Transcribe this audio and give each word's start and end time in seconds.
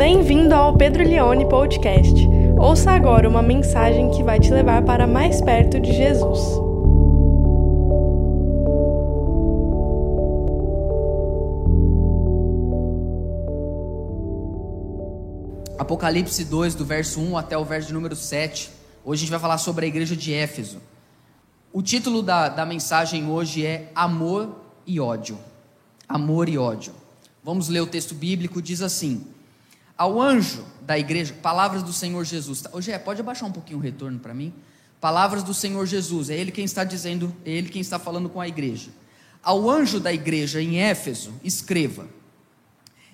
Bem-vindo 0.00 0.54
ao 0.54 0.74
Pedro 0.74 1.04
Leone 1.04 1.46
Podcast. 1.46 2.26
Ouça 2.58 2.90
agora 2.90 3.28
uma 3.28 3.42
mensagem 3.42 4.10
que 4.10 4.22
vai 4.22 4.40
te 4.40 4.50
levar 4.50 4.82
para 4.82 5.06
mais 5.06 5.42
perto 5.42 5.78
de 5.78 5.92
Jesus. 5.92 6.38
Apocalipse 15.78 16.46
2, 16.46 16.74
do 16.74 16.86
verso 16.86 17.20
1 17.20 17.36
até 17.36 17.58
o 17.58 17.64
verso 17.66 17.88
de 17.88 17.92
número 17.92 18.16
7. 18.16 18.70
Hoje 19.04 19.18
a 19.18 19.20
gente 19.20 19.30
vai 19.30 19.38
falar 19.38 19.58
sobre 19.58 19.84
a 19.84 19.88
igreja 19.88 20.16
de 20.16 20.32
Éfeso. 20.32 20.80
O 21.74 21.82
título 21.82 22.22
da, 22.22 22.48
da 22.48 22.64
mensagem 22.64 23.28
hoje 23.28 23.66
é 23.66 23.92
Amor 23.94 24.48
e 24.86 24.98
Ódio. 24.98 25.36
Amor 26.08 26.48
e 26.48 26.56
ódio. 26.56 26.94
Vamos 27.44 27.68
ler 27.68 27.80
o 27.80 27.86
texto 27.86 28.14
bíblico, 28.14 28.62
diz 28.62 28.80
assim: 28.80 29.26
Ao 30.00 30.18
anjo 30.18 30.64
da 30.80 30.98
igreja, 30.98 31.34
palavras 31.42 31.82
do 31.82 31.92
Senhor 31.92 32.24
Jesus. 32.24 32.62
Hoje 32.72 32.90
é, 32.90 32.98
pode 32.98 33.20
abaixar 33.20 33.46
um 33.46 33.52
pouquinho 33.52 33.78
o 33.78 33.82
retorno 33.82 34.18
para 34.18 34.32
mim? 34.32 34.50
Palavras 34.98 35.42
do 35.42 35.52
Senhor 35.52 35.84
Jesus, 35.84 36.30
é 36.30 36.38
ele 36.38 36.50
quem 36.50 36.64
está 36.64 36.84
dizendo, 36.84 37.36
é 37.44 37.50
ele 37.50 37.68
quem 37.68 37.82
está 37.82 37.98
falando 37.98 38.30
com 38.30 38.40
a 38.40 38.48
igreja. 38.48 38.88
Ao 39.42 39.68
anjo 39.68 40.00
da 40.00 40.10
igreja 40.10 40.62
em 40.62 40.78
Éfeso, 40.78 41.34
escreva: 41.44 42.08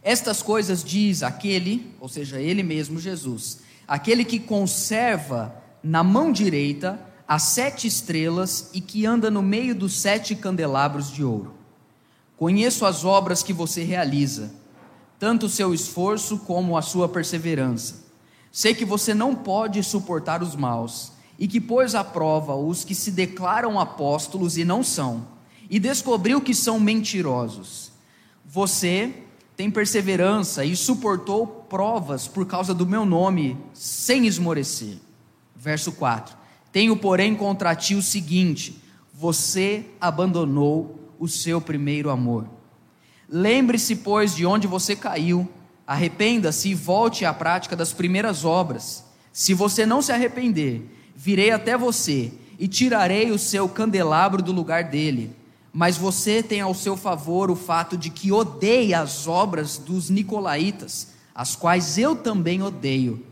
Estas 0.01 0.45
coisas 0.45 0.85
diz 0.85 1.25
aquele, 1.25 1.93
ou 1.99 2.09
seja, 2.09 2.41
ele 2.41 2.63
mesmo, 2.63 3.01
Jesus, 3.01 3.63
aquele 3.89 4.25
que 4.25 4.39
conserva 4.39 5.61
na 5.83 6.05
mão 6.05 6.30
direita 6.30 7.01
as 7.27 7.43
sete 7.43 7.89
estrelas 7.89 8.71
e 8.73 8.80
que 8.80 9.05
anda 9.05 9.29
no 9.29 9.43
meio 9.43 9.75
dos 9.75 9.99
sete 9.99 10.37
candelabros 10.37 11.11
de 11.11 11.25
ouro. 11.25 11.53
Conheço 12.37 12.87
as 12.87 13.05
obras 13.05 13.43
que 13.43 13.53
você 13.53 13.83
realiza, 13.83 14.55
tanto 15.19 15.47
o 15.47 15.48
seu 15.48 15.73
esforço 15.73 16.38
como 16.38 16.77
a 16.77 16.83
sua 16.83 17.09
perseverança. 17.09 18.04
Sei 18.52 18.74
que 18.74 18.85
você 18.85 19.15
não 19.15 19.35
pode 19.35 19.82
suportar 19.82 20.43
os 20.43 20.57
maus 20.57 21.13
e 21.38 21.46
que 21.46 21.60
pôs 21.60 21.95
à 21.95 22.02
prova 22.02 22.54
os 22.54 22.85
que 22.85 22.95
se 22.95 23.10
declaram 23.10 23.79
apóstolos 23.79 24.57
e 24.57 24.65
não 24.65 24.82
são, 24.82 25.26
e 25.68 25.79
descobriu 25.79 26.41
que 26.41 26.54
são 26.54 26.80
mentirosos. 26.80 27.93
Você 28.45 29.13
tem 29.57 29.71
perseverança 29.71 30.65
e 30.65 30.76
suportou 30.76 31.46
provas 31.46 32.29
por 32.29 32.46
causa 32.46 32.73
do 32.73 32.87
meu 32.87 33.04
nome, 33.04 33.59
sem 33.73 34.26
esmorecer. 34.26 34.98
Verso 35.54 35.93
4: 35.93 36.37
Tenho, 36.71 36.96
porém, 36.96 37.35
contra 37.35 37.74
ti 37.74 37.95
o 37.95 38.02
seguinte: 38.02 38.80
você 39.13 39.87
abandonou 40.01 41.13
o 41.19 41.26
seu 41.26 41.60
primeiro 41.60 42.10
amor. 42.10 42.55
Lembre-se, 43.29 43.96
pois, 43.96 44.35
de 44.35 44.46
onde 44.46 44.66
você 44.66 44.95
caiu, 44.95 45.49
arrependa-se 45.87 46.69
e 46.69 46.74
volte 46.74 47.24
à 47.24 47.35
prática 47.35 47.74
das 47.74 47.93
primeiras 47.93 48.45
obras. 48.45 49.05
Se 49.32 49.52
você 49.52 49.85
não 49.85 50.01
se 50.01 50.13
arrepender, 50.13 50.82
virei 51.15 51.51
até 51.51 51.77
você 51.77 52.32
e 52.59 52.66
tirarei 52.66 53.30
o 53.30 53.38
seu 53.38 53.69
candelabro 53.69 54.43
do 54.43 54.52
lugar 54.52 54.85
dele. 54.85 55.35
Mas 55.73 55.97
você 55.97 56.43
tem 56.43 56.60
ao 56.60 56.74
seu 56.74 56.97
favor 56.97 57.51
o 57.51 57.57
fato 57.57 57.97
de 57.97 58.09
que 58.09 58.32
odeia 58.32 59.01
as 59.01 59.27
obras 59.27 59.77
dos 59.77 60.09
nicolaítas, 60.09 61.09
as 61.35 61.54
quais 61.54 61.99
eu 61.99 62.16
também 62.16 62.63
odeio. 62.63 63.23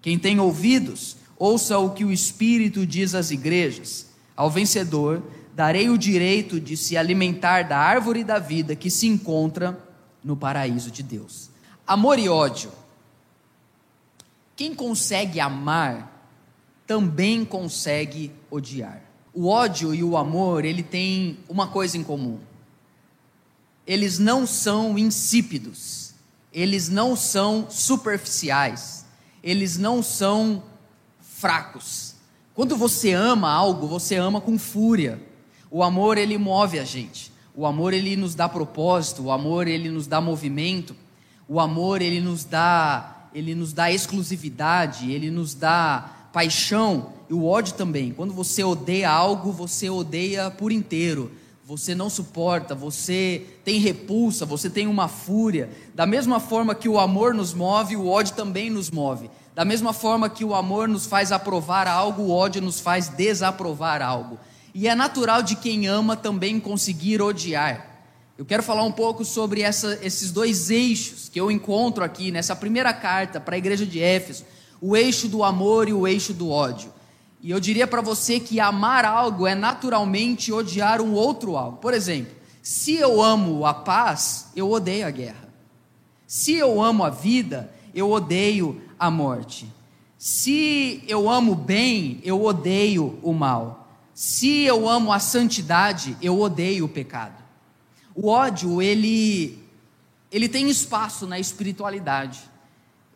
Quem 0.00 0.18
tem 0.18 0.40
ouvidos, 0.40 1.16
ouça 1.38 1.78
o 1.78 1.90
que 1.90 2.04
o 2.04 2.10
Espírito 2.10 2.86
diz 2.86 3.14
às 3.14 3.30
igrejas. 3.30 4.06
Ao 4.34 4.50
vencedor, 4.50 5.22
darei 5.54 5.90
o 5.90 5.98
direito 5.98 6.58
de 6.58 6.76
se 6.76 6.96
alimentar 6.96 7.62
da 7.62 7.78
árvore 7.78 8.24
da 8.24 8.38
vida 8.38 8.74
que 8.74 8.90
se 8.90 9.06
encontra 9.06 9.78
no 10.24 10.36
paraíso 10.36 10.90
de 10.90 11.02
Deus. 11.02 11.50
Amor 11.86 12.18
e 12.18 12.28
ódio. 12.28 12.72
Quem 14.56 14.74
consegue 14.74 15.40
amar 15.40 16.10
também 16.86 17.44
consegue 17.44 18.32
odiar. 18.50 19.02
O 19.34 19.48
ódio 19.48 19.94
e 19.94 20.04
o 20.04 20.16
amor, 20.16 20.64
ele 20.64 20.82
tem 20.82 21.38
uma 21.48 21.66
coisa 21.66 21.96
em 21.96 22.04
comum. 22.04 22.38
Eles 23.86 24.18
não 24.18 24.46
são 24.46 24.98
insípidos. 24.98 26.14
Eles 26.52 26.88
não 26.88 27.16
são 27.16 27.66
superficiais. 27.70 29.04
Eles 29.42 29.76
não 29.76 30.02
são 30.02 30.62
fracos. 31.20 32.14
Quando 32.54 32.76
você 32.76 33.12
ama 33.12 33.50
algo, 33.50 33.86
você 33.86 34.16
ama 34.16 34.40
com 34.40 34.58
fúria 34.58 35.31
o 35.72 35.82
amor 35.82 36.18
ele 36.18 36.36
move 36.36 36.78
a 36.78 36.84
gente. 36.84 37.32
O 37.56 37.64
amor 37.64 37.94
ele 37.94 38.14
nos 38.14 38.34
dá 38.34 38.46
propósito, 38.46 39.22
o 39.22 39.30
amor 39.32 39.66
ele 39.66 39.88
nos 39.88 40.06
dá 40.06 40.20
movimento. 40.20 40.94
O 41.48 41.58
amor 41.58 42.02
ele 42.02 42.20
nos 42.20 42.44
dá, 42.44 43.28
ele 43.34 43.54
nos 43.54 43.72
dá 43.72 43.90
exclusividade, 43.90 45.10
ele 45.10 45.30
nos 45.30 45.54
dá 45.54 46.28
paixão 46.30 47.14
e 47.28 47.32
o 47.32 47.46
ódio 47.46 47.72
também. 47.72 48.12
Quando 48.12 48.34
você 48.34 48.62
odeia 48.62 49.10
algo, 49.10 49.50
você 49.50 49.88
odeia 49.88 50.50
por 50.50 50.70
inteiro. 50.70 51.32
Você 51.64 51.94
não 51.94 52.10
suporta, 52.10 52.74
você 52.74 53.46
tem 53.64 53.78
repulsa, 53.80 54.44
você 54.44 54.68
tem 54.68 54.86
uma 54.86 55.08
fúria. 55.08 55.70
Da 55.94 56.04
mesma 56.04 56.38
forma 56.38 56.74
que 56.74 56.88
o 56.88 56.98
amor 57.00 57.32
nos 57.32 57.54
move, 57.54 57.96
o 57.96 58.08
ódio 58.08 58.34
também 58.34 58.68
nos 58.68 58.90
move. 58.90 59.30
Da 59.54 59.64
mesma 59.64 59.94
forma 59.94 60.28
que 60.28 60.44
o 60.44 60.54
amor 60.54 60.86
nos 60.86 61.06
faz 61.06 61.32
aprovar 61.32 61.88
algo, 61.88 62.24
o 62.24 62.30
ódio 62.30 62.60
nos 62.60 62.78
faz 62.78 63.08
desaprovar 63.08 64.02
algo. 64.02 64.38
E 64.74 64.88
é 64.88 64.94
natural 64.94 65.42
de 65.42 65.56
quem 65.56 65.86
ama 65.86 66.16
também 66.16 66.58
conseguir 66.58 67.20
odiar. 67.20 67.92
Eu 68.38 68.44
quero 68.44 68.62
falar 68.62 68.82
um 68.84 68.92
pouco 68.92 69.24
sobre 69.24 69.60
essa, 69.60 69.98
esses 70.02 70.32
dois 70.32 70.70
eixos 70.70 71.28
que 71.28 71.38
eu 71.38 71.50
encontro 71.50 72.02
aqui 72.02 72.30
nessa 72.30 72.56
primeira 72.56 72.92
carta 72.92 73.38
para 73.38 73.54
a 73.54 73.58
igreja 73.58 73.84
de 73.84 74.00
Éfeso: 74.00 74.44
o 74.80 74.96
eixo 74.96 75.28
do 75.28 75.44
amor 75.44 75.88
e 75.88 75.92
o 75.92 76.08
eixo 76.08 76.32
do 76.32 76.50
ódio. 76.50 76.92
E 77.42 77.50
eu 77.50 77.60
diria 77.60 77.86
para 77.86 78.00
você 78.00 78.40
que 78.40 78.60
amar 78.60 79.04
algo 79.04 79.46
é 79.46 79.54
naturalmente 79.54 80.52
odiar 80.52 81.00
um 81.00 81.12
outro 81.12 81.56
algo. 81.56 81.78
Por 81.78 81.92
exemplo, 81.92 82.32
se 82.62 82.94
eu 82.94 83.20
amo 83.20 83.66
a 83.66 83.74
paz, 83.74 84.46
eu 84.54 84.70
odeio 84.70 85.06
a 85.06 85.10
guerra. 85.10 85.48
Se 86.26 86.54
eu 86.54 86.80
amo 86.80 87.04
a 87.04 87.10
vida, 87.10 87.70
eu 87.92 88.10
odeio 88.10 88.80
a 88.98 89.10
morte. 89.10 89.66
Se 90.16 91.02
eu 91.08 91.28
amo 91.28 91.52
o 91.52 91.56
bem, 91.56 92.20
eu 92.22 92.42
odeio 92.44 93.18
o 93.22 93.32
mal. 93.32 93.81
Se 94.24 94.62
eu 94.62 94.88
amo 94.88 95.12
a 95.12 95.18
santidade, 95.18 96.16
eu 96.22 96.40
odeio 96.40 96.84
o 96.84 96.88
pecado. 96.88 97.42
O 98.14 98.28
ódio, 98.28 98.80
ele 98.80 99.58
ele 100.30 100.48
tem 100.48 100.70
espaço 100.70 101.26
na 101.26 101.40
espiritualidade. 101.40 102.38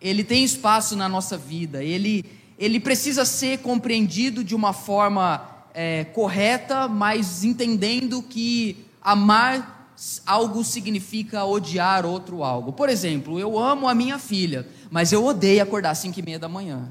Ele 0.00 0.24
tem 0.24 0.42
espaço 0.42 0.96
na 0.96 1.08
nossa 1.08 1.38
vida. 1.38 1.80
Ele 1.84 2.24
ele 2.58 2.80
precisa 2.80 3.24
ser 3.24 3.58
compreendido 3.58 4.42
de 4.42 4.52
uma 4.52 4.72
forma 4.72 5.48
é, 5.72 6.06
correta, 6.06 6.88
mas 6.88 7.44
entendendo 7.44 8.20
que 8.20 8.84
amar 9.00 9.94
algo 10.26 10.64
significa 10.64 11.44
odiar 11.44 12.04
outro 12.04 12.42
algo. 12.42 12.72
Por 12.72 12.88
exemplo, 12.88 13.38
eu 13.38 13.56
amo 13.56 13.86
a 13.86 13.94
minha 13.94 14.18
filha, 14.18 14.66
mas 14.90 15.12
eu 15.12 15.24
odeio 15.24 15.62
acordar 15.62 15.90
às 15.90 15.98
cinco 15.98 16.18
e 16.18 16.22
meia 16.22 16.40
da 16.40 16.48
manhã. 16.48 16.90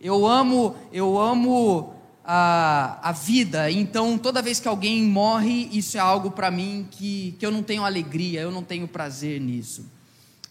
Eu 0.00 0.26
amo, 0.26 0.74
eu 0.92 1.16
amo 1.16 1.93
a, 2.24 2.98
a 3.02 3.12
vida, 3.12 3.70
então 3.70 4.16
toda 4.16 4.40
vez 4.40 4.58
que 4.58 4.66
alguém 4.66 5.02
morre, 5.02 5.68
isso 5.72 5.96
é 5.98 6.00
algo 6.00 6.30
para 6.30 6.50
mim 6.50 6.88
que, 6.90 7.36
que 7.38 7.44
eu 7.44 7.50
não 7.50 7.62
tenho 7.62 7.84
alegria, 7.84 8.40
eu 8.40 8.50
não 8.50 8.62
tenho 8.62 8.88
prazer 8.88 9.40
nisso. 9.40 9.84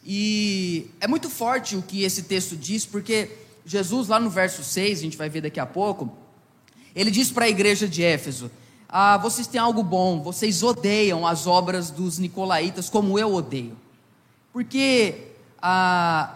E 0.05 0.91
é 0.99 1.07
muito 1.07 1.29
forte 1.29 1.75
o 1.75 1.81
que 1.81 2.03
esse 2.03 2.23
texto 2.23 2.55
diz, 2.55 2.85
porque 2.85 3.31
Jesus, 3.65 4.07
lá 4.07 4.19
no 4.19 4.29
verso 4.29 4.63
6, 4.63 4.99
a 4.99 5.01
gente 5.01 5.17
vai 5.17 5.29
ver 5.29 5.41
daqui 5.41 5.59
a 5.59 5.65
pouco, 5.65 6.11
ele 6.95 7.09
diz 7.09 7.31
para 7.31 7.45
a 7.45 7.49
igreja 7.49 7.87
de 7.87 8.03
Éfeso: 8.03 8.51
ah, 8.87 9.17
vocês 9.17 9.47
têm 9.47 9.59
algo 9.59 9.81
bom, 9.81 10.21
vocês 10.21 10.61
odeiam 10.61 11.25
as 11.25 11.47
obras 11.47 11.89
dos 11.89 12.19
nicolaítas 12.19 12.89
como 12.89 13.17
eu 13.17 13.33
odeio. 13.33 13.75
Porque 14.51 15.32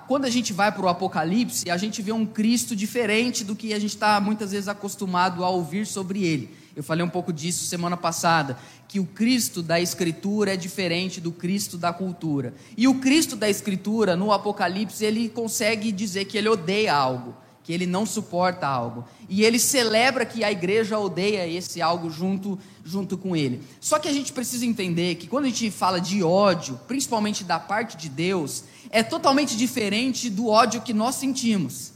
quando 0.08 0.26
a 0.26 0.30
gente 0.30 0.54
vai 0.54 0.72
para 0.72 0.86
o 0.86 0.88
Apocalipse, 0.88 1.70
a 1.70 1.76
gente 1.76 2.02
vê 2.02 2.12
um 2.12 2.26
Cristo 2.26 2.76
diferente 2.76 3.44
do 3.44 3.56
que 3.56 3.74
a 3.74 3.80
gente 3.80 3.94
está 3.94 4.22
muitas 4.22 4.52
vezes 4.52 4.70
acostumado 4.70 5.44
a 5.44 5.50
ouvir 5.50 5.86
sobre 5.86 6.24
ele. 6.24 6.56
Eu 6.76 6.84
falei 6.84 7.04
um 7.04 7.10
pouco 7.10 7.34
disso 7.34 7.66
semana 7.66 7.98
passada, 7.98 8.58
que 8.88 9.00
o 9.00 9.06
Cristo 9.06 9.62
da 9.64 9.82
Escritura 9.82 10.54
é 10.54 10.56
diferente 10.56 11.20
do 11.20 11.32
Cristo 11.32 11.78
da 11.78 11.92
cultura. 11.92 12.54
E 12.78 12.88
o 12.88 13.00
Cristo 13.00 13.36
da 13.36 13.50
Escritura, 13.50 14.16
no 14.16 14.32
Apocalipse, 14.32 15.04
ele 15.04 15.28
consegue 15.28 15.92
dizer 15.92 16.26
que 16.26 16.38
ele 16.38 16.48
odeia 16.48 16.94
algo, 16.94 17.36
que 17.64 17.74
ele 17.74 17.88
não 17.88 18.06
suporta 18.06 18.66
algo. 18.68 19.04
E 19.28 19.44
ele 19.44 19.60
celebra 19.60 20.24
que 20.24 20.44
a 20.44 20.52
igreja 20.52 21.00
odeia 21.00 21.48
esse 21.48 21.82
algo 21.82 22.10
junto, 22.10 22.58
junto 22.86 23.18
com 23.18 23.36
ele. 23.36 23.62
Só 23.82 24.00
que 24.00 24.08
a 24.08 24.14
gente 24.14 24.32
precisa 24.32 24.66
entender 24.66 25.16
que 25.16 25.28
quando 25.28 25.46
a 25.46 25.50
gente 25.50 25.72
fala 25.72 26.00
de 26.00 26.24
ódio, 26.24 26.80
principalmente 26.88 27.44
da 27.44 27.60
parte 27.60 27.98
de 27.98 28.08
Deus, 28.08 28.64
é 28.90 29.04
totalmente 29.04 29.56
diferente 29.56 30.30
do 30.30 30.48
ódio 30.48 30.82
que 30.82 30.94
nós 30.94 31.16
sentimos. 31.16 31.94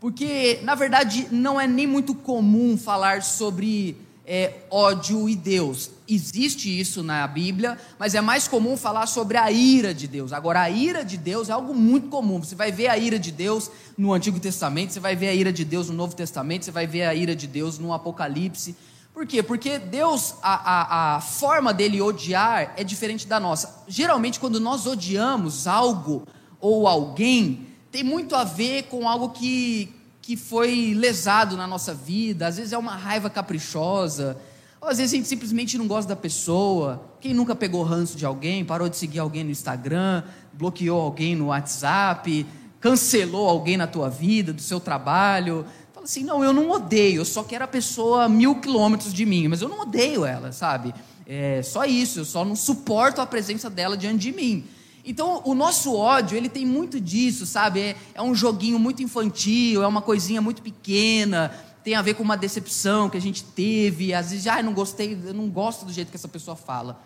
Porque, 0.00 0.58
na 0.62 0.74
verdade, 0.74 1.28
não 1.30 1.60
é 1.60 1.66
nem 1.66 1.86
muito 1.86 2.14
comum 2.14 2.76
falar 2.76 3.22
sobre 3.22 3.96
é, 4.26 4.52
ódio 4.70 5.28
e 5.28 5.36
Deus. 5.36 5.90
Existe 6.08 6.68
isso 6.68 7.02
na 7.02 7.26
Bíblia, 7.26 7.78
mas 7.98 8.14
é 8.14 8.20
mais 8.20 8.48
comum 8.48 8.76
falar 8.76 9.06
sobre 9.06 9.36
a 9.36 9.50
ira 9.50 9.94
de 9.94 10.06
Deus. 10.06 10.32
Agora, 10.32 10.62
a 10.62 10.70
ira 10.70 11.04
de 11.04 11.16
Deus 11.16 11.48
é 11.48 11.52
algo 11.52 11.74
muito 11.74 12.08
comum. 12.08 12.38
Você 12.38 12.54
vai 12.54 12.72
ver 12.72 12.88
a 12.88 12.98
ira 12.98 13.18
de 13.18 13.30
Deus 13.30 13.70
no 13.96 14.12
Antigo 14.12 14.40
Testamento, 14.40 14.92
você 14.92 15.00
vai 15.00 15.14
ver 15.14 15.28
a 15.28 15.34
ira 15.34 15.52
de 15.52 15.64
Deus 15.64 15.88
no 15.88 15.94
Novo 15.94 16.14
Testamento, 16.14 16.64
você 16.64 16.70
vai 16.70 16.86
ver 16.86 17.04
a 17.04 17.14
ira 17.14 17.34
de 17.36 17.46
Deus 17.46 17.78
no 17.78 17.92
Apocalipse. 17.92 18.74
Por 19.12 19.26
quê? 19.26 19.42
Porque 19.42 19.78
Deus, 19.78 20.34
a, 20.42 20.54
a, 20.54 21.16
a 21.16 21.20
forma 21.20 21.72
dele 21.74 22.00
odiar 22.00 22.72
é 22.76 22.82
diferente 22.82 23.26
da 23.26 23.38
nossa. 23.38 23.82
Geralmente, 23.86 24.40
quando 24.40 24.58
nós 24.58 24.86
odiamos 24.86 25.66
algo 25.66 26.26
ou 26.58 26.88
alguém, 26.88 27.66
tem 27.90 28.02
muito 28.02 28.34
a 28.34 28.42
ver 28.42 28.84
com 28.84 29.06
algo 29.06 29.28
que, 29.28 29.94
que 30.22 30.34
foi 30.34 30.94
lesado 30.96 31.58
na 31.58 31.66
nossa 31.66 31.92
vida, 31.92 32.46
às 32.46 32.56
vezes 32.56 32.72
é 32.72 32.78
uma 32.78 32.96
raiva 32.96 33.28
caprichosa, 33.28 34.38
ou 34.80 34.88
às 34.88 34.96
vezes 34.96 35.12
a 35.12 35.16
gente 35.16 35.28
simplesmente 35.28 35.76
não 35.76 35.86
gosta 35.86 36.08
da 36.08 36.16
pessoa. 36.16 37.04
Quem 37.20 37.34
nunca 37.34 37.54
pegou 37.54 37.82
ranço 37.82 38.16
de 38.16 38.24
alguém, 38.24 38.64
parou 38.64 38.88
de 38.88 38.96
seguir 38.96 39.18
alguém 39.18 39.44
no 39.44 39.50
Instagram, 39.50 40.24
bloqueou 40.54 41.00
alguém 41.00 41.36
no 41.36 41.46
WhatsApp, 41.48 42.46
cancelou 42.80 43.48
alguém 43.48 43.76
na 43.76 43.86
tua 43.86 44.08
vida, 44.08 44.52
do 44.52 44.60
seu 44.60 44.80
trabalho. 44.80 45.64
Fala 46.02 46.04
assim: 46.04 46.24
não, 46.24 46.42
eu 46.42 46.52
não 46.52 46.70
odeio, 46.70 47.20
eu 47.20 47.24
só 47.24 47.44
quero 47.44 47.64
a 47.64 47.68
pessoa 47.68 48.24
a 48.24 48.28
mil 48.28 48.56
quilômetros 48.56 49.12
de 49.12 49.24
mim, 49.24 49.46
mas 49.46 49.62
eu 49.62 49.68
não 49.68 49.80
odeio 49.80 50.24
ela, 50.24 50.50
sabe? 50.50 50.92
É 51.26 51.62
só 51.62 51.84
isso, 51.84 52.20
eu 52.20 52.24
só 52.24 52.44
não 52.44 52.56
suporto 52.56 53.20
a 53.20 53.26
presença 53.26 53.70
dela 53.70 53.96
diante 53.96 54.18
de 54.18 54.32
mim. 54.32 54.64
Então, 55.04 55.42
o 55.44 55.54
nosso 55.54 55.94
ódio, 55.94 56.36
ele 56.36 56.48
tem 56.48 56.66
muito 56.66 57.00
disso, 57.00 57.46
sabe? 57.46 57.80
É, 57.80 57.96
é, 58.14 58.22
um 58.22 58.34
joguinho 58.34 58.78
muito 58.78 59.02
infantil, 59.02 59.82
é 59.82 59.86
uma 59.86 60.02
coisinha 60.02 60.40
muito 60.40 60.62
pequena, 60.62 61.52
tem 61.84 61.94
a 61.94 62.02
ver 62.02 62.14
com 62.14 62.22
uma 62.22 62.36
decepção 62.36 63.08
que 63.08 63.16
a 63.16 63.20
gente 63.20 63.44
teve. 63.44 64.12
Às 64.12 64.30
vezes, 64.30 64.46
ah, 64.48 64.62
não 64.62 64.72
gostei, 64.72 65.18
eu 65.24 65.34
não 65.34 65.48
gosto 65.48 65.84
do 65.84 65.92
jeito 65.92 66.10
que 66.10 66.16
essa 66.16 66.28
pessoa 66.28 66.56
fala. 66.56 67.00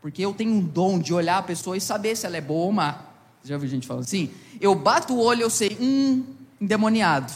Porque 0.00 0.22
eu 0.22 0.34
tenho 0.34 0.52
um 0.52 0.60
dom 0.60 0.98
de 0.98 1.14
olhar 1.14 1.38
a 1.38 1.42
pessoa 1.42 1.76
e 1.76 1.80
saber 1.80 2.16
se 2.16 2.26
ela 2.26 2.36
é 2.36 2.40
boa 2.40 2.66
ou 2.66 2.72
má. 2.72 2.98
Já 3.44 3.54
ouviu 3.54 3.68
gente 3.68 3.86
falando 3.86 4.04
assim? 4.04 4.30
Eu 4.60 4.74
bato 4.74 5.14
o 5.14 5.20
olho 5.20 5.42
eu 5.42 5.50
sei, 5.50 5.76
hum, 5.80 6.24
endemoniado. 6.60 7.32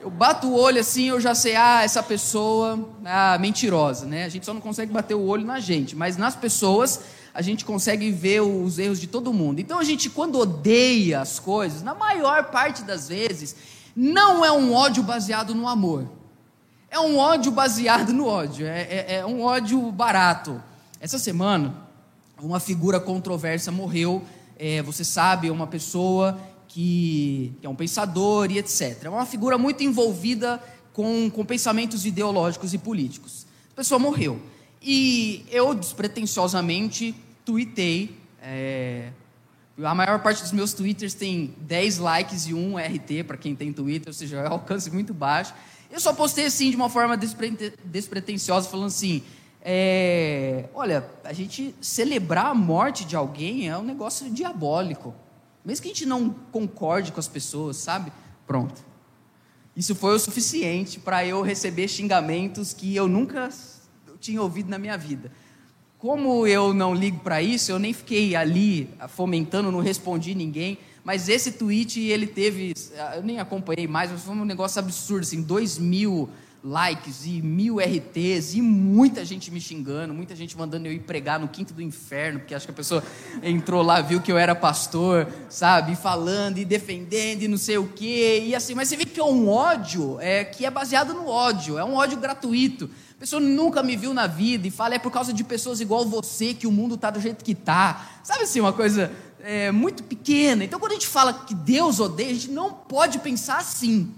Eu 0.00 0.08
bato 0.08 0.46
o 0.46 0.56
olho 0.56 0.80
assim, 0.80 1.10
eu 1.10 1.20
já 1.20 1.34
sei, 1.34 1.54
ah, 1.54 1.82
essa 1.82 2.02
pessoa, 2.02 2.88
ah, 3.04 3.36
mentirosa, 3.38 4.06
né? 4.06 4.24
A 4.24 4.30
gente 4.30 4.46
só 4.46 4.54
não 4.54 4.60
consegue 4.60 4.90
bater 4.90 5.14
o 5.14 5.26
olho 5.26 5.44
na 5.44 5.60
gente, 5.60 5.94
mas 5.94 6.16
nas 6.16 6.34
pessoas 6.34 7.00
a 7.34 7.42
gente 7.42 7.66
consegue 7.66 8.10
ver 8.10 8.40
os 8.40 8.78
erros 8.78 8.98
de 8.98 9.06
todo 9.06 9.30
mundo. 9.32 9.60
Então 9.60 9.78
a 9.78 9.84
gente, 9.84 10.08
quando 10.08 10.38
odeia 10.38 11.20
as 11.20 11.38
coisas, 11.38 11.82
na 11.82 11.94
maior 11.94 12.44
parte 12.44 12.82
das 12.82 13.08
vezes, 13.08 13.54
não 13.94 14.42
é 14.42 14.50
um 14.50 14.72
ódio 14.72 15.02
baseado 15.02 15.54
no 15.54 15.68
amor. 15.68 16.08
É 16.90 16.98
um 16.98 17.18
ódio 17.18 17.52
baseado 17.52 18.12
no 18.12 18.26
ódio. 18.26 18.66
É, 18.66 18.80
é, 18.80 19.14
é 19.16 19.26
um 19.26 19.42
ódio 19.42 19.92
barato. 19.92 20.62
Essa 20.98 21.18
semana, 21.18 21.74
uma 22.42 22.58
figura 22.58 22.98
controversa 22.98 23.70
morreu. 23.70 24.22
É, 24.58 24.82
você 24.82 25.04
sabe, 25.04 25.48
é 25.48 25.52
uma 25.52 25.66
pessoa 25.66 26.38
que, 26.70 27.52
é 27.62 27.68
um 27.68 27.74
pensador 27.74 28.50
e 28.50 28.58
etc. 28.58 29.04
É 29.04 29.10
uma 29.10 29.26
figura 29.26 29.58
muito 29.58 29.82
envolvida 29.82 30.62
com, 30.92 31.28
com 31.28 31.44
pensamentos 31.44 32.06
ideológicos 32.06 32.72
e 32.72 32.78
políticos. 32.78 33.44
A 33.72 33.76
pessoa 33.76 33.98
morreu. 33.98 34.40
E 34.80 35.44
eu, 35.50 35.74
despretensiosamente, 35.74 37.14
tuitei. 37.44 38.16
É, 38.40 39.10
a 39.82 39.94
maior 39.94 40.22
parte 40.22 40.42
dos 40.42 40.52
meus 40.52 40.72
twitters 40.72 41.12
tem 41.12 41.54
10 41.58 41.98
likes 41.98 42.46
e 42.46 42.54
1 42.54 42.76
RT 42.78 43.24
para 43.26 43.36
quem 43.36 43.54
tem 43.56 43.72
Twitter, 43.72 44.08
ou 44.08 44.14
seja, 44.14 44.38
é 44.38 44.48
um 44.48 44.52
alcance 44.52 44.90
muito 44.90 45.12
baixo. 45.12 45.52
Eu 45.90 45.98
só 45.98 46.12
postei 46.12 46.46
assim 46.46 46.70
de 46.70 46.76
uma 46.76 46.88
forma 46.88 47.18
despretensiosa, 47.84 48.68
falando 48.68 48.86
assim: 48.86 49.24
é, 49.60 50.66
olha, 50.72 51.04
a 51.24 51.32
gente 51.32 51.74
celebrar 51.80 52.46
a 52.46 52.54
morte 52.54 53.04
de 53.04 53.16
alguém 53.16 53.68
é 53.68 53.76
um 53.76 53.82
negócio 53.82 54.30
diabólico. 54.30 55.12
Mesmo 55.64 55.82
que 55.82 55.88
a 55.88 55.92
gente 55.92 56.06
não 56.06 56.30
concorde 56.50 57.12
com 57.12 57.20
as 57.20 57.28
pessoas, 57.28 57.76
sabe? 57.76 58.12
Pronto. 58.46 58.84
Isso 59.76 59.94
foi 59.94 60.14
o 60.14 60.18
suficiente 60.18 60.98
para 60.98 61.24
eu 61.24 61.42
receber 61.42 61.88
xingamentos 61.88 62.72
que 62.72 62.94
eu 62.94 63.06
nunca 63.06 63.48
tinha 64.18 64.42
ouvido 64.42 64.68
na 64.68 64.78
minha 64.78 64.96
vida. 64.96 65.30
Como 65.98 66.46
eu 66.46 66.72
não 66.72 66.94
ligo 66.94 67.20
para 67.20 67.42
isso, 67.42 67.70
eu 67.70 67.78
nem 67.78 67.92
fiquei 67.92 68.34
ali 68.34 68.90
fomentando, 69.08 69.70
não 69.70 69.80
respondi 69.80 70.34
ninguém. 70.34 70.78
Mas 71.04 71.28
esse 71.28 71.52
tweet, 71.52 72.00
ele 72.00 72.26
teve, 72.26 72.74
eu 73.14 73.22
nem 73.22 73.38
acompanhei 73.38 73.86
mais, 73.86 74.10
mas 74.10 74.22
foi 74.22 74.34
um 74.34 74.44
negócio 74.44 74.78
absurdo, 74.78 75.22
assim, 75.22 75.42
dois 75.42 75.78
mil 75.78 76.28
likes 76.62 77.24
e 77.24 77.40
mil 77.42 77.78
RTs 77.78 78.54
e 78.54 78.62
muita 78.62 79.24
gente 79.24 79.50
me 79.50 79.60
xingando, 79.60 80.12
muita 80.12 80.36
gente 80.36 80.56
mandando 80.56 80.86
eu 80.86 80.92
ir 80.92 81.00
pregar 81.00 81.40
no 81.40 81.48
quinto 81.48 81.72
do 81.72 81.80
inferno, 81.80 82.40
porque 82.40 82.54
acho 82.54 82.66
que 82.66 82.72
a 82.72 82.74
pessoa 82.74 83.02
entrou 83.42 83.82
lá, 83.82 84.00
viu 84.00 84.20
que 84.20 84.30
eu 84.30 84.38
era 84.38 84.54
pastor, 84.54 85.26
sabe, 85.48 85.96
falando 85.96 86.58
e 86.58 86.64
defendendo 86.64 87.42
e 87.42 87.48
não 87.48 87.58
sei 87.58 87.78
o 87.78 87.86
quê, 87.86 88.42
e 88.46 88.54
assim, 88.54 88.74
mas 88.74 88.88
você 88.88 88.96
vê 88.96 89.04
que 89.04 89.20
é 89.20 89.24
um 89.24 89.48
ódio 89.48 90.18
é, 90.20 90.44
que 90.44 90.66
é 90.66 90.70
baseado 90.70 91.14
no 91.14 91.26
ódio, 91.26 91.78
é 91.78 91.84
um 91.84 91.94
ódio 91.94 92.18
gratuito 92.18 92.90
pessoa 93.20 93.38
nunca 93.38 93.82
me 93.82 93.96
viu 93.96 94.14
na 94.14 94.26
vida 94.26 94.66
e 94.66 94.70
fala, 94.70 94.94
é 94.94 94.98
por 94.98 95.12
causa 95.12 95.30
de 95.30 95.44
pessoas 95.44 95.78
igual 95.78 96.06
você 96.06 96.54
que 96.54 96.66
o 96.66 96.72
mundo 96.72 96.94
está 96.94 97.10
do 97.10 97.20
jeito 97.20 97.44
que 97.44 97.52
está. 97.52 98.08
Sabe 98.24 98.44
assim, 98.44 98.60
uma 98.60 98.72
coisa 98.72 99.12
é, 99.40 99.70
muito 99.70 100.02
pequena. 100.02 100.64
Então, 100.64 100.80
quando 100.80 100.92
a 100.92 100.94
gente 100.94 101.06
fala 101.06 101.34
que 101.34 101.54
Deus 101.54 102.00
odeia, 102.00 102.30
a 102.30 102.32
gente 102.32 102.50
não 102.50 102.72
pode 102.72 103.18
pensar 103.18 103.58
assim. 103.58 104.14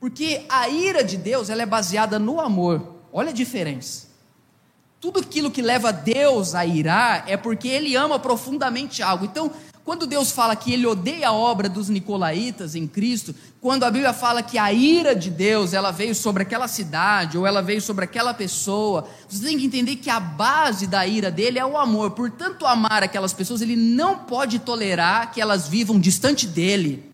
Porque 0.00 0.44
a 0.48 0.68
ira 0.68 1.02
de 1.02 1.16
Deus 1.16 1.50
ela 1.50 1.62
é 1.62 1.66
baseada 1.66 2.18
no 2.18 2.40
amor. 2.40 2.96
Olha 3.12 3.30
a 3.30 3.32
diferença. 3.32 4.08
Tudo 5.00 5.20
aquilo 5.20 5.50
que 5.50 5.62
leva 5.62 5.92
Deus 5.92 6.54
a 6.54 6.66
irar 6.66 7.24
é 7.28 7.36
porque 7.36 7.68
Ele 7.68 7.94
ama 7.94 8.18
profundamente 8.18 9.02
algo. 9.02 9.24
Então, 9.24 9.52
quando 9.88 10.06
Deus 10.06 10.30
fala 10.30 10.54
que 10.54 10.70
ele 10.70 10.86
odeia 10.86 11.28
a 11.28 11.32
obra 11.32 11.66
dos 11.66 11.88
nicolaítas 11.88 12.74
em 12.74 12.86
Cristo, 12.86 13.34
quando 13.58 13.84
a 13.84 13.90
Bíblia 13.90 14.12
fala 14.12 14.42
que 14.42 14.58
a 14.58 14.70
ira 14.70 15.16
de 15.16 15.30
Deus, 15.30 15.72
ela 15.72 15.90
veio 15.90 16.14
sobre 16.14 16.42
aquela 16.42 16.68
cidade 16.68 17.38
ou 17.38 17.46
ela 17.46 17.62
veio 17.62 17.80
sobre 17.80 18.04
aquela 18.04 18.34
pessoa, 18.34 19.08
você 19.26 19.46
tem 19.46 19.56
que 19.56 19.64
entender 19.64 19.96
que 19.96 20.10
a 20.10 20.20
base 20.20 20.86
da 20.86 21.06
ira 21.06 21.30
dele 21.30 21.58
é 21.58 21.64
o 21.64 21.78
amor. 21.78 22.10
Por 22.10 22.30
tanto 22.30 22.66
amar 22.66 23.02
aquelas 23.02 23.32
pessoas, 23.32 23.62
ele 23.62 23.76
não 23.76 24.18
pode 24.18 24.58
tolerar 24.58 25.32
que 25.32 25.40
elas 25.40 25.66
vivam 25.66 25.98
distante 25.98 26.46
dele. 26.46 27.10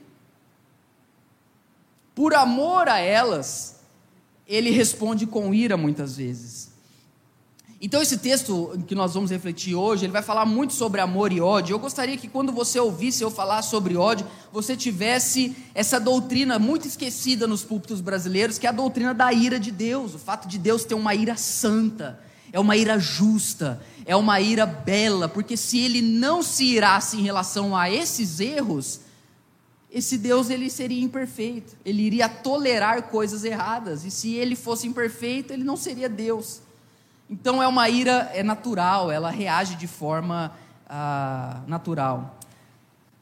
Por 2.14 2.34
amor 2.34 2.88
a 2.88 2.99
elas, 2.99 3.81
ele 4.46 4.70
responde 4.70 5.26
com 5.26 5.52
ira 5.52 5.76
muitas 5.76 6.16
vezes. 6.16 6.75
Então 7.84 8.00
esse 8.00 8.16
texto 8.16 8.82
que 8.87 8.94
nós 8.94 9.12
vamos 9.12 9.31
refletir 9.31 9.75
hoje, 9.75 10.06
ele 10.06 10.12
vai 10.12 10.22
falar 10.22 10.46
muito 10.46 10.72
sobre 10.72 11.02
amor 11.02 11.32
e 11.32 11.40
ódio. 11.40 11.75
Eu 11.75 11.78
gostaria 11.78 12.16
que 12.16 12.28
quando 12.28 12.50
você 12.50 12.81
ouvisse 12.81 13.22
eu 13.22 13.31
falar 13.31 13.61
sobre 13.61 13.94
ódio, 13.94 14.26
você 14.50 14.75
tivesse 14.75 15.54
essa 15.75 16.00
doutrina 16.00 16.59
muito 16.59 16.88
esquecida 16.88 17.47
nos 17.47 17.62
púlpitos 17.62 18.00
brasileiros, 18.00 18.56
que 18.56 18.66
é 18.66 18.71
a 18.71 18.73
doutrina 18.73 19.12
da 19.12 19.30
ira 19.35 19.61
de 19.61 19.71
Deus, 19.71 20.14
o 20.14 20.18
fato 20.18 20.49
de 20.49 20.56
Deus 20.56 20.85
ter 20.85 20.94
uma 20.94 21.14
ira 21.14 21.37
santa, 21.37 22.18
é 22.50 22.59
uma 22.59 22.75
ira 22.75 22.99
justa, 22.99 23.83
é 24.06 24.16
uma 24.16 24.40
ira 24.40 24.64
bela, 24.64 25.28
porque 25.28 25.54
se 25.54 25.78
ele 25.78 26.00
não 26.00 26.42
se 26.42 26.64
irasse 26.64 27.18
em 27.18 27.23
relação 27.23 27.76
a 27.76 27.90
esses 27.90 28.40
erros, 28.40 29.00
esse 29.94 30.18
Deus 30.18 30.50
ele 30.50 30.68
seria 30.68 31.00
imperfeito, 31.00 31.76
ele 31.84 32.02
iria 32.02 32.28
tolerar 32.28 33.04
coisas 33.04 33.44
erradas, 33.44 34.04
e 34.04 34.10
se 34.10 34.34
ele 34.34 34.56
fosse 34.56 34.88
imperfeito, 34.88 35.52
ele 35.52 35.62
não 35.62 35.76
seria 35.76 36.08
Deus. 36.08 36.60
Então 37.30 37.62
é 37.62 37.68
uma 37.68 37.88
ira 37.88 38.28
é 38.34 38.42
natural, 38.42 39.08
ela 39.08 39.30
reage 39.30 39.76
de 39.76 39.86
forma 39.86 40.52
ah, 40.88 41.62
natural. 41.68 42.40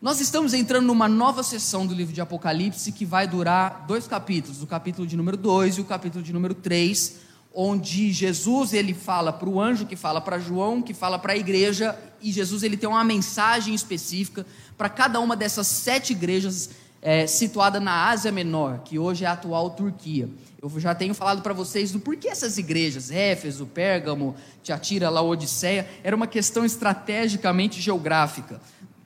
Nós 0.00 0.18
estamos 0.18 0.54
entrando 0.54 0.86
numa 0.86 1.06
nova 1.06 1.42
sessão 1.42 1.86
do 1.86 1.92
livro 1.92 2.14
de 2.14 2.22
Apocalipse 2.22 2.90
que 2.90 3.04
vai 3.04 3.28
durar 3.28 3.84
dois 3.86 4.08
capítulos, 4.08 4.62
o 4.62 4.66
capítulo 4.66 5.06
de 5.06 5.14
número 5.14 5.36
2 5.36 5.76
e 5.76 5.80
o 5.82 5.84
capítulo 5.84 6.24
de 6.24 6.32
número 6.32 6.54
3, 6.54 7.18
onde 7.54 8.10
Jesus 8.12 8.72
ele 8.72 8.94
fala 8.94 9.30
para 9.30 9.48
o 9.48 9.60
anjo 9.60 9.84
que 9.84 9.94
fala 9.94 10.22
para 10.22 10.38
João, 10.38 10.80
que 10.80 10.94
fala 10.94 11.18
para 11.18 11.34
a 11.34 11.36
igreja, 11.36 11.98
e 12.22 12.32
Jesus 12.32 12.62
ele 12.62 12.78
tem 12.78 12.88
uma 12.88 13.04
mensagem 13.04 13.74
específica 13.74 14.46
para 14.76 14.88
cada 14.88 15.20
uma 15.20 15.36
dessas 15.36 15.66
sete 15.66 16.12
igrejas 16.12 16.70
é, 17.02 17.26
situada 17.26 17.80
na 17.80 18.08
Ásia 18.08 18.30
Menor, 18.30 18.80
que 18.84 18.98
hoje 18.98 19.24
é 19.24 19.26
a 19.26 19.32
atual 19.32 19.70
Turquia. 19.70 20.28
Eu 20.62 20.70
já 20.78 20.94
tenho 20.94 21.12
falado 21.12 21.42
para 21.42 21.52
vocês 21.52 21.90
do 21.90 21.98
porquê 21.98 22.28
essas 22.28 22.56
igrejas, 22.56 23.10
Éfeso, 23.10 23.66
Pérgamo, 23.66 24.36
Tiatira, 24.62 25.10
Laodiceia, 25.10 25.88
era 26.04 26.14
uma 26.14 26.28
questão 26.28 26.64
estrategicamente 26.64 27.80
geográfica. 27.80 28.60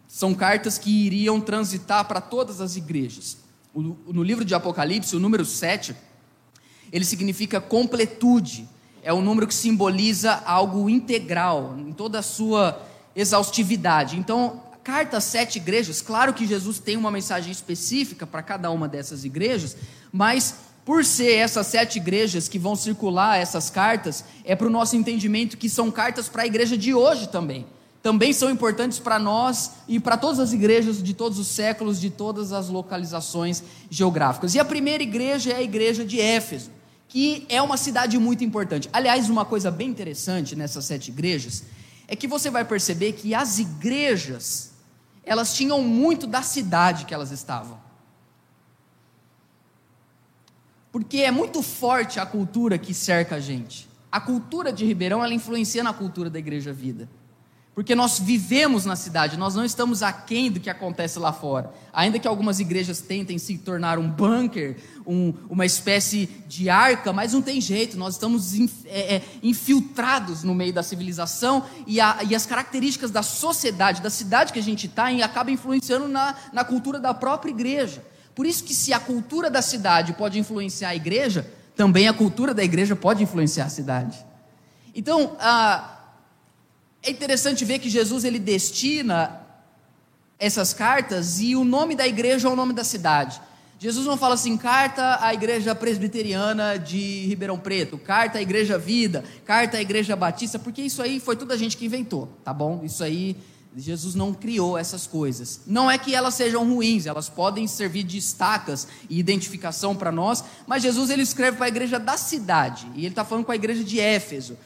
São 0.06 0.34
cartas 0.34 0.76
que 0.76 0.90
iriam 0.90 1.40
transitar 1.40 2.04
para 2.04 2.20
todas 2.20 2.60
as 2.60 2.76
igrejas. 2.76 3.38
no 3.74 4.22
livro 4.22 4.44
de 4.44 4.54
Apocalipse, 4.54 5.16
o 5.16 5.20
número 5.20 5.44
7, 5.44 5.96
ele 6.92 7.04
significa 7.04 7.60
completude. 7.60 8.68
É 9.02 9.12
um 9.12 9.22
número 9.22 9.46
que 9.46 9.54
simboliza 9.54 10.42
algo 10.44 10.90
integral, 10.90 11.76
em 11.78 11.92
toda 11.92 12.18
a 12.18 12.22
sua 12.22 12.82
exaustividade. 13.14 14.18
Então, 14.18 14.62
carta 14.90 15.16
às 15.16 15.24
sete 15.24 15.56
igrejas, 15.56 16.00
claro 16.00 16.32
que 16.32 16.46
Jesus 16.46 16.78
tem 16.78 16.96
uma 16.96 17.10
mensagem 17.10 17.50
específica 17.50 18.24
para 18.24 18.40
cada 18.40 18.70
uma 18.70 18.86
dessas 18.86 19.24
igrejas, 19.24 19.76
mas 20.12 20.54
Por 20.86 21.04
ser 21.04 21.32
essas 21.32 21.66
sete 21.66 21.96
igrejas 21.96 22.46
que 22.46 22.60
vão 22.60 22.76
circular 22.76 23.36
essas 23.36 23.68
cartas, 23.68 24.22
é 24.44 24.54
para 24.54 24.68
o 24.68 24.70
nosso 24.70 24.94
entendimento 24.94 25.56
que 25.56 25.68
são 25.68 25.90
cartas 25.90 26.28
para 26.28 26.44
a 26.44 26.46
igreja 26.46 26.78
de 26.78 26.94
hoje 26.94 27.28
também. 27.28 27.66
Também 28.00 28.32
são 28.32 28.48
importantes 28.48 29.00
para 29.00 29.18
nós 29.18 29.72
e 29.88 29.98
para 29.98 30.16
todas 30.16 30.38
as 30.38 30.52
igrejas 30.52 31.02
de 31.02 31.12
todos 31.12 31.40
os 31.40 31.48
séculos, 31.48 32.00
de 32.00 32.08
todas 32.08 32.52
as 32.52 32.68
localizações 32.68 33.64
geográficas. 33.90 34.54
E 34.54 34.60
a 34.60 34.64
primeira 34.64 35.02
igreja 35.02 35.50
é 35.50 35.56
a 35.56 35.62
igreja 35.62 36.04
de 36.04 36.20
Éfeso, 36.20 36.70
que 37.08 37.44
é 37.48 37.60
uma 37.60 37.76
cidade 37.76 38.16
muito 38.16 38.44
importante. 38.44 38.88
Aliás, 38.92 39.28
uma 39.28 39.44
coisa 39.44 39.72
bem 39.72 39.88
interessante 39.88 40.54
nessas 40.54 40.84
sete 40.84 41.08
igrejas 41.08 41.64
é 42.06 42.14
que 42.14 42.28
você 42.28 42.48
vai 42.48 42.64
perceber 42.64 43.14
que 43.14 43.34
as 43.34 43.58
igrejas, 43.58 44.70
elas 45.26 45.52
tinham 45.54 45.82
muito 45.82 46.26
da 46.26 46.40
cidade 46.40 47.04
que 47.04 47.12
elas 47.12 47.32
estavam. 47.32 47.78
Porque 50.92 51.18
é 51.18 51.32
muito 51.32 51.62
forte 51.62 52.20
a 52.20 52.24
cultura 52.24 52.78
que 52.78 52.94
cerca 52.94 53.34
a 53.34 53.40
gente. 53.40 53.88
A 54.10 54.20
cultura 54.20 54.72
de 54.72 54.86
Ribeirão, 54.86 55.22
ela 55.22 55.34
influencia 55.34 55.82
na 55.82 55.92
cultura 55.92 56.30
da 56.30 56.38
Igreja 56.38 56.72
Vida. 56.72 57.08
Porque 57.76 57.94
nós 57.94 58.18
vivemos 58.18 58.86
na 58.86 58.96
cidade, 58.96 59.36
nós 59.36 59.54
não 59.54 59.62
estamos 59.62 60.02
aquém 60.02 60.50
do 60.50 60.58
que 60.58 60.70
acontece 60.70 61.18
lá 61.18 61.30
fora. 61.30 61.70
Ainda 61.92 62.18
que 62.18 62.26
algumas 62.26 62.58
igrejas 62.58 63.02
tentem 63.02 63.36
se 63.36 63.58
tornar 63.58 63.98
um 63.98 64.08
bunker, 64.08 64.78
um, 65.06 65.34
uma 65.46 65.66
espécie 65.66 66.26
de 66.48 66.70
arca, 66.70 67.12
mas 67.12 67.34
não 67.34 67.42
tem 67.42 67.60
jeito, 67.60 67.98
nós 67.98 68.14
estamos 68.14 68.54
é, 68.86 69.16
é, 69.16 69.22
infiltrados 69.42 70.42
no 70.42 70.54
meio 70.54 70.72
da 70.72 70.82
civilização 70.82 71.66
e, 71.86 72.00
a, 72.00 72.20
e, 72.26 72.34
as 72.34 72.46
características 72.46 73.10
da 73.10 73.22
sociedade, 73.22 74.00
da 74.00 74.08
cidade 74.08 74.54
que 74.54 74.58
a 74.58 74.62
gente 74.62 74.86
está, 74.86 75.08
acabam 75.22 75.52
influenciando 75.52 76.08
na, 76.08 76.34
na 76.54 76.64
cultura 76.64 76.98
da 76.98 77.12
própria 77.12 77.50
igreja. 77.50 78.02
Por 78.34 78.46
isso 78.46 78.64
que 78.64 78.72
se 78.72 78.94
a 78.94 78.98
cultura 78.98 79.50
da 79.50 79.60
cidade 79.60 80.14
pode 80.14 80.38
influenciar 80.38 80.88
a 80.88 80.96
igreja, 80.96 81.46
também 81.76 82.08
a 82.08 82.14
cultura 82.14 82.54
da 82.54 82.64
igreja 82.64 82.96
pode 82.96 83.22
influenciar 83.22 83.66
a 83.66 83.68
cidade. 83.68 84.24
Então, 84.94 85.36
ah, 85.38 85.95
é 87.06 87.10
interessante 87.10 87.64
ver 87.64 87.78
que 87.78 87.88
Jesus 87.88 88.24
ele 88.24 88.38
destina 88.38 89.40
essas 90.38 90.74
cartas 90.74 91.40
e 91.40 91.54
o 91.54 91.64
nome 91.64 91.94
da 91.94 92.06
igreja 92.06 92.48
é 92.48 92.50
o 92.50 92.56
nome 92.56 92.72
da 92.72 92.82
cidade. 92.82 93.40
Jesus 93.78 94.06
não 94.06 94.16
fala 94.16 94.34
assim, 94.34 94.56
carta 94.56 95.18
à 95.20 95.32
igreja 95.32 95.74
presbiteriana 95.74 96.78
de 96.78 97.26
Ribeirão 97.26 97.58
Preto, 97.58 97.96
carta 97.96 98.38
à 98.38 98.42
igreja 98.42 98.76
Vida, 98.76 99.22
carta 99.44 99.76
à 99.76 99.80
igreja 99.80 100.16
Batista, 100.16 100.58
porque 100.58 100.82
isso 100.82 101.00
aí 101.00 101.20
foi 101.20 101.36
toda 101.36 101.54
a 101.54 101.56
gente 101.56 101.76
que 101.76 101.86
inventou, 101.86 102.28
tá 102.42 102.52
bom? 102.52 102.82
Isso 102.84 103.04
aí 103.04 103.36
Jesus 103.76 104.14
não 104.14 104.32
criou 104.32 104.78
essas 104.78 105.06
coisas. 105.06 105.60
Não 105.66 105.90
é 105.90 105.98
que 105.98 106.14
elas 106.14 106.34
sejam 106.34 106.66
ruins, 106.66 107.04
elas 107.04 107.28
podem 107.28 107.68
servir 107.68 108.02
de 108.02 108.16
estacas 108.16 108.88
e 109.08 109.18
identificação 109.18 109.94
para 109.94 110.10
nós, 110.10 110.42
mas 110.66 110.82
Jesus 110.82 111.10
ele 111.10 111.22
escreve 111.22 111.58
para 111.58 111.66
a 111.66 111.68
igreja 111.68 111.98
da 111.98 112.16
cidade, 112.16 112.86
e 112.94 113.00
ele 113.00 113.08
está 113.08 113.24
falando 113.24 113.44
com 113.44 113.52
a 113.52 113.56
igreja 113.56 113.84
de 113.84 114.00
Éfeso. 114.00 114.56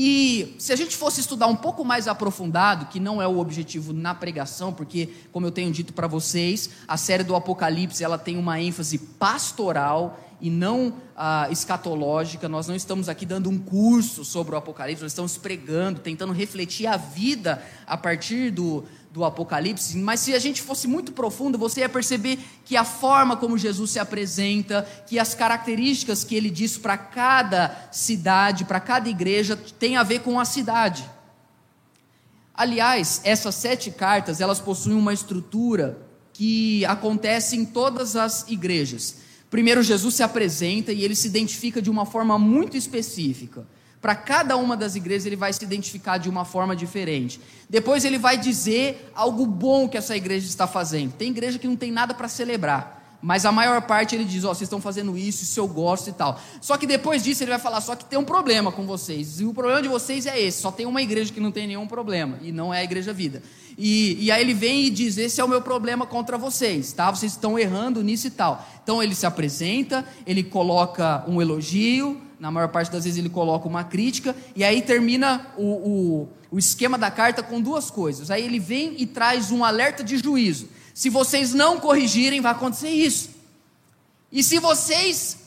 E 0.00 0.54
se 0.60 0.72
a 0.72 0.76
gente 0.76 0.96
fosse 0.96 1.20
estudar 1.20 1.48
um 1.48 1.56
pouco 1.56 1.84
mais 1.84 2.06
aprofundado, 2.06 2.86
que 2.86 3.00
não 3.00 3.20
é 3.20 3.26
o 3.26 3.40
objetivo 3.40 3.92
na 3.92 4.14
pregação, 4.14 4.72
porque, 4.72 5.08
como 5.32 5.44
eu 5.44 5.50
tenho 5.50 5.72
dito 5.72 5.92
para 5.92 6.06
vocês, 6.06 6.70
a 6.86 6.96
série 6.96 7.24
do 7.24 7.34
Apocalipse 7.34 8.04
ela 8.04 8.16
tem 8.16 8.36
uma 8.36 8.60
ênfase 8.60 8.96
pastoral 8.96 10.16
e 10.40 10.50
não 10.50 10.94
ah, 11.16 11.48
escatológica. 11.50 12.48
Nós 12.48 12.68
não 12.68 12.76
estamos 12.76 13.08
aqui 13.08 13.26
dando 13.26 13.50
um 13.50 13.58
curso 13.58 14.24
sobre 14.24 14.54
o 14.54 14.58
Apocalipse, 14.58 15.02
nós 15.02 15.10
estamos 15.10 15.36
pregando, 15.36 15.98
tentando 15.98 16.32
refletir 16.32 16.86
a 16.86 16.96
vida 16.96 17.60
a 17.84 17.96
partir 17.96 18.52
do, 18.52 18.84
do 19.18 19.24
Apocalipse. 19.24 19.98
Mas 19.98 20.20
se 20.20 20.32
a 20.32 20.38
gente 20.38 20.62
fosse 20.62 20.86
muito 20.86 21.10
profundo, 21.10 21.58
você 21.58 21.80
ia 21.80 21.88
perceber 21.88 22.38
que 22.64 22.76
a 22.76 22.84
forma 22.84 23.36
como 23.36 23.58
Jesus 23.58 23.90
se 23.90 23.98
apresenta, 23.98 24.88
que 25.06 25.18
as 25.18 25.34
características 25.34 26.22
que 26.22 26.36
ele 26.36 26.48
diz 26.48 26.78
para 26.78 26.96
cada 26.96 27.88
cidade, 27.90 28.64
para 28.64 28.78
cada 28.78 29.08
igreja, 29.08 29.56
tem 29.56 29.96
a 29.96 30.04
ver 30.04 30.20
com 30.20 30.38
a 30.38 30.44
cidade. 30.44 31.04
Aliás, 32.54 33.20
essas 33.24 33.56
sete 33.56 33.90
cartas, 33.90 34.40
elas 34.40 34.60
possuem 34.60 34.96
uma 34.96 35.12
estrutura 35.12 35.98
que 36.32 36.84
acontece 36.84 37.56
em 37.56 37.64
todas 37.64 38.14
as 38.14 38.48
igrejas. 38.48 39.16
Primeiro, 39.50 39.82
Jesus 39.82 40.14
se 40.14 40.22
apresenta 40.22 40.92
e 40.92 41.02
ele 41.02 41.16
se 41.16 41.26
identifica 41.26 41.82
de 41.82 41.90
uma 41.90 42.06
forma 42.06 42.38
muito 42.38 42.76
específica. 42.76 43.66
Para 44.00 44.14
cada 44.14 44.56
uma 44.56 44.76
das 44.76 44.94
igrejas, 44.94 45.26
ele 45.26 45.36
vai 45.36 45.52
se 45.52 45.64
identificar 45.64 46.18
de 46.18 46.28
uma 46.28 46.44
forma 46.44 46.76
diferente. 46.76 47.40
Depois, 47.68 48.04
ele 48.04 48.18
vai 48.18 48.38
dizer 48.38 49.10
algo 49.14 49.44
bom 49.44 49.88
que 49.88 49.96
essa 49.96 50.16
igreja 50.16 50.46
está 50.46 50.66
fazendo. 50.66 51.12
Tem 51.12 51.30
igreja 51.30 51.58
que 51.58 51.66
não 51.66 51.76
tem 51.76 51.90
nada 51.90 52.14
para 52.14 52.28
celebrar, 52.28 52.98
mas 53.20 53.44
a 53.44 53.50
maior 53.50 53.82
parte 53.82 54.14
ele 54.14 54.24
diz: 54.24 54.44
Ó, 54.44 54.50
oh, 54.50 54.54
vocês 54.54 54.66
estão 54.66 54.80
fazendo 54.80 55.18
isso, 55.18 55.42
isso 55.42 55.58
eu 55.58 55.66
gosto 55.66 56.08
e 56.08 56.12
tal. 56.12 56.40
Só 56.60 56.76
que 56.76 56.86
depois 56.86 57.24
disso, 57.24 57.42
ele 57.42 57.50
vai 57.50 57.58
falar: 57.58 57.80
só 57.80 57.96
que 57.96 58.04
tem 58.04 58.18
um 58.18 58.24
problema 58.24 58.70
com 58.70 58.86
vocês. 58.86 59.40
E 59.40 59.44
o 59.44 59.52
problema 59.52 59.82
de 59.82 59.88
vocês 59.88 60.26
é 60.26 60.40
esse: 60.40 60.62
só 60.62 60.70
tem 60.70 60.86
uma 60.86 61.02
igreja 61.02 61.32
que 61.32 61.40
não 61.40 61.50
tem 61.50 61.66
nenhum 61.66 61.86
problema, 61.88 62.38
e 62.40 62.52
não 62.52 62.72
é 62.72 62.78
a 62.78 62.84
igreja 62.84 63.12
vida. 63.12 63.42
E, 63.76 64.24
e 64.24 64.30
aí 64.30 64.40
ele 64.40 64.54
vem 64.54 64.84
e 64.84 64.90
diz: 64.90 65.18
Esse 65.18 65.40
é 65.40 65.44
o 65.44 65.48
meu 65.48 65.60
problema 65.60 66.06
contra 66.06 66.38
vocês, 66.38 66.92
tá? 66.92 67.10
Vocês 67.10 67.32
estão 67.32 67.58
errando 67.58 68.04
nisso 68.04 68.28
e 68.28 68.30
tal. 68.30 68.64
Então 68.82 69.02
ele 69.02 69.16
se 69.16 69.26
apresenta, 69.26 70.04
ele 70.24 70.44
coloca 70.44 71.24
um 71.26 71.42
elogio, 71.42 72.27
na 72.38 72.50
maior 72.50 72.68
parte 72.68 72.90
das 72.90 73.04
vezes 73.04 73.18
ele 73.18 73.28
coloca 73.28 73.66
uma 73.66 73.84
crítica, 73.84 74.34
e 74.54 74.62
aí 74.62 74.82
termina 74.82 75.46
o, 75.56 75.62
o, 75.62 76.28
o 76.50 76.58
esquema 76.58 76.96
da 76.96 77.10
carta 77.10 77.42
com 77.42 77.60
duas 77.60 77.90
coisas. 77.90 78.30
Aí 78.30 78.44
ele 78.44 78.58
vem 78.58 78.94
e 78.98 79.06
traz 79.06 79.50
um 79.50 79.64
alerta 79.64 80.04
de 80.04 80.16
juízo. 80.18 80.68
Se 80.94 81.08
vocês 81.10 81.52
não 81.54 81.78
corrigirem, 81.78 82.40
vai 82.40 82.52
acontecer 82.52 82.90
isso. 82.90 83.30
E 84.30 84.42
se 84.42 84.58
vocês 84.58 85.38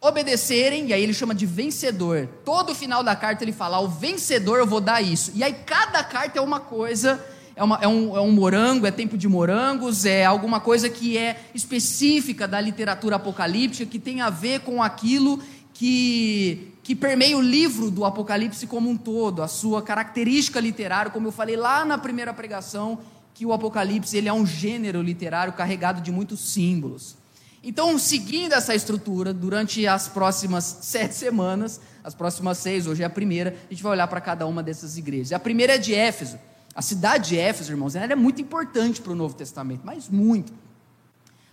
obedecerem, 0.00 0.86
e 0.86 0.92
aí 0.94 1.02
ele 1.02 1.12
chama 1.12 1.34
de 1.34 1.44
vencedor. 1.44 2.26
Todo 2.44 2.74
final 2.74 3.02
da 3.02 3.14
carta 3.14 3.44
ele 3.44 3.52
fala: 3.52 3.80
o 3.80 3.88
vencedor 3.88 4.58
eu 4.58 4.66
vou 4.66 4.80
dar 4.80 5.02
isso. 5.02 5.32
E 5.34 5.44
aí 5.44 5.52
cada 5.52 6.02
carta 6.02 6.38
é 6.38 6.42
uma 6.42 6.58
coisa, 6.58 7.22
é, 7.54 7.62
uma, 7.62 7.78
é, 7.82 7.86
um, 7.86 8.16
é 8.16 8.20
um 8.20 8.32
morango, 8.32 8.86
é 8.86 8.90
tempo 8.90 9.18
de 9.18 9.28
morangos, 9.28 10.06
é 10.06 10.24
alguma 10.24 10.58
coisa 10.58 10.88
que 10.88 11.18
é 11.18 11.38
específica 11.54 12.48
da 12.48 12.60
literatura 12.60 13.16
apocalíptica, 13.16 13.84
que 13.84 13.98
tem 13.98 14.22
a 14.22 14.30
ver 14.30 14.60
com 14.60 14.82
aquilo 14.82 15.38
que, 15.80 16.74
que 16.82 16.94
permeia 16.94 17.38
o 17.38 17.40
livro 17.40 17.90
do 17.90 18.04
Apocalipse 18.04 18.66
como 18.66 18.90
um 18.90 18.98
todo, 18.98 19.42
a 19.42 19.48
sua 19.48 19.80
característica 19.80 20.60
literária, 20.60 21.10
como 21.10 21.28
eu 21.28 21.32
falei 21.32 21.56
lá 21.56 21.86
na 21.86 21.96
primeira 21.96 22.34
pregação, 22.34 22.98
que 23.32 23.46
o 23.46 23.52
Apocalipse 23.54 24.14
ele 24.14 24.28
é 24.28 24.32
um 24.32 24.44
gênero 24.44 25.00
literário 25.00 25.54
carregado 25.54 26.02
de 26.02 26.12
muitos 26.12 26.38
símbolos. 26.40 27.16
Então, 27.64 27.98
seguindo 27.98 28.52
essa 28.52 28.74
estrutura, 28.74 29.32
durante 29.32 29.86
as 29.86 30.06
próximas 30.06 30.64
sete 30.82 31.14
semanas, 31.14 31.80
as 32.04 32.14
próximas 32.14 32.58
seis, 32.58 32.86
hoje 32.86 33.02
é 33.02 33.06
a 33.06 33.10
primeira, 33.10 33.56
a 33.66 33.72
gente 33.72 33.82
vai 33.82 33.92
olhar 33.92 34.06
para 34.06 34.20
cada 34.20 34.46
uma 34.46 34.62
dessas 34.62 34.98
igrejas. 34.98 35.32
A 35.32 35.38
primeira 35.38 35.76
é 35.76 35.78
de 35.78 35.94
Éfeso. 35.94 36.38
A 36.74 36.82
cidade 36.82 37.30
de 37.30 37.38
Éfeso, 37.38 37.72
irmãos, 37.72 37.96
ela 37.96 38.12
é 38.12 38.16
muito 38.16 38.42
importante 38.42 39.00
para 39.00 39.12
o 39.12 39.16
Novo 39.16 39.34
Testamento, 39.34 39.80
mas 39.82 40.10
muito. 40.10 40.52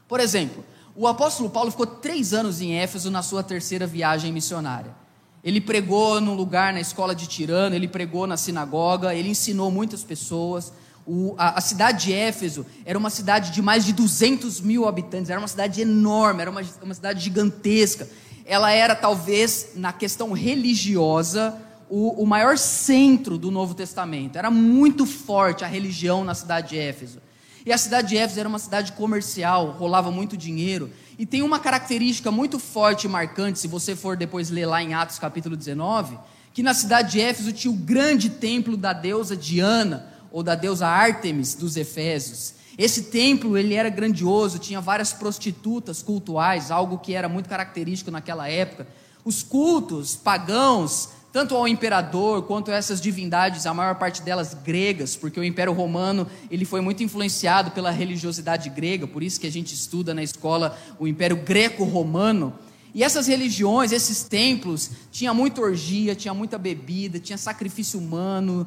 Por 0.05 0.19
exemplo, 0.19 0.65
o 0.99 1.05
apóstolo 1.05 1.47
Paulo 1.47 1.69
ficou 1.69 1.85
três 1.85 2.33
anos 2.33 2.59
em 2.59 2.73
Éfeso 2.73 3.11
na 3.11 3.21
sua 3.21 3.43
terceira 3.43 3.85
viagem 3.85 4.33
missionária. 4.33 4.95
Ele 5.43 5.61
pregou 5.61 6.19
num 6.19 6.33
lugar 6.33 6.73
na 6.73 6.81
escola 6.81 7.13
de 7.13 7.27
Tirano, 7.27 7.75
ele 7.75 7.87
pregou 7.87 8.25
na 8.25 8.35
sinagoga, 8.35 9.13
ele 9.13 9.29
ensinou 9.29 9.69
muitas 9.69 10.03
pessoas. 10.03 10.73
O, 11.05 11.35
a, 11.37 11.59
a, 11.59 11.61
cidade 11.61 12.05
de 12.05 12.13
Éfeso 12.13 12.65
era 12.83 12.97
uma 12.97 13.11
cidade 13.11 13.51
de 13.51 13.61
mais 13.61 13.85
de 13.85 13.93
200 13.93 14.59
mil 14.59 14.87
habitantes, 14.87 15.29
era 15.29 15.39
uma 15.39 15.47
cidade 15.47 15.79
enorme, 15.79 16.41
era 16.41 16.49
uma, 16.49 16.63
uma 16.81 16.93
cidade 16.95 17.23
gigantesca. 17.23 18.09
Ela 18.43 18.71
era, 18.71 18.95
talvez, 18.95 19.73
na 19.75 19.93
questão 19.93 20.33
religiosa, 20.33 21.55
o, 21.91 22.23
o 22.23 22.25
maior 22.25 22.57
centro 22.57 23.37
do 23.37 23.51
Novo 23.51 23.75
Testamento. 23.75 24.35
Era 24.35 24.49
muito 24.49 25.05
forte 25.05 25.63
a 25.63 25.67
religião 25.67 26.23
na 26.23 26.33
cidade 26.33 26.69
de 26.69 26.79
Éfeso. 26.79 27.19
E 27.67 27.73
a 27.73 27.77
cidade 27.77 28.07
de 28.07 28.17
Éfeso 28.17 28.39
era 28.39 28.47
uma 28.47 28.59
cidade 28.59 28.93
comercial, 28.93 29.71
rolava 29.71 30.09
muito 30.09 30.37
dinheiro. 30.37 30.89
E 31.19 31.25
tem 31.25 31.41
uma 31.41 31.59
característica 31.59 32.31
muito 32.31 32.59
forte 32.59 33.03
e 33.03 33.09
marcante, 33.09 33.59
se 33.59 33.67
você 33.67 33.93
for 33.93 34.15
depois 34.15 34.49
ler 34.49 34.65
lá 34.65 34.81
em 34.81 34.93
Atos 34.93 35.19
capítulo 35.19 35.57
19, 35.57 36.17
que 36.53 36.63
na 36.63 36.73
cidade 36.73 37.11
de 37.11 37.19
Éfeso 37.19 37.51
tinha 37.51 37.69
o 37.69 37.75
grande 37.75 38.29
templo 38.29 38.77
da 38.77 38.93
deusa 38.93 39.35
Diana, 39.35 40.07
ou 40.31 40.41
da 40.41 40.55
deusa 40.55 40.87
Ártemis 40.87 41.55
dos 41.55 41.75
Efésios. 41.75 42.53
Esse 42.77 43.03
templo 43.03 43.57
ele 43.57 43.73
era 43.73 43.89
grandioso, 43.89 44.59
tinha 44.59 44.79
várias 44.79 45.11
prostitutas 45.11 46.01
cultuais, 46.01 46.71
algo 46.71 46.97
que 46.97 47.15
era 47.15 47.27
muito 47.27 47.49
característico 47.49 48.09
naquela 48.09 48.47
época. 48.47 48.87
Os 49.25 49.43
cultos 49.43 50.15
pagãos, 50.15 51.09
tanto 51.31 51.55
ao 51.55 51.67
imperador 51.67 52.43
quanto 52.43 52.71
a 52.71 52.75
essas 52.75 53.01
divindades, 53.01 53.65
a 53.65 53.73
maior 53.73 53.95
parte 53.95 54.21
delas 54.21 54.53
gregas, 54.53 55.15
porque 55.15 55.39
o 55.39 55.43
Império 55.43 55.73
Romano 55.73 56.27
ele 56.49 56.65
foi 56.65 56.81
muito 56.81 57.03
influenciado 57.03 57.71
pela 57.71 57.91
religiosidade 57.91 58.69
grega, 58.69 59.05
por 59.05 59.21
isso 59.21 59.39
que 59.39 59.47
a 59.47 59.51
gente 59.51 59.73
estuda 59.73 60.13
na 60.13 60.23
escola 60.23 60.77
o 60.99 61.07
Império 61.07 61.37
Greco-Romano. 61.37 62.53
E 62.93 63.03
essas 63.03 63.27
religiões, 63.27 63.91
esses 63.91 64.23
templos, 64.23 64.89
tinha 65.11 65.33
muita 65.33 65.61
orgia, 65.61 66.15
tinha 66.15 66.33
muita 66.33 66.57
bebida, 66.57 67.19
tinha 67.19 67.37
sacrifício 67.37 67.99
humano, 67.99 68.65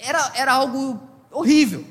era, 0.00 0.32
era 0.34 0.52
algo 0.52 1.00
horrível. 1.30 1.84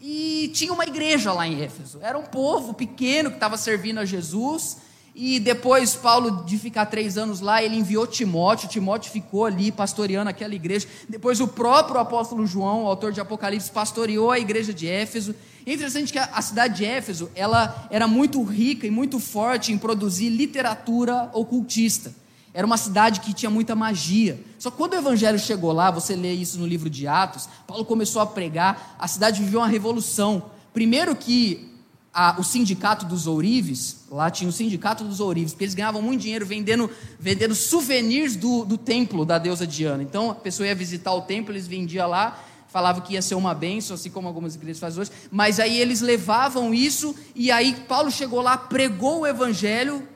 E 0.00 0.50
tinha 0.52 0.72
uma 0.72 0.84
igreja 0.84 1.32
lá 1.32 1.46
em 1.46 1.62
Éfeso. 1.62 2.00
Era 2.02 2.18
um 2.18 2.24
povo 2.24 2.74
pequeno 2.74 3.30
que 3.30 3.36
estava 3.36 3.56
servindo 3.56 3.98
a 3.98 4.04
Jesus. 4.04 4.78
E 5.14 5.38
depois, 5.38 5.94
Paulo, 5.94 6.44
de 6.44 6.58
ficar 6.58 6.86
três 6.86 7.18
anos 7.18 7.40
lá, 7.40 7.62
ele 7.62 7.76
enviou 7.76 8.06
Timóteo. 8.06 8.68
Timóteo 8.68 9.12
ficou 9.12 9.44
ali 9.44 9.70
pastoreando 9.70 10.30
aquela 10.30 10.54
igreja. 10.54 10.88
Depois, 11.06 11.38
o 11.38 11.46
próprio 11.48 12.00
apóstolo 12.00 12.46
João, 12.46 12.86
autor 12.86 13.12
de 13.12 13.20
Apocalipse, 13.20 13.70
pastoreou 13.70 14.30
a 14.30 14.38
igreja 14.38 14.72
de 14.72 14.88
Éfeso. 14.88 15.34
É 15.66 15.74
interessante 15.74 16.12
que 16.12 16.18
a, 16.18 16.24
a 16.32 16.40
cidade 16.40 16.78
de 16.78 16.84
Éfeso 16.86 17.30
ela 17.34 17.86
era 17.90 18.08
muito 18.08 18.42
rica 18.42 18.86
e 18.86 18.90
muito 18.90 19.20
forte 19.20 19.70
em 19.70 19.76
produzir 19.76 20.30
literatura 20.30 21.30
ocultista. 21.34 22.14
Era 22.54 22.66
uma 22.66 22.78
cidade 22.78 23.20
que 23.20 23.34
tinha 23.34 23.50
muita 23.50 23.74
magia. 23.74 24.40
Só 24.58 24.70
que 24.70 24.76
quando 24.78 24.92
o 24.94 24.96
evangelho 24.96 25.38
chegou 25.38 25.72
lá, 25.72 25.90
você 25.90 26.16
lê 26.16 26.32
isso 26.32 26.58
no 26.58 26.66
livro 26.66 26.88
de 26.88 27.06
Atos, 27.06 27.48
Paulo 27.66 27.84
começou 27.84 28.20
a 28.20 28.26
pregar, 28.26 28.96
a 28.98 29.06
cidade 29.06 29.42
viveu 29.42 29.60
uma 29.60 29.68
revolução. 29.68 30.50
Primeiro 30.72 31.14
que 31.14 31.71
a, 32.12 32.38
o 32.38 32.44
sindicato 32.44 33.06
dos 33.06 33.26
ourives, 33.26 34.04
lá 34.10 34.30
tinha 34.30 34.48
o 34.48 34.52
sindicato 34.52 35.02
dos 35.02 35.18
ourives, 35.18 35.52
porque 35.52 35.64
eles 35.64 35.74
ganhavam 35.74 36.02
muito 36.02 36.20
dinheiro 36.20 36.44
vendendo, 36.44 36.90
vendendo 37.18 37.54
souvenirs 37.54 38.36
do, 38.36 38.64
do 38.64 38.76
templo 38.76 39.24
da 39.24 39.38
deusa 39.38 39.66
Diana. 39.66 40.02
Então 40.02 40.30
a 40.30 40.34
pessoa 40.34 40.66
ia 40.66 40.74
visitar 40.74 41.12
o 41.14 41.22
templo, 41.22 41.52
eles 41.52 41.66
vendiam 41.66 42.08
lá, 42.08 42.38
falavam 42.68 43.02
que 43.02 43.14
ia 43.14 43.22
ser 43.22 43.34
uma 43.34 43.54
benção, 43.54 43.94
assim 43.94 44.10
como 44.10 44.28
algumas 44.28 44.54
igrejas 44.54 44.78
fazem 44.78 45.00
hoje, 45.00 45.10
mas 45.30 45.58
aí 45.58 45.78
eles 45.78 46.00
levavam 46.02 46.74
isso, 46.74 47.14
e 47.34 47.50
aí 47.50 47.74
Paulo 47.88 48.10
chegou 48.10 48.42
lá, 48.42 48.58
pregou 48.58 49.20
o 49.20 49.26
evangelho, 49.26 50.06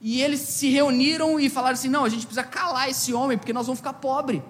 e 0.00 0.20
eles 0.20 0.40
se 0.40 0.68
reuniram 0.68 1.38
e 1.38 1.48
falaram 1.48 1.74
assim: 1.74 1.88
não, 1.88 2.04
a 2.04 2.08
gente 2.08 2.26
precisa 2.26 2.42
calar 2.42 2.90
esse 2.90 3.14
homem, 3.14 3.38
porque 3.38 3.52
nós 3.52 3.66
vamos 3.66 3.78
ficar 3.78 3.92
pobre, 3.92 4.42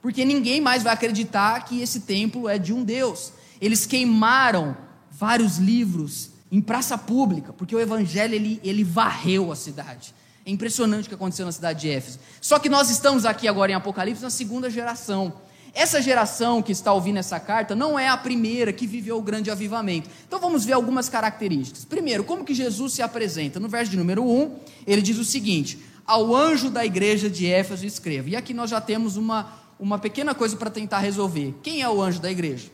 porque 0.00 0.24
ninguém 0.24 0.60
mais 0.60 0.82
vai 0.82 0.92
acreditar 0.92 1.64
que 1.64 1.80
esse 1.80 2.00
templo 2.00 2.48
é 2.48 2.58
de 2.58 2.72
um 2.72 2.84
Deus. 2.84 3.32
Eles 3.60 3.84
queimaram 3.84 4.76
vários 5.10 5.58
livros 5.58 6.31
em 6.52 6.60
praça 6.60 6.98
pública, 6.98 7.50
porque 7.54 7.74
o 7.74 7.80
evangelho 7.80 8.34
ele, 8.34 8.60
ele 8.62 8.84
varreu 8.84 9.50
a 9.50 9.56
cidade. 9.56 10.14
É 10.44 10.50
impressionante 10.50 11.06
o 11.06 11.08
que 11.08 11.14
aconteceu 11.14 11.46
na 11.46 11.52
cidade 11.52 11.80
de 11.80 11.88
Éfeso. 11.88 12.18
Só 12.42 12.58
que 12.58 12.68
nós 12.68 12.90
estamos 12.90 13.24
aqui 13.24 13.48
agora 13.48 13.72
em 13.72 13.74
Apocalipse 13.74 14.22
na 14.22 14.28
segunda 14.28 14.68
geração. 14.68 15.32
Essa 15.72 16.02
geração 16.02 16.60
que 16.60 16.70
está 16.70 16.92
ouvindo 16.92 17.16
essa 17.18 17.40
carta 17.40 17.74
não 17.74 17.98
é 17.98 18.06
a 18.06 18.16
primeira 18.18 18.70
que 18.70 18.86
viveu 18.86 19.16
o 19.16 19.22
grande 19.22 19.50
avivamento. 19.50 20.10
Então 20.28 20.38
vamos 20.38 20.66
ver 20.66 20.74
algumas 20.74 21.08
características. 21.08 21.86
Primeiro, 21.86 22.22
como 22.22 22.44
que 22.44 22.52
Jesus 22.52 22.92
se 22.92 23.00
apresenta? 23.00 23.58
No 23.58 23.68
verso 23.68 23.90
de 23.90 23.96
número 23.96 24.22
1, 24.22 24.54
ele 24.86 25.00
diz 25.00 25.16
o 25.16 25.24
seguinte: 25.24 25.78
Ao 26.04 26.36
anjo 26.36 26.68
da 26.68 26.84
igreja 26.84 27.30
de 27.30 27.46
Éfeso 27.46 27.86
escreva. 27.86 28.28
E 28.28 28.36
aqui 28.36 28.52
nós 28.52 28.68
já 28.68 28.80
temos 28.80 29.16
uma, 29.16 29.50
uma 29.80 29.98
pequena 29.98 30.34
coisa 30.34 30.54
para 30.54 30.68
tentar 30.68 30.98
resolver. 30.98 31.54
Quem 31.62 31.80
é 31.80 31.88
o 31.88 32.02
anjo 32.02 32.20
da 32.20 32.30
igreja? 32.30 32.68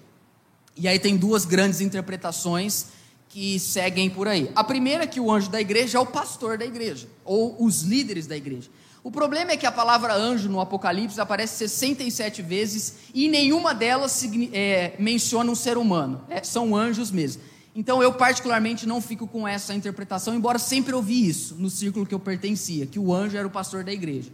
E 0.77 0.89
aí 0.89 0.99
tem 0.99 1.17
duas 1.17 1.45
grandes 1.45 1.81
interpretações 1.81 2.98
que 3.29 3.59
seguem 3.59 4.09
por 4.09 4.27
aí. 4.27 4.51
A 4.55 4.65
primeira 4.65 5.05
é 5.05 5.07
que 5.07 5.21
o 5.21 5.31
anjo 5.31 5.51
da 5.51 5.61
igreja 5.61 5.99
é 5.99 6.01
o 6.01 6.07
pastor 6.07 6.57
da 6.59 6.65
igreja, 6.65 7.09
ou 7.25 7.63
os 7.63 7.83
líderes 7.83 8.27
da 8.27 8.37
igreja. 8.37 8.71
O 9.05 9.11
problema 9.11 9.53
é 9.53 9.57
que 9.57 9.67
a 9.67 9.73
palavra 9.73 10.15
anjo 10.15 10.49
no 10.49 10.61
Apocalipse 10.61 11.21
aparece 11.21 11.69
67 11.69 12.43
vezes 12.43 12.95
e 13.15 13.29
nenhuma 13.29 13.75
delas 13.75 14.23
é, 14.53 14.95
menciona 14.99 15.51
um 15.51 15.55
ser 15.55 15.79
humano, 15.79 16.23
é, 16.29 16.43
são 16.43 16.75
anjos 16.75 17.11
mesmo. 17.11 17.43
Então 17.75 18.03
eu, 18.03 18.13
particularmente, 18.13 18.87
não 18.87 19.01
fico 19.01 19.27
com 19.27 19.47
essa 19.47 19.73
interpretação, 19.73 20.35
embora 20.35 20.59
sempre 20.59 20.95
ouvi 20.95 21.29
isso 21.29 21.55
no 21.55 21.71
círculo 21.71 22.05
que 22.05 22.15
eu 22.15 22.19
pertencia, 22.19 22.87
que 22.87 22.99
o 22.99 23.15
anjo 23.15 23.37
era 23.37 23.47
o 23.47 23.51
pastor 23.51 23.85
da 23.85 23.93
igreja. 23.93 24.31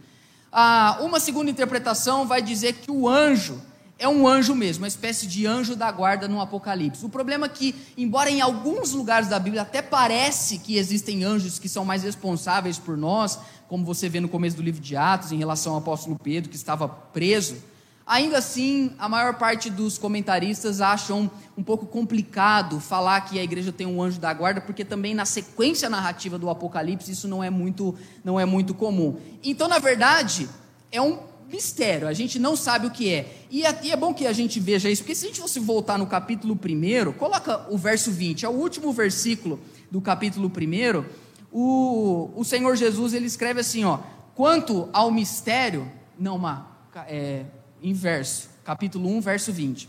Ah, 0.51 0.99
uma 1.03 1.21
segunda 1.21 1.51
interpretação 1.51 2.27
vai 2.27 2.41
dizer 2.41 2.75
que 2.75 2.91
o 2.91 3.09
anjo 3.09 3.61
é 3.99 4.09
um 4.09 4.27
anjo 4.27 4.55
mesmo, 4.55 4.83
uma 4.83 4.89
espécie 4.89 5.27
de 5.27 5.47
anjo 5.47 5.77
da 5.77 5.91
guarda 5.91 6.27
no 6.27 6.41
Apocalipse. 6.41 7.05
O 7.05 7.09
problema 7.09 7.47
é 7.47 7.49
que, 7.49 7.75
embora 7.97 8.31
em 8.31 8.41
alguns 8.41 8.93
lugares 8.93 9.29
da 9.29 9.39
Bíblia 9.39 9.63
até 9.63 9.81
parece 9.81 10.59
que 10.59 10.77
existem 10.77 11.23
anjos 11.23 11.59
que 11.59 11.69
são 11.69 11.85
mais 11.85 12.03
responsáveis 12.03 12.79
por 12.79 12.97
nós, 12.97 13.39
como 13.69 13.85
você 13.85 14.09
vê 14.09 14.21
no 14.21 14.29
começo 14.29 14.57
do 14.57 14.63
livro 14.63 14.81
de 14.81 14.97
Atos, 14.97 15.33
em 15.33 15.39
relação 15.39 15.73
ao 15.73 15.79
apóstolo 15.79 16.19
Pedro, 16.19 16.51
que 16.51 16.57
estava 16.57 16.89
preso, 16.89 17.57
ainda 18.05 18.39
assim, 18.39 18.93
a 18.99 19.09
maior 19.09 19.35
parte 19.35 19.71
dos 19.71 19.97
comentaristas 19.97 20.81
acham 20.81 21.31
um 21.57 21.63
pouco 21.63 21.87
complicado 21.87 22.81
falar 22.81 23.21
que 23.23 23.39
a 23.39 23.45
igreja 23.45 23.73
tem 23.73 23.87
um 23.87 24.03
anjo 24.03 24.19
da 24.19 24.35
guarda, 24.35 24.61
porque 24.61 24.85
também 24.85 25.15
na 25.15 25.25
sequência 25.25 25.89
narrativa 25.89 26.37
do 26.37 26.51
Apocalipse 26.51 27.13
isso 27.13 27.29
não 27.29 27.43
é 27.43 27.49
muito, 27.49 27.95
não 28.25 28.39
é 28.39 28.45
muito 28.45 28.75
comum. 28.75 29.19
Então, 29.43 29.69
na 29.69 29.79
verdade, 29.79 30.49
é 30.91 31.01
um 31.01 31.19
mistério, 31.51 32.09
a 32.09 32.13
gente 32.13 32.39
não 32.39 32.57
sabe 32.57 32.87
o 32.87 32.91
que 32.91 33.11
é. 33.11 33.47
E 33.51 33.65
é, 33.65 33.89
é 33.91 33.97
bom 33.97 34.13
que 34.13 34.27
a 34.27 34.33
gente 34.33 34.59
veja 34.61 34.91
isso, 34.91 35.03
porque 35.03 35.15
se 35.15 35.25
a 35.25 35.29
gente 35.29 35.41
fosse 35.41 35.61
voltar 35.61 35.99
no 35.99 36.07
capítulo 36.07 36.55
1, 36.55 37.13
coloca 37.13 37.67
o 37.71 37.79
verso 37.79 38.11
20, 38.11 38.45
é 38.45 38.49
o 38.49 38.53
último 38.53 38.93
versículo 38.93 39.61
do 39.91 40.01
capítulo 40.01 40.51
1, 40.51 41.05
o, 41.53 42.31
o 42.35 42.45
Senhor 42.45 42.75
Jesus 42.77 43.13
ele 43.15 43.27
escreve 43.27 43.61
assim: 43.61 43.85
ó, 43.85 43.99
quanto 44.35 44.89
ao 44.93 45.11
mistério, 45.11 45.91
não, 46.19 46.37
uma, 46.37 46.67
é, 47.07 47.45
inverso, 47.83 48.49
capítulo 48.65 49.09
1, 49.17 49.21
verso 49.21 49.53
20. 49.53 49.89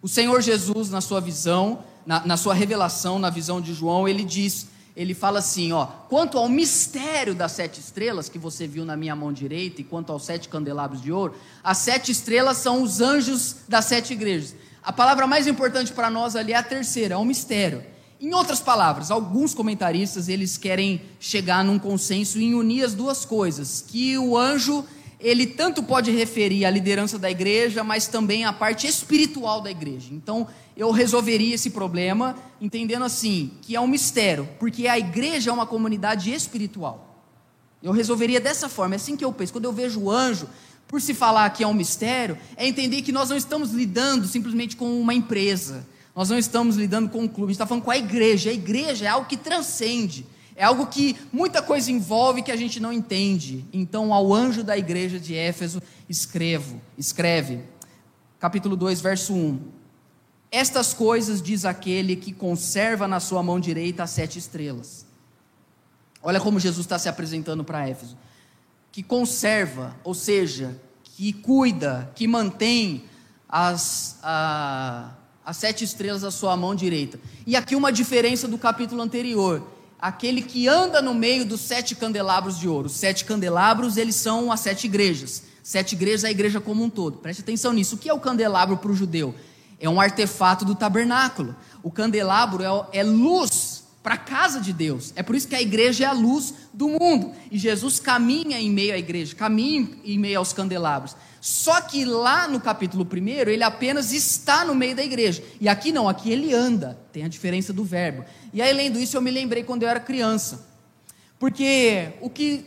O 0.00 0.08
Senhor 0.08 0.40
Jesus, 0.40 0.90
na 0.90 1.00
sua 1.00 1.20
visão, 1.20 1.84
na, 2.06 2.24
na 2.26 2.36
sua 2.36 2.54
revelação, 2.54 3.18
na 3.18 3.30
visão 3.30 3.60
de 3.60 3.72
João, 3.74 4.06
ele 4.08 4.24
diz 4.24 4.68
ele 4.96 5.12
fala 5.12 5.40
assim, 5.40 5.72
ó, 5.72 5.86
quanto 6.08 6.38
ao 6.38 6.48
mistério 6.48 7.34
das 7.34 7.52
sete 7.52 7.80
estrelas 7.80 8.28
que 8.28 8.38
você 8.38 8.66
viu 8.66 8.84
na 8.84 8.96
minha 8.96 9.16
mão 9.16 9.32
direita 9.32 9.80
e 9.80 9.84
quanto 9.84 10.12
aos 10.12 10.24
sete 10.24 10.48
candelabros 10.48 11.02
de 11.02 11.10
ouro, 11.10 11.34
as 11.64 11.78
sete 11.78 12.12
estrelas 12.12 12.58
são 12.58 12.82
os 12.82 13.00
anjos 13.00 13.56
das 13.68 13.86
sete 13.86 14.12
igrejas. 14.12 14.54
A 14.82 14.92
palavra 14.92 15.26
mais 15.26 15.46
importante 15.46 15.92
para 15.92 16.10
nós 16.10 16.36
ali 16.36 16.52
é 16.52 16.56
a 16.56 16.62
terceira, 16.62 17.14
é 17.14 17.16
o 17.16 17.24
mistério. 17.24 17.82
Em 18.20 18.32
outras 18.32 18.60
palavras, 18.60 19.10
alguns 19.10 19.52
comentaristas 19.52 20.28
eles 20.28 20.56
querem 20.56 21.02
chegar 21.18 21.64
num 21.64 21.78
consenso 21.78 22.38
em 22.38 22.54
unir 22.54 22.84
as 22.84 22.94
duas 22.94 23.24
coisas, 23.24 23.84
que 23.86 24.16
o 24.16 24.38
anjo 24.38 24.84
ele 25.24 25.46
tanto 25.46 25.82
pode 25.82 26.10
referir 26.10 26.66
à 26.66 26.70
liderança 26.70 27.18
da 27.18 27.30
igreja, 27.30 27.82
mas 27.82 28.06
também 28.06 28.44
à 28.44 28.52
parte 28.52 28.86
espiritual 28.86 29.62
da 29.62 29.70
igreja. 29.70 30.08
Então, 30.12 30.46
eu 30.76 30.90
resolveria 30.90 31.54
esse 31.54 31.70
problema 31.70 32.36
entendendo 32.60 33.06
assim, 33.06 33.52
que 33.62 33.74
é 33.74 33.80
um 33.80 33.86
mistério, 33.86 34.46
porque 34.60 34.86
a 34.86 34.98
igreja 34.98 35.50
é 35.50 35.52
uma 35.52 35.64
comunidade 35.64 36.30
espiritual. 36.30 37.24
Eu 37.82 37.90
resolveria 37.90 38.38
dessa 38.38 38.68
forma, 38.68 38.94
é 38.94 38.96
assim 38.96 39.16
que 39.16 39.24
eu 39.24 39.32
penso. 39.32 39.50
Quando 39.50 39.64
eu 39.64 39.72
vejo 39.72 39.98
o 39.98 40.10
anjo, 40.10 40.46
por 40.86 41.00
se 41.00 41.14
falar 41.14 41.48
que 41.50 41.64
é 41.64 41.66
um 41.66 41.72
mistério, 41.72 42.36
é 42.54 42.68
entender 42.68 43.00
que 43.00 43.10
nós 43.10 43.30
não 43.30 43.36
estamos 43.36 43.70
lidando 43.70 44.26
simplesmente 44.26 44.76
com 44.76 45.00
uma 45.00 45.14
empresa, 45.14 45.86
nós 46.14 46.28
não 46.28 46.36
estamos 46.36 46.76
lidando 46.76 47.08
com 47.08 47.22
um 47.22 47.28
clube, 47.28 47.44
a 47.44 47.46
gente 47.46 47.54
está 47.54 47.66
falando 47.66 47.82
com 47.82 47.90
a 47.90 47.96
igreja. 47.96 48.50
A 48.50 48.52
igreja 48.52 49.06
é 49.06 49.08
algo 49.08 49.26
que 49.26 49.38
transcende, 49.38 50.26
é 50.56 50.64
algo 50.64 50.86
que 50.86 51.16
muita 51.32 51.60
coisa 51.60 51.90
envolve 51.90 52.42
que 52.42 52.52
a 52.52 52.56
gente 52.56 52.78
não 52.78 52.92
entende. 52.92 53.64
Então, 53.72 54.14
ao 54.14 54.32
anjo 54.32 54.62
da 54.62 54.78
igreja 54.78 55.18
de 55.18 55.34
Éfeso, 55.34 55.82
escrevo, 56.08 56.80
escreve, 56.96 57.60
capítulo 58.38 58.76
2, 58.76 59.00
verso 59.00 59.34
1. 59.34 59.60
Estas 60.50 60.94
coisas 60.94 61.42
diz 61.42 61.64
aquele 61.64 62.14
que 62.14 62.32
conserva 62.32 63.08
na 63.08 63.18
sua 63.18 63.42
mão 63.42 63.58
direita 63.58 64.04
as 64.04 64.10
sete 64.10 64.38
estrelas. 64.38 65.04
Olha 66.22 66.40
como 66.40 66.60
Jesus 66.60 66.86
está 66.86 66.98
se 66.98 67.08
apresentando 67.08 67.64
para 67.64 67.88
Éfeso. 67.88 68.16
Que 68.92 69.02
conserva, 69.02 69.96
ou 70.04 70.14
seja, 70.14 70.80
que 71.02 71.32
cuida, 71.32 72.10
que 72.14 72.28
mantém 72.28 73.04
as, 73.48 74.20
a, 74.22 75.10
as 75.44 75.56
sete 75.56 75.82
estrelas 75.82 76.22
à 76.22 76.30
sua 76.30 76.56
mão 76.56 76.76
direita. 76.76 77.18
E 77.44 77.56
aqui 77.56 77.74
uma 77.74 77.92
diferença 77.92 78.46
do 78.46 78.56
capítulo 78.56 79.02
anterior. 79.02 79.73
Aquele 80.06 80.42
que 80.42 80.68
anda 80.68 81.00
no 81.00 81.14
meio 81.14 81.46
dos 81.46 81.62
sete 81.62 81.94
candelabros 81.94 82.58
de 82.58 82.68
ouro. 82.68 82.86
Os 82.86 82.96
sete 82.96 83.24
candelabros, 83.24 83.96
eles 83.96 84.16
são 84.16 84.52
as 84.52 84.60
sete 84.60 84.84
igrejas. 84.84 85.44
Sete 85.62 85.94
igrejas 85.94 86.24
é 86.24 86.28
a 86.28 86.30
igreja 86.30 86.60
como 86.60 86.84
um 86.84 86.90
todo. 86.90 87.18
Preste 87.18 87.40
atenção 87.40 87.72
nisso. 87.72 87.96
O 87.96 87.98
que 87.98 88.10
é 88.10 88.12
o 88.12 88.20
candelabro 88.20 88.76
para 88.76 88.90
o 88.90 88.94
judeu? 88.94 89.34
é 89.84 89.88
um 89.88 90.00
artefato 90.00 90.64
do 90.64 90.74
tabernáculo. 90.74 91.54
O 91.82 91.90
candelabro 91.90 92.62
é, 92.62 93.00
é 93.00 93.02
luz 93.02 93.84
para 94.02 94.14
a 94.14 94.18
casa 94.18 94.60
de 94.60 94.72
Deus. 94.72 95.12
É 95.16 95.22
por 95.22 95.34
isso 95.34 95.48
que 95.48 95.54
a 95.54 95.62
igreja 95.62 96.04
é 96.04 96.06
a 96.06 96.12
luz 96.12 96.54
do 96.72 96.88
mundo. 96.88 97.32
E 97.50 97.58
Jesus 97.58 98.00
caminha 98.00 98.58
em 98.58 98.70
meio 98.70 98.94
à 98.94 98.98
igreja, 98.98 99.34
caminha 99.34 99.88
em 100.04 100.18
meio 100.18 100.38
aos 100.38 100.52
candelabros. 100.52 101.16
Só 101.44 101.78
que 101.82 102.06
lá 102.06 102.48
no 102.48 102.58
capítulo 102.58 103.06
1, 103.06 103.28
ele 103.50 103.62
apenas 103.62 104.14
está 104.14 104.64
no 104.64 104.74
meio 104.74 104.96
da 104.96 105.04
igreja. 105.04 105.44
E 105.60 105.68
aqui 105.68 105.92
não, 105.92 106.08
aqui 106.08 106.32
ele 106.32 106.54
anda. 106.54 106.98
Tem 107.12 107.22
a 107.22 107.28
diferença 107.28 107.70
do 107.70 107.84
verbo. 107.84 108.24
E 108.50 108.62
aí, 108.62 108.72
lendo 108.72 108.98
isso, 108.98 109.14
eu 109.14 109.20
me 109.20 109.30
lembrei 109.30 109.62
quando 109.62 109.82
eu 109.82 109.88
era 109.90 110.00
criança. 110.00 110.66
Porque 111.38 112.14
o 112.22 112.30
que 112.30 112.64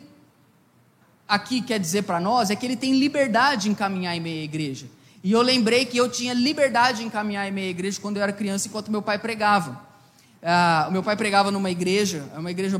aqui 1.27 1.59
quer 1.59 1.79
dizer 1.79 2.03
para 2.03 2.19
nós 2.19 2.51
é 2.51 2.55
que 2.55 2.67
ele 2.67 2.75
tem 2.75 2.99
liberdade 2.99 3.67
em 3.67 3.73
caminhar 3.73 4.15
em 4.15 4.19
meio 4.19 4.41
à 4.41 4.43
igreja. 4.43 4.85
E 5.23 5.31
eu 5.31 5.41
lembrei 5.41 5.83
que 5.83 5.97
eu 5.97 6.07
tinha 6.07 6.35
liberdade 6.35 7.03
em 7.03 7.09
caminhar 7.09 7.47
em 7.47 7.51
minha 7.51 7.67
igreja 7.67 7.99
quando 7.99 8.17
eu 8.17 8.21
era 8.21 8.31
criança, 8.31 8.67
enquanto 8.67 8.91
meu 8.91 9.01
pai 9.01 9.17
pregava. 9.17 9.81
Ah, 10.39 10.85
o 10.87 10.91
meu 10.91 11.01
pai 11.01 11.17
pregava 11.17 11.49
numa 11.49 11.71
igreja, 11.71 12.29
é 12.31 12.37
uma 12.37 12.51
igreja 12.51 12.79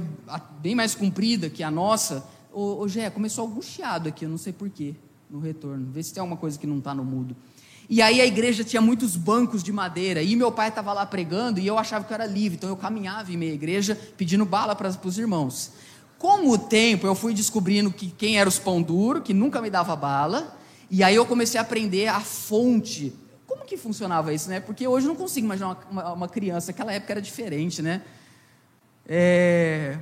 bem 0.59 0.75
mais 0.75 0.93
comprida 0.93 1.49
que 1.49 1.63
a 1.63 1.71
nossa. 1.71 2.23
Ô, 2.53 2.83
ô 2.83 2.87
Gé, 2.87 3.09
começou 3.09 3.45
algum 3.45 3.63
chiado 3.63 4.09
aqui, 4.09 4.25
eu 4.25 4.29
não 4.29 4.37
sei 4.37 4.53
porquê, 4.53 4.93
no 5.29 5.39
retorno. 5.39 5.87
Vê 5.91 6.01
se 6.01 6.13
tem 6.13 6.21
alguma 6.21 6.37
coisa 6.37 6.57
que 6.57 6.67
não 6.67 6.77
está 6.79 6.93
no 6.93 7.03
mudo. 7.03 7.35
E 7.89 8.01
aí 8.01 8.19
a 8.19 8.25
igreja 8.25 8.63
tinha 8.63 8.81
muitos 8.81 9.15
bancos 9.15 9.63
de 9.63 9.71
madeira, 9.71 10.21
e 10.21 10.35
meu 10.35 10.51
pai 10.51 10.67
estava 10.67 10.91
lá 10.91 11.05
pregando, 11.05 11.59
e 11.59 11.65
eu 11.65 11.77
achava 11.77 12.03
que 12.03 12.11
eu 12.11 12.15
era 12.15 12.25
livre, 12.25 12.57
então 12.57 12.69
eu 12.69 12.75
caminhava 12.75 13.31
em 13.31 13.37
meia 13.37 13.53
igreja 13.53 13.97
pedindo 14.17 14.43
bala 14.45 14.75
para 14.75 14.89
os 14.89 15.17
irmãos. 15.17 15.71
Com 16.17 16.49
o 16.49 16.57
tempo, 16.57 17.07
eu 17.07 17.15
fui 17.15 17.33
descobrindo 17.33 17.91
que 17.91 18.09
quem 18.11 18.39
era 18.39 18.49
os 18.49 18.59
pão 18.59 18.81
duro, 18.81 19.21
que 19.21 19.33
nunca 19.33 19.61
me 19.61 19.69
dava 19.69 19.95
bala, 19.95 20.57
e 20.91 21.01
aí 21.01 21.15
eu 21.15 21.25
comecei 21.25 21.57
a 21.57 21.61
aprender 21.63 22.07
a 22.07 22.19
fonte. 22.19 23.13
Como 23.45 23.63
que 23.63 23.77
funcionava 23.77 24.33
isso, 24.33 24.49
né? 24.49 24.59
Porque 24.59 24.85
hoje 24.85 25.05
eu 25.05 25.09
não 25.09 25.15
consigo 25.15 25.45
imaginar 25.45 25.67
uma, 25.89 26.03
uma, 26.03 26.13
uma 26.13 26.27
criança, 26.27 26.73
naquela 26.73 26.91
época 26.91 27.13
era 27.13 27.21
diferente, 27.21 27.81
né? 27.81 28.01
É... 29.07 29.97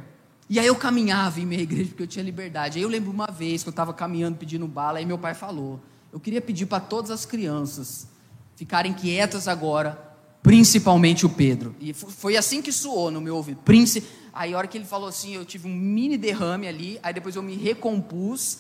E 0.50 0.60
aí 0.60 0.68
eu 0.68 0.76
caminhava 0.76 1.40
em 1.40 1.46
minha 1.46 1.62
igreja 1.62 1.90
porque 1.90 2.04
eu 2.04 2.08
tinha 2.08 2.24
liberdade. 2.24 2.78
Aí 2.78 2.84
eu 2.84 2.90
lembro 2.90 3.12
uma 3.12 3.28
vez 3.28 3.64
que 3.64 3.70
eu 3.70 3.72
estava 3.72 3.94
caminhando 3.94 4.38
pedindo 4.38 4.68
bala, 4.68 5.00
aí 5.00 5.06
meu 5.06 5.18
pai 5.18 5.34
falou: 5.34 5.80
Eu 6.14 6.20
queria 6.20 6.42
pedir 6.42 6.66
para 6.66 6.80
todas 6.80 7.12
as 7.12 7.26
crianças 7.26 8.08
ficarem 8.56 8.94
quietas 8.94 9.48
agora, 9.48 10.00
principalmente 10.42 11.26
o 11.26 11.30
Pedro. 11.30 11.76
E 11.80 11.94
foi 11.94 12.38
assim 12.38 12.62
que 12.62 12.72
soou 12.72 13.12
no 13.12 13.20
meu 13.20 13.36
ouvido. 13.36 13.62
Príncipe. 13.64 14.08
Aí 14.34 14.54
a 14.54 14.58
hora 14.58 14.68
que 14.68 14.78
ele 14.78 14.86
falou 14.86 15.08
assim, 15.08 15.34
eu 15.34 15.46
tive 15.46 15.68
um 15.68 15.74
mini 15.74 16.18
derrame 16.18 16.68
ali, 16.68 17.00
aí 17.02 17.14
depois 17.14 17.36
eu 17.36 17.44
me 17.44 17.56
recompus. 17.56 18.60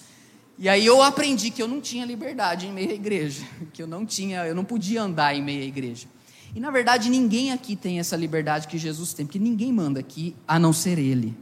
E 0.57 0.69
aí 0.69 0.85
eu 0.85 1.01
aprendi 1.01 1.51
que 1.51 1.61
eu 1.61 1.67
não 1.67 1.81
tinha 1.81 2.05
liberdade 2.05 2.65
em 2.65 2.71
meio 2.71 2.91
à 2.91 2.93
igreja, 2.93 3.43
que 3.73 3.83
eu 3.83 3.87
não 3.87 4.05
tinha, 4.05 4.45
eu 4.45 4.55
não 4.55 4.63
podia 4.63 5.01
andar 5.01 5.35
em 5.35 5.43
meio 5.43 5.61
à 5.61 5.65
igreja. 5.65 6.07
E 6.55 6.59
na 6.61 6.71
verdade 6.71 7.09
ninguém 7.09 7.51
aqui 7.51 7.75
tem 7.75 7.99
essa 7.99 8.15
liberdade 8.15 8.67
que 8.67 8.77
Jesus 8.77 9.13
tem, 9.13 9.25
porque 9.25 9.37
ninguém 9.37 9.73
manda 9.73 9.99
aqui 9.99 10.33
a 10.47 10.57
não 10.57 10.71
ser 10.71 10.97
ele. 10.97 11.35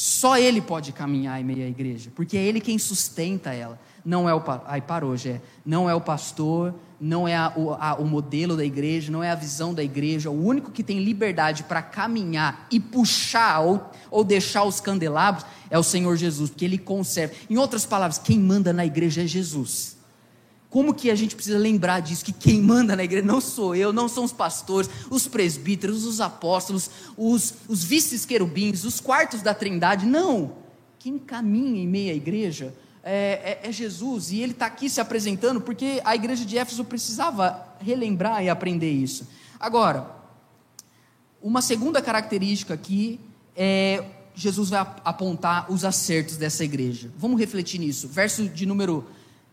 Só 0.00 0.38
ele 0.38 0.60
pode 0.60 0.92
caminhar 0.92 1.40
em 1.40 1.44
meio 1.44 1.64
à 1.64 1.68
igreja, 1.68 2.08
porque 2.14 2.36
é 2.36 2.40
ele 2.40 2.60
quem 2.60 2.78
sustenta 2.78 3.52
ela. 3.52 3.76
Não 4.04 4.28
é 4.28 4.32
o 4.32 4.40
ai 4.64 4.80
parou, 4.80 5.16
Gé. 5.16 5.40
Não 5.66 5.90
é 5.90 5.94
o 5.94 6.00
pastor, 6.00 6.72
não 7.00 7.26
é 7.26 7.34
a, 7.34 7.52
o, 7.56 7.72
a, 7.72 7.96
o 7.96 8.04
modelo 8.04 8.56
da 8.56 8.64
igreja, 8.64 9.10
não 9.10 9.24
é 9.24 9.32
a 9.32 9.34
visão 9.34 9.74
da 9.74 9.82
igreja. 9.82 10.30
O 10.30 10.40
único 10.40 10.70
que 10.70 10.84
tem 10.84 11.02
liberdade 11.02 11.64
para 11.64 11.82
caminhar 11.82 12.68
e 12.70 12.78
puxar 12.78 13.58
ou, 13.58 13.90
ou 14.08 14.22
deixar 14.22 14.62
os 14.62 14.78
candelabros 14.80 15.44
é 15.68 15.76
o 15.76 15.82
Senhor 15.82 16.14
Jesus, 16.14 16.48
porque 16.48 16.64
Ele 16.64 16.78
conserva. 16.78 17.34
Em 17.50 17.58
outras 17.58 17.84
palavras, 17.84 18.18
quem 18.18 18.38
manda 18.38 18.72
na 18.72 18.86
igreja 18.86 19.24
é 19.24 19.26
Jesus. 19.26 19.97
Como 20.70 20.92
que 20.92 21.10
a 21.10 21.14
gente 21.14 21.34
precisa 21.34 21.56
lembrar 21.56 22.00
disso? 22.00 22.24
Que 22.24 22.32
quem 22.32 22.60
manda 22.60 22.94
na 22.94 23.02
igreja 23.02 23.26
não 23.26 23.40
sou 23.40 23.74
eu, 23.74 23.92
não 23.92 24.08
são 24.08 24.24
os 24.24 24.32
pastores, 24.32 24.90
os 25.10 25.26
presbíteros, 25.26 26.04
os 26.04 26.20
apóstolos, 26.20 26.90
os, 27.16 27.54
os 27.66 27.82
vices-querubins, 27.82 28.84
os 28.84 29.00
quartos 29.00 29.40
da 29.40 29.54
trindade. 29.54 30.04
Não! 30.04 30.52
Quem 30.98 31.18
caminha 31.18 31.82
em 31.82 31.86
meio 31.86 32.12
à 32.12 32.16
igreja 32.16 32.74
é, 33.02 33.60
é, 33.64 33.68
é 33.68 33.72
Jesus, 33.72 34.30
e 34.30 34.40
ele 34.40 34.52
está 34.52 34.66
aqui 34.66 34.90
se 34.90 35.00
apresentando 35.00 35.60
porque 35.60 36.02
a 36.04 36.14
igreja 36.14 36.44
de 36.44 36.58
Éfeso 36.58 36.84
precisava 36.84 37.66
relembrar 37.80 38.44
e 38.44 38.50
aprender 38.50 38.90
isso. 38.90 39.26
Agora, 39.58 40.10
uma 41.40 41.62
segunda 41.62 42.02
característica 42.02 42.74
aqui 42.74 43.18
é 43.56 44.04
Jesus 44.34 44.70
vai 44.70 44.80
apontar 45.04 45.70
os 45.70 45.84
acertos 45.84 46.36
dessa 46.36 46.62
igreja. 46.64 47.10
Vamos 47.18 47.40
refletir 47.40 47.80
nisso. 47.80 48.06
Verso 48.06 48.48
de 48.48 48.64
número, 48.64 49.04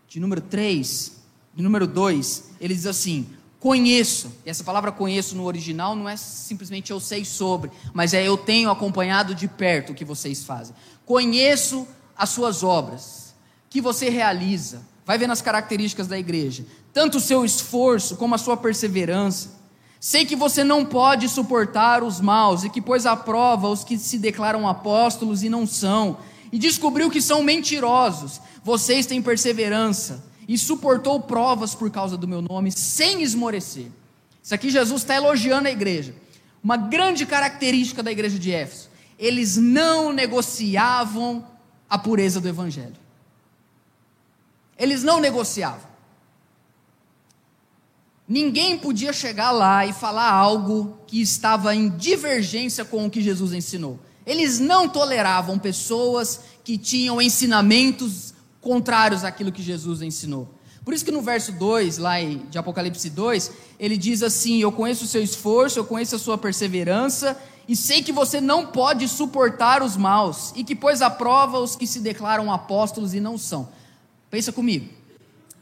de 0.08 0.20
número 0.20 0.40
3, 0.40 1.12
de 1.54 1.62
número 1.62 1.86
2, 1.86 2.50
ele 2.60 2.74
diz 2.74 2.86
assim: 2.86 3.26
Conheço, 3.58 4.30
e 4.44 4.50
essa 4.50 4.62
palavra 4.62 4.92
conheço 4.92 5.34
no 5.34 5.44
original 5.44 5.96
não 5.96 6.08
é 6.08 6.16
simplesmente 6.16 6.90
eu 6.90 7.00
sei 7.00 7.24
sobre, 7.24 7.70
mas 7.92 8.14
é 8.14 8.26
eu 8.26 8.36
tenho 8.36 8.70
acompanhado 8.70 9.34
de 9.34 9.48
perto 9.48 9.90
o 9.90 9.94
que 9.94 10.04
vocês 10.04 10.44
fazem. 10.44 10.74
Conheço 11.04 11.86
as 12.16 12.30
suas 12.30 12.62
obras 12.62 13.34
que 13.68 13.80
você 13.80 14.08
realiza. 14.08 14.82
Vai 15.04 15.18
ver 15.18 15.26
nas 15.26 15.40
características 15.40 16.06
da 16.06 16.18
igreja, 16.18 16.66
tanto 16.92 17.18
o 17.18 17.20
seu 17.20 17.44
esforço 17.44 18.16
como 18.16 18.34
a 18.34 18.38
sua 18.38 18.56
perseverança. 18.56 19.56
Sei 19.98 20.24
que 20.24 20.36
você 20.36 20.62
não 20.62 20.84
pode 20.84 21.28
suportar 21.28 22.02
os 22.02 22.20
maus 22.20 22.64
e 22.64 22.70
que 22.70 22.82
pôs 22.82 23.06
à 23.06 23.16
prova 23.16 23.68
os 23.68 23.82
que 23.82 23.98
se 23.98 24.18
declaram 24.18 24.68
apóstolos 24.68 25.42
e 25.42 25.48
não 25.48 25.66
são, 25.66 26.18
e 26.52 26.58
descobriu 26.58 27.10
que 27.10 27.20
são 27.20 27.42
mentirosos. 27.42 28.40
Vocês 28.66 29.06
têm 29.06 29.22
perseverança 29.22 30.24
e 30.48 30.58
suportou 30.58 31.20
provas 31.20 31.72
por 31.72 31.88
causa 31.88 32.16
do 32.16 32.26
meu 32.26 32.42
nome 32.42 32.72
sem 32.72 33.22
esmorecer. 33.22 33.86
Isso 34.42 34.52
aqui 34.52 34.70
Jesus 34.70 35.02
está 35.02 35.14
elogiando 35.14 35.68
a 35.68 35.70
igreja. 35.70 36.12
Uma 36.64 36.76
grande 36.76 37.24
característica 37.26 38.02
da 38.02 38.10
igreja 38.10 38.36
de 38.36 38.50
Éfeso: 38.50 38.88
eles 39.20 39.56
não 39.56 40.12
negociavam 40.12 41.46
a 41.88 41.96
pureza 41.96 42.40
do 42.40 42.48
evangelho. 42.48 42.96
Eles 44.76 45.04
não 45.04 45.20
negociavam. 45.20 45.88
Ninguém 48.26 48.76
podia 48.76 49.12
chegar 49.12 49.52
lá 49.52 49.86
e 49.86 49.92
falar 49.92 50.32
algo 50.32 50.98
que 51.06 51.22
estava 51.22 51.72
em 51.72 51.88
divergência 51.88 52.84
com 52.84 53.06
o 53.06 53.10
que 53.10 53.22
Jesus 53.22 53.52
ensinou. 53.52 54.00
Eles 54.26 54.58
não 54.58 54.88
toleravam 54.88 55.56
pessoas 55.56 56.40
que 56.64 56.76
tinham 56.76 57.22
ensinamentos 57.22 58.34
contrários 58.66 59.22
àquilo 59.22 59.52
que 59.52 59.62
Jesus 59.62 60.02
ensinou. 60.02 60.48
Por 60.84 60.92
isso 60.92 61.04
que 61.04 61.12
no 61.12 61.22
verso 61.22 61.52
2, 61.52 61.98
lá 61.98 62.14
de 62.20 62.58
Apocalipse 62.58 63.08
2, 63.08 63.52
ele 63.78 63.96
diz 63.96 64.24
assim: 64.24 64.58
Eu 64.58 64.72
conheço 64.72 65.04
o 65.04 65.06
seu 65.06 65.22
esforço, 65.22 65.78
eu 65.78 65.84
conheço 65.84 66.16
a 66.16 66.18
sua 66.18 66.36
perseverança, 66.36 67.40
e 67.68 67.76
sei 67.76 68.02
que 68.02 68.10
você 68.10 68.40
não 68.40 68.66
pode 68.66 69.06
suportar 69.06 69.84
os 69.84 69.96
maus, 69.96 70.52
e 70.56 70.64
que 70.64 70.74
pôs 70.74 71.00
à 71.00 71.08
prova 71.08 71.60
os 71.60 71.76
que 71.76 71.86
se 71.86 72.00
declaram 72.00 72.52
apóstolos 72.52 73.14
e 73.14 73.20
não 73.20 73.38
são. 73.38 73.68
Pensa 74.28 74.52
comigo. 74.52 74.92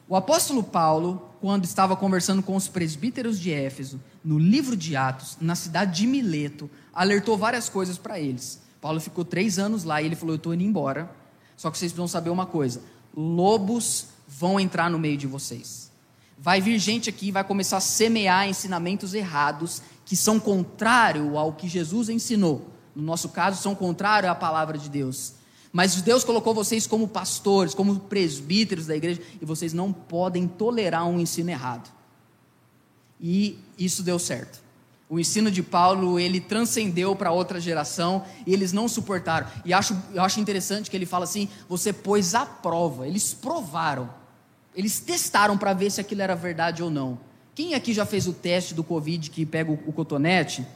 O 0.08 0.16
apóstolo 0.16 0.62
Paulo, 0.62 1.28
quando 1.42 1.64
estava 1.64 1.94
conversando 1.94 2.42
com 2.42 2.56
os 2.56 2.68
presbíteros 2.68 3.38
de 3.38 3.52
Éfeso, 3.52 4.00
no 4.24 4.38
livro 4.38 4.74
de 4.74 4.96
Atos, 4.96 5.36
na 5.42 5.54
cidade 5.54 6.00
de 6.00 6.06
Mileto, 6.06 6.70
alertou 6.90 7.36
várias 7.36 7.68
coisas 7.68 7.98
para 7.98 8.18
eles. 8.18 8.62
Paulo 8.80 8.98
ficou 8.98 9.26
três 9.26 9.58
anos 9.58 9.84
lá 9.84 10.00
e 10.00 10.06
ele 10.06 10.16
falou: 10.16 10.34
Eu 10.34 10.38
estou 10.38 10.54
indo 10.54 10.62
embora. 10.62 11.10
Só 11.56 11.70
que 11.70 11.78
vocês 11.78 11.92
precisam 11.92 12.08
saber 12.08 12.30
uma 12.30 12.46
coisa: 12.46 12.82
lobos 13.16 14.06
vão 14.26 14.58
entrar 14.58 14.90
no 14.90 14.98
meio 14.98 15.16
de 15.16 15.26
vocês. 15.26 15.90
Vai 16.38 16.60
vir 16.60 16.78
gente 16.78 17.08
aqui 17.08 17.30
vai 17.30 17.44
começar 17.44 17.78
a 17.78 17.80
semear 17.80 18.48
ensinamentos 18.48 19.14
errados 19.14 19.80
que 20.04 20.16
são 20.16 20.38
contrário 20.38 21.38
ao 21.38 21.52
que 21.52 21.68
Jesus 21.68 22.08
ensinou. 22.08 22.68
No 22.94 23.02
nosso 23.02 23.28
caso, 23.28 23.60
são 23.60 23.74
contrário 23.74 24.30
à 24.30 24.34
palavra 24.34 24.76
de 24.76 24.88
Deus. 24.88 25.34
Mas 25.72 26.00
Deus 26.02 26.22
colocou 26.22 26.54
vocês 26.54 26.86
como 26.86 27.08
pastores, 27.08 27.74
como 27.74 27.98
presbíteros 27.98 28.86
da 28.86 28.94
igreja, 28.94 29.20
e 29.40 29.44
vocês 29.44 29.72
não 29.72 29.92
podem 29.92 30.46
tolerar 30.46 31.06
um 31.06 31.18
ensino 31.18 31.50
errado. 31.50 31.92
E 33.20 33.58
isso 33.76 34.02
deu 34.02 34.18
certo. 34.18 34.63
O 35.08 35.18
ensino 35.20 35.50
de 35.50 35.62
Paulo, 35.62 36.18
ele 36.18 36.40
transcendeu 36.40 37.14
para 37.14 37.30
outra 37.30 37.60
geração 37.60 38.24
e 38.46 38.52
eles 38.52 38.72
não 38.72 38.88
suportaram. 38.88 39.46
E 39.64 39.72
acho, 39.72 39.96
eu 40.12 40.22
acho 40.22 40.40
interessante 40.40 40.90
que 40.90 40.96
ele 40.96 41.06
fala 41.06 41.24
assim: 41.24 41.48
você 41.68 41.92
pôs 41.92 42.34
à 42.34 42.46
prova, 42.46 43.06
eles 43.06 43.34
provaram, 43.34 44.08
eles 44.74 45.00
testaram 45.00 45.58
para 45.58 45.72
ver 45.72 45.90
se 45.90 46.00
aquilo 46.00 46.22
era 46.22 46.34
verdade 46.34 46.82
ou 46.82 46.90
não. 46.90 47.18
Quem 47.54 47.74
aqui 47.74 47.92
já 47.92 48.04
fez 48.04 48.26
o 48.26 48.32
teste 48.32 48.74
do 48.74 48.82
Covid 48.82 49.30
que 49.30 49.46
pega 49.46 49.70
o, 49.70 49.78
o 49.86 49.92
cotonete, 49.92 50.66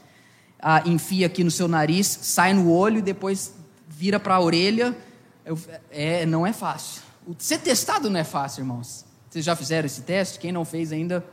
ah, 0.61 0.83
enfia 0.87 1.27
aqui 1.27 1.43
no 1.43 1.51
seu 1.51 1.67
nariz, 1.67 2.07
sai 2.07 2.53
no 2.53 2.71
olho 2.71 2.99
e 2.99 3.03
depois 3.03 3.55
vira 3.89 4.21
para 4.21 4.37
a 4.37 4.41
orelha. 4.41 4.97
Eu, 5.45 5.59
é, 5.91 6.27
não 6.27 6.47
é 6.47 6.53
fácil. 6.53 7.03
Ser 7.39 7.59
testado 7.59 8.09
não 8.09 8.21
é 8.21 8.25
fácil, 8.25 8.61
irmãos. 8.61 9.05
Vocês 9.29 9.45
já 9.45 9.57
fizeram 9.57 9.87
esse 9.87 10.03
teste? 10.03 10.39
Quem 10.39 10.53
não 10.53 10.65
fez 10.65 10.93
ainda, 10.93 11.25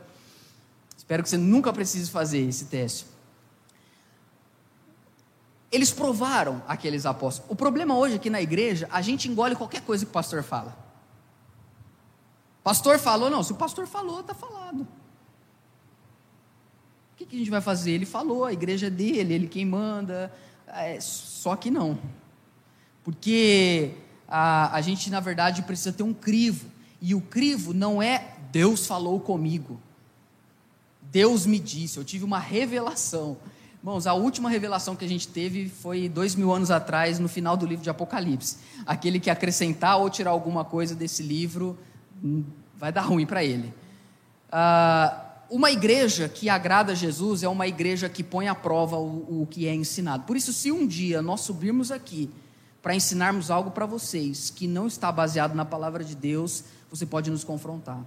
espero 1.06 1.22
que 1.22 1.28
você 1.28 1.38
nunca 1.38 1.72
precise 1.72 2.10
fazer 2.10 2.40
esse 2.40 2.64
teste. 2.64 3.06
Eles 5.70 5.92
provaram 5.92 6.60
aqueles 6.66 7.06
apóstolos. 7.06 7.48
O 7.48 7.54
problema 7.54 7.96
hoje 7.96 8.16
aqui 8.16 8.28
na 8.28 8.42
igreja, 8.42 8.88
a 8.90 9.00
gente 9.00 9.28
engole 9.28 9.54
qualquer 9.54 9.82
coisa 9.82 10.04
que 10.04 10.10
o 10.10 10.12
pastor 10.12 10.42
fala. 10.42 10.76
Pastor 12.64 12.98
falou, 12.98 13.30
não, 13.30 13.44
se 13.44 13.52
o 13.52 13.54
pastor 13.54 13.86
falou, 13.86 14.18
está 14.18 14.34
falado. 14.34 14.80
O 14.80 14.86
que, 17.16 17.24
que, 17.24 17.36
a 17.36 17.38
gente 17.38 17.50
vai 17.50 17.60
fazer? 17.60 17.92
Ele 17.92 18.04
falou, 18.04 18.44
a 18.44 18.52
igreja 18.52 18.88
é 18.88 18.90
dele, 18.90 19.32
ele 19.32 19.46
quem 19.46 19.64
manda. 19.64 20.32
É, 20.66 20.98
só 21.00 21.54
que 21.54 21.70
não. 21.70 21.96
Porque 23.04 23.92
a, 24.26 24.74
a 24.74 24.80
gente, 24.80 25.08
na 25.08 25.20
verdade, 25.20 25.62
precisa 25.62 25.92
ter 25.92 26.02
um 26.02 26.12
crivo. 26.12 26.66
E 27.00 27.14
o 27.14 27.20
crivo 27.20 27.72
não 27.72 28.02
é 28.02 28.34
Deus 28.50 28.86
falou 28.88 29.20
comigo. 29.20 29.80
Deus 31.16 31.46
me 31.46 31.58
disse, 31.58 31.96
eu 31.96 32.04
tive 32.04 32.26
uma 32.26 32.38
revelação. 32.38 33.38
Irmãos, 33.78 34.06
a 34.06 34.12
última 34.12 34.50
revelação 34.50 34.94
que 34.94 35.02
a 35.02 35.08
gente 35.08 35.26
teve 35.26 35.66
foi 35.66 36.10
dois 36.10 36.34
mil 36.34 36.52
anos 36.52 36.70
atrás, 36.70 37.18
no 37.18 37.26
final 37.26 37.56
do 37.56 37.64
livro 37.64 37.82
de 37.82 37.88
Apocalipse. 37.88 38.58
Aquele 38.84 39.18
que 39.18 39.30
acrescentar 39.30 39.96
ou 39.96 40.10
tirar 40.10 40.32
alguma 40.32 40.62
coisa 40.62 40.94
desse 40.94 41.22
livro 41.22 41.78
hum, 42.22 42.44
vai 42.76 42.92
dar 42.92 43.00
ruim 43.00 43.24
para 43.24 43.42
ele. 43.42 43.72
Ah, 44.52 45.24
uma 45.48 45.70
igreja 45.70 46.28
que 46.28 46.50
agrada 46.50 46.92
a 46.92 46.94
Jesus 46.94 47.42
é 47.42 47.48
uma 47.48 47.66
igreja 47.66 48.10
que 48.10 48.22
põe 48.22 48.48
à 48.48 48.54
prova 48.54 48.98
o, 48.98 49.40
o 49.40 49.48
que 49.50 49.66
é 49.66 49.74
ensinado. 49.74 50.24
Por 50.24 50.36
isso, 50.36 50.52
se 50.52 50.70
um 50.70 50.86
dia 50.86 51.22
nós 51.22 51.40
subirmos 51.40 51.90
aqui 51.90 52.28
para 52.82 52.94
ensinarmos 52.94 53.50
algo 53.50 53.70
para 53.70 53.86
vocês 53.86 54.50
que 54.50 54.66
não 54.66 54.86
está 54.86 55.10
baseado 55.10 55.54
na 55.54 55.64
palavra 55.64 56.04
de 56.04 56.14
Deus, 56.14 56.62
você 56.90 57.06
pode 57.06 57.30
nos 57.30 57.42
confrontar. 57.42 58.04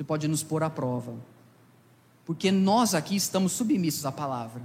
Você 0.00 0.04
pode 0.04 0.26
nos 0.26 0.42
pôr 0.42 0.62
à 0.62 0.70
prova. 0.70 1.12
Porque 2.24 2.50
nós 2.50 2.94
aqui 2.94 3.14
estamos 3.14 3.52
submissos 3.52 4.06
à 4.06 4.10
palavra. 4.10 4.62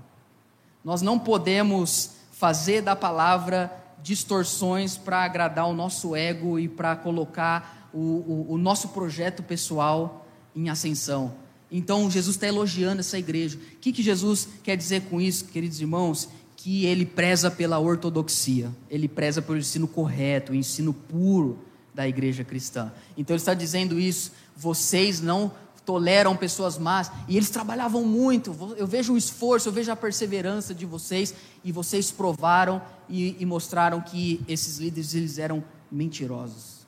Nós 0.82 1.02
não 1.02 1.20
podemos 1.20 2.12
fazer 2.32 2.82
da 2.82 2.96
palavra 2.96 3.70
distorções 4.02 4.96
para 4.96 5.26
agradar 5.26 5.68
o 5.68 5.74
nosso 5.74 6.16
ego 6.16 6.58
e 6.58 6.70
para 6.70 6.96
colocar 6.96 7.90
o, 7.94 8.00
o, 8.00 8.46
o, 8.52 8.58
nosso 8.58 8.88
projeto 8.90 9.44
pessoal 9.44 10.26
em 10.56 10.70
ascensão. 10.70 11.34
Então, 11.70 12.10
Jesus 12.10 12.38
está 12.38 12.48
elogiando 12.48 13.02
essa 13.02 13.20
igreja. 13.20 13.58
O 13.58 13.80
que, 13.82 13.92
que 13.92 14.02
Jesus 14.02 14.48
quer 14.64 14.78
dizer 14.78 15.02
com 15.10 15.20
isso, 15.20 15.44
queridos 15.44 15.82
irmãos? 15.82 16.30
Que 16.56 16.86
ele 16.86 17.06
preza 17.06 17.52
pela 17.52 17.78
ortodoxia, 17.78 18.72
ele 18.90 19.10
preza 19.10 19.42
pelo 19.42 19.58
ensino 19.58 19.86
correto, 19.86 20.54
o 20.54 20.56
ensino 20.56 20.94
puro 20.94 21.60
da 21.94 22.08
igreja 22.08 22.46
cristã. 22.46 22.90
Então, 23.18 23.34
ele 23.34 23.42
está 23.42 23.54
dizendo 23.54 24.00
isso. 24.00 24.32
Vocês 24.56 25.22
não 25.22 25.52
toleram 25.86 26.36
pessoas 26.36 26.78
más, 26.78 27.12
e 27.28 27.38
eles 27.38 27.50
trabalhavam 27.50 28.04
muito. 28.04 28.76
Eu 28.76 28.88
vejo 28.88 29.14
o 29.14 29.18
esforço, 29.18 29.70
eu 29.70 29.74
vejo 29.74 29.92
a 29.92 29.96
perseverança 29.96 30.74
de 30.74 30.86
vocês, 30.86 31.34
e 31.64 31.72
vocês 31.72 32.12
provaram 32.12 32.82
e, 33.08 33.36
e 33.40 33.46
mostraram 33.46 34.02
que 34.02 34.42
esses 34.48 34.80
líderes 34.80 35.14
eles 35.14 35.38
eram 35.38 35.64
mentirosos. 35.92 36.86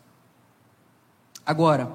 Agora, 1.46 1.92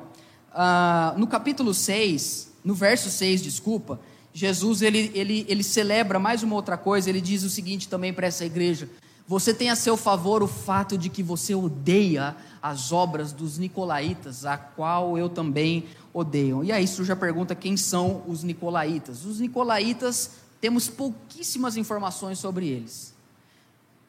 ah, 0.55 1.15
no 1.17 1.27
capítulo 1.27 1.75
6, 1.75 2.53
no 2.65 2.75
verso 2.75 3.11
6, 3.11 3.43
desculpa, 3.43 4.01
Jesus 4.33 4.81
ele, 4.81 5.11
ele, 5.15 5.45
ele 5.49 5.63
celebra 5.63 6.19
mais 6.19 6.43
uma 6.43 6.55
outra 6.55 6.79
coisa, 6.79 7.11
ele 7.11 7.21
diz 7.21 7.43
o 7.43 7.51
seguinte 7.51 7.89
também 7.89 8.15
para 8.15 8.27
essa 8.27 8.45
igreja: 8.45 8.89
você 9.27 9.55
tem 9.55 9.71
a 9.71 9.77
seu 9.77 9.97
favor 9.97 10.43
o 10.43 10.49
fato 10.49 10.99
de 10.99 11.09
que 11.09 11.23
você 11.23 11.55
odeia 11.55 12.37
as 12.61 12.93
obras 12.93 13.33
dos 13.33 13.59
nicolaítas, 13.59 14.45
a 14.45 14.57
qual 14.57 15.17
eu 15.17 15.29
também 15.29 15.85
odeio. 16.13 16.63
E 16.65 16.73
aí 16.73 16.85
isso 16.85 17.05
já 17.05 17.17
pergunta 17.17 17.55
quem 17.55 17.77
são 17.77 18.23
os 18.27 18.43
nicolaítas. 18.43 19.25
Os 19.25 19.41
nicolaítas 19.41 20.33
temos 20.61 20.89
pouquíssimas 20.89 21.77
informações 21.77 22.39
sobre 22.39 22.69
eles. 22.69 23.15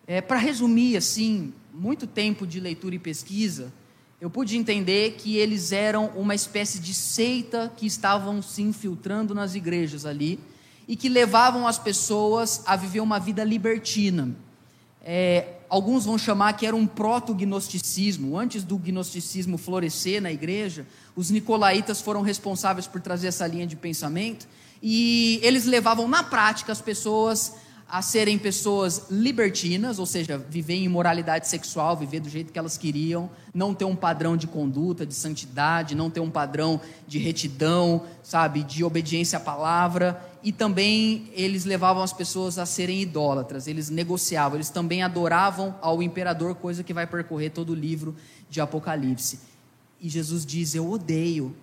É, 0.06 0.20
Para 0.20 0.38
resumir 0.38 0.98
assim, 0.98 1.54
muito 1.74 2.06
tempo 2.06 2.46
de 2.46 2.60
leitura 2.60 2.96
e 2.96 3.00
pesquisa, 3.00 3.72
eu 4.20 4.30
pude 4.30 4.58
entender 4.58 5.16
que 5.18 5.38
eles 5.38 5.72
eram 5.72 6.08
uma 6.16 6.36
espécie 6.36 6.80
de 6.80 6.94
seita 6.94 7.72
que 7.76 7.86
estavam 7.86 8.42
se 8.42 8.62
infiltrando 8.62 9.34
nas 9.34 9.56
igrejas 9.56 10.06
ali 10.06 10.40
e 10.88 10.96
que 10.96 11.10
levavam 11.10 11.68
as 11.68 11.78
pessoas 11.80 12.62
a 12.66 12.76
viver 12.76 13.00
uma 13.00 13.20
vida 13.20 13.44
libertina 13.44 14.36
é, 15.04 15.46
alguns 15.70 16.06
vão 16.06 16.18
chamar 16.18 16.54
que 16.54 16.66
era 16.66 16.76
um 16.76 16.88
proto-gnosticismo. 16.88 18.38
Antes 18.38 18.64
do 18.64 18.78
gnosticismo 18.78 19.58
florescer 19.58 20.22
na 20.22 20.32
igreja, 20.32 20.86
os 21.16 21.30
nicolaítas 21.30 22.00
foram 22.00 22.22
responsáveis 22.22 22.88
por 22.88 23.02
trazer 23.02 23.28
essa 23.28 23.46
linha 23.46 23.68
de 23.68 23.76
pensamento 23.76 24.48
e 24.82 25.40
eles 25.44 25.66
levavam 25.66 26.08
na 26.08 26.24
prática 26.24 26.72
as 26.72 26.82
pessoas 26.82 27.56
a 27.94 28.02
serem 28.02 28.40
pessoas 28.40 29.06
libertinas, 29.12 30.00
ou 30.00 30.06
seja, 30.08 30.36
viver 30.36 30.74
em 30.74 30.86
imoralidade 30.86 31.48
sexual, 31.48 31.96
viver 31.96 32.22
do 32.22 32.28
jeito 32.28 32.52
que 32.52 32.58
elas 32.58 32.76
queriam, 32.76 33.30
não 33.54 33.72
ter 33.72 33.86
um 33.86 33.96
padrão 33.96 34.36
de 34.36 34.48
conduta, 34.48 35.06
de 35.06 35.14
santidade, 35.14 35.94
não 35.94 36.10
ter 36.10 36.20
um 36.20 36.32
padrão 36.32 36.82
de 37.08 37.20
retidão, 37.20 38.02
sabe, 38.24 38.64
de 38.64 38.84
obediência 38.84 39.38
à 39.38 39.40
palavra, 39.40 40.20
e 40.42 40.52
também 40.52 41.30
eles 41.34 41.66
levavam 41.66 42.02
as 42.02 42.12
pessoas 42.12 42.58
a 42.58 42.66
serem 42.66 43.00
idólatras, 43.00 43.68
eles 43.68 43.92
negociavam, 43.92 44.58
eles 44.58 44.72
também 44.72 45.04
adoravam 45.04 45.76
ao 45.80 46.02
imperador, 46.02 46.56
coisa 46.56 46.84
que 46.84 46.96
vai 46.96 47.06
percorrer 47.06 47.52
todo 47.52 47.74
o 47.74 47.76
livro 47.76 48.16
de 48.50 48.60
Apocalipse. 48.60 49.40
E 50.02 50.10
Jesus 50.10 50.44
diz: 50.44 50.74
Eu 50.74 50.90
odeio. 50.90 51.56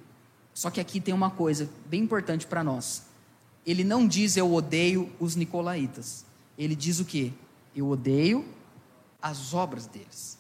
Só 0.55 0.71
que 0.71 0.81
aqui 0.81 1.01
tem 1.01 1.13
uma 1.13 1.31
coisa 1.31 1.69
bem 1.89 2.03
importante 2.03 2.47
para 2.47 2.63
nós 2.63 3.10
ele 3.67 3.85
não 3.85 4.07
diz 4.07 4.37
eu 4.37 4.53
odeio 4.53 5.13
os 5.21 5.37
nicolaítas. 5.37 6.25
Ele 6.57 6.75
diz 6.75 7.01
o 7.01 7.05
que? 7.05 7.33
Eu 7.75 7.89
odeio 7.89 8.45
as 9.21 9.55
obras 9.55 9.87
deles. 9.87 10.39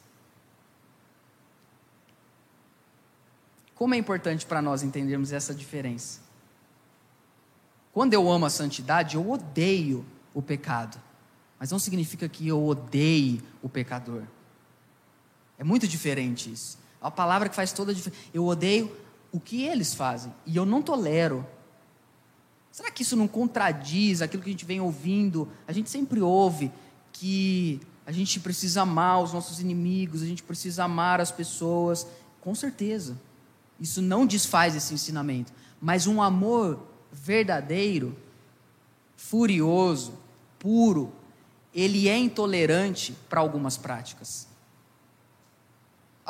Como 3.75 3.95
é 3.95 3.97
importante 3.97 4.45
para 4.45 4.61
nós 4.61 4.83
entendermos 4.83 5.33
essa 5.33 5.55
diferença. 5.55 6.21
Quando 7.93 8.15
eu 8.15 8.31
amo 8.31 8.47
a 8.47 8.51
santidade, 8.51 9.17
eu 9.17 9.31
odeio 9.31 10.05
o 10.35 10.43
pecado. 10.43 11.01
Mas 11.59 11.71
não 11.71 11.79
significa 11.79 12.29
que 12.29 12.47
eu 12.47 12.65
odeie 12.65 13.43
o 13.63 13.69
pecador. 13.69 14.23
É 15.59 15.65
muito 15.65 15.87
diferente 15.87 16.51
isso. 16.51 16.79
É 17.03 17.07
a 17.07 17.11
palavra 17.11 17.49
que 17.49 17.55
faz 17.55 17.73
toda 17.73 17.93
a 17.93 17.95
diferença. 17.95 18.23
Eu 18.33 18.47
odeio 18.47 18.95
o 19.33 19.41
que 19.41 19.65
eles 19.65 19.95
fazem. 19.95 20.33
E 20.47 20.57
eu 20.57 20.65
não 20.65 20.83
tolero 20.83 21.47
Será 22.71 22.91
que 22.91 23.03
isso 23.03 23.17
não 23.17 23.27
contradiz 23.27 24.23
aquilo 24.23 24.43
que 24.43 24.49
a 24.49 24.53
gente 24.53 24.65
vem 24.65 24.81
ouvindo? 24.81 25.49
A 25.67 25.73
gente 25.73 25.91
sempre 25.91 26.21
ouve 26.21 26.71
que 27.13 27.81
a 28.07 28.13
gente 28.13 28.41
precisa 28.41 28.83
amar 28.83 29.23
os 29.23 29.33
nossos 29.33 29.61
inimigos, 29.61 30.23
a 30.23 30.27
gente 30.27 30.43
precisa 30.43 30.85
amar 30.85 31.21
as 31.21 31.31
pessoas. 31.31 32.07
Com 32.41 32.55
certeza. 32.55 33.17
Isso 33.79 34.01
não 34.01 34.27
desfaz 34.27 34.77
esse 34.77 34.95
ensinamento. 34.95 35.53
Mas 35.81 36.07
um 36.07 36.21
amor 36.21 36.87
verdadeiro, 37.13 38.17
furioso, 39.17 40.15
puro, 40.59 41.13
ele 41.75 42.09
é 42.09 42.17
intolerante 42.17 43.15
para 43.29 43.41
algumas 43.41 43.77
práticas. 43.77 44.50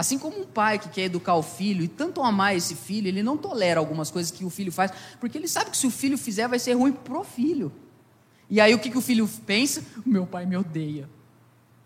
Assim 0.01 0.19
como 0.19 0.41
um 0.41 0.47
pai 0.47 0.79
que 0.79 0.89
quer 0.89 1.03
educar 1.03 1.35
o 1.35 1.43
filho 1.43 1.85
e 1.85 1.87
tanto 1.87 2.23
amar 2.23 2.57
esse 2.57 2.75
filho, 2.75 3.07
ele 3.07 3.23
não 3.23 3.37
tolera 3.37 3.79
algumas 3.79 4.11
coisas 4.11 4.33
que 4.33 4.43
o 4.47 4.49
filho 4.49 4.73
faz, 4.73 4.91
porque 5.21 5.37
ele 5.37 5.47
sabe 5.47 5.71
que 5.71 5.77
se 5.77 5.87
o 5.87 5.91
filho 5.91 6.17
fizer 6.17 6.49
vai 6.49 6.59
ser 6.59 6.73
ruim 6.73 6.91
pro 6.91 7.23
filho. 7.23 7.71
E 8.49 8.63
aí 8.63 8.73
o 8.73 8.79
que, 8.79 8.89
que 8.89 8.97
o 8.97 9.03
filho 9.03 9.29
pensa? 9.45 9.85
O 10.07 10.09
meu 10.09 10.27
pai 10.27 10.47
me 10.47 10.57
odeia. 10.57 11.07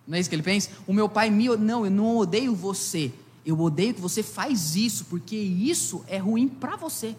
Não 0.06 0.16
é 0.16 0.20
isso 0.20 0.28
que 0.28 0.36
ele 0.36 0.44
pensa? 0.44 0.70
O 0.86 0.92
meu 0.92 1.08
pai 1.08 1.28
me 1.28 1.48
não, 1.56 1.84
eu 1.84 1.90
não 1.90 2.18
odeio 2.18 2.54
você. 2.54 3.12
Eu 3.44 3.58
odeio 3.58 3.94
que 3.94 4.00
você 4.00 4.22
faz 4.22 4.76
isso, 4.76 5.06
porque 5.06 5.34
isso 5.34 6.04
é 6.06 6.18
ruim 6.18 6.46
para 6.46 6.76
você. 6.76 7.16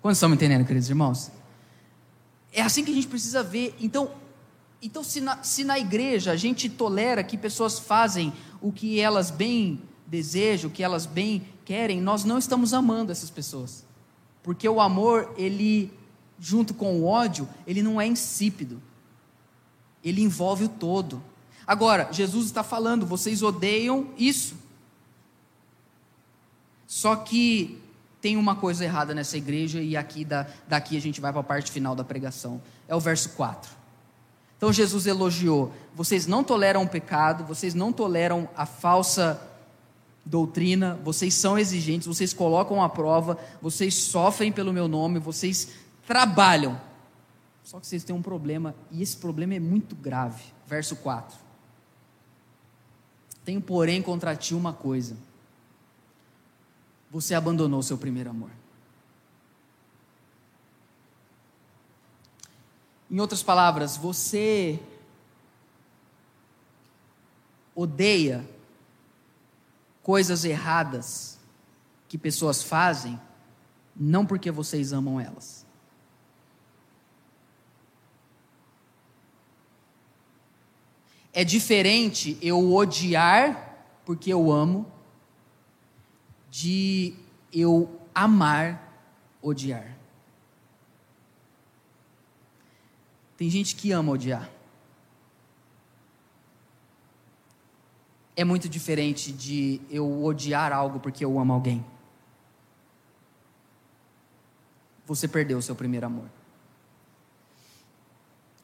Quantos 0.00 0.18
estão 0.18 0.28
me 0.28 0.36
entendendo, 0.36 0.64
queridos 0.64 0.88
irmãos? 0.88 1.32
É 2.52 2.62
assim 2.62 2.84
que 2.84 2.92
a 2.92 2.94
gente 2.94 3.08
precisa 3.08 3.42
ver. 3.42 3.74
Então, 3.80 4.08
então, 4.84 5.02
se 5.02 5.18
na, 5.18 5.42
se 5.42 5.64
na 5.64 5.78
igreja 5.78 6.32
a 6.32 6.36
gente 6.36 6.68
tolera 6.68 7.24
que 7.24 7.38
pessoas 7.38 7.78
fazem 7.78 8.34
o 8.64 8.72
que 8.72 8.98
elas 8.98 9.30
bem 9.30 9.78
desejam, 10.06 10.70
o 10.70 10.72
que 10.72 10.82
elas 10.82 11.04
bem 11.04 11.46
querem, 11.66 12.00
nós 12.00 12.24
não 12.24 12.38
estamos 12.38 12.72
amando 12.72 13.12
essas 13.12 13.28
pessoas. 13.28 13.84
Porque 14.42 14.66
o 14.66 14.80
amor, 14.80 15.34
ele, 15.36 15.92
junto 16.40 16.72
com 16.72 16.98
o 16.98 17.04
ódio, 17.04 17.46
ele 17.66 17.82
não 17.82 18.00
é 18.00 18.06
insípido. 18.06 18.80
Ele 20.02 20.22
envolve 20.22 20.64
o 20.64 20.68
todo. 20.68 21.22
Agora, 21.66 22.08
Jesus 22.10 22.46
está 22.46 22.62
falando, 22.62 23.04
vocês 23.04 23.42
odeiam 23.42 24.08
isso. 24.16 24.56
Só 26.86 27.16
que 27.16 27.78
tem 28.18 28.38
uma 28.38 28.56
coisa 28.56 28.82
errada 28.82 29.14
nessa 29.14 29.36
igreja, 29.36 29.82
e 29.82 29.94
aqui 29.94 30.24
da, 30.24 30.46
daqui 30.66 30.96
a 30.96 31.00
gente 31.00 31.20
vai 31.20 31.30
para 31.30 31.42
a 31.42 31.44
parte 31.44 31.70
final 31.70 31.94
da 31.94 32.02
pregação. 32.02 32.62
É 32.88 32.96
o 32.96 33.00
verso 33.00 33.28
4. 33.30 33.83
Então 34.64 34.72
Jesus 34.72 35.06
elogiou: 35.06 35.74
vocês 35.94 36.26
não 36.26 36.42
toleram 36.42 36.84
o 36.84 36.88
pecado, 36.88 37.44
vocês 37.44 37.74
não 37.74 37.92
toleram 37.92 38.48
a 38.56 38.64
falsa 38.64 39.38
doutrina, 40.24 40.98
vocês 41.04 41.34
são 41.34 41.58
exigentes, 41.58 42.06
vocês 42.06 42.32
colocam 42.32 42.82
a 42.82 42.88
prova, 42.88 43.38
vocês 43.60 43.92
sofrem 43.92 44.50
pelo 44.50 44.72
meu 44.72 44.88
nome, 44.88 45.18
vocês 45.18 45.68
trabalham. 46.06 46.80
Só 47.62 47.78
que 47.78 47.86
vocês 47.86 48.04
têm 48.04 48.16
um 48.16 48.22
problema, 48.22 48.74
e 48.90 49.02
esse 49.02 49.18
problema 49.18 49.52
é 49.52 49.60
muito 49.60 49.94
grave. 49.94 50.42
Verso 50.66 50.96
4. 50.96 51.36
Tenho, 53.44 53.60
porém, 53.60 54.00
contra 54.00 54.34
ti 54.34 54.54
uma 54.54 54.72
coisa: 54.72 55.14
você 57.10 57.34
abandonou 57.34 57.82
seu 57.82 57.98
primeiro 57.98 58.30
amor. 58.30 58.63
Em 63.14 63.20
outras 63.20 63.44
palavras, 63.44 63.96
você 63.96 64.80
odeia 67.72 68.44
coisas 70.02 70.44
erradas 70.44 71.38
que 72.08 72.18
pessoas 72.18 72.64
fazem, 72.64 73.20
não 73.94 74.26
porque 74.26 74.50
vocês 74.50 74.92
amam 74.92 75.20
elas. 75.20 75.64
É 81.32 81.44
diferente 81.44 82.36
eu 82.42 82.74
odiar 82.74 83.86
porque 84.04 84.32
eu 84.32 84.50
amo, 84.50 84.90
de 86.50 87.14
eu 87.52 88.00
amar 88.12 88.92
odiar. 89.40 89.93
Tem 93.36 93.50
gente 93.50 93.74
que 93.74 93.92
ama 93.92 94.12
odiar. 94.12 94.48
É 98.36 98.44
muito 98.44 98.68
diferente 98.68 99.32
de 99.32 99.80
eu 99.90 100.24
odiar 100.24 100.72
algo 100.72 100.98
porque 100.98 101.24
eu 101.24 101.38
amo 101.38 101.52
alguém. 101.52 101.84
Você 105.06 105.28
perdeu 105.28 105.58
o 105.58 105.62
seu 105.62 105.74
primeiro 105.74 106.06
amor. 106.06 106.28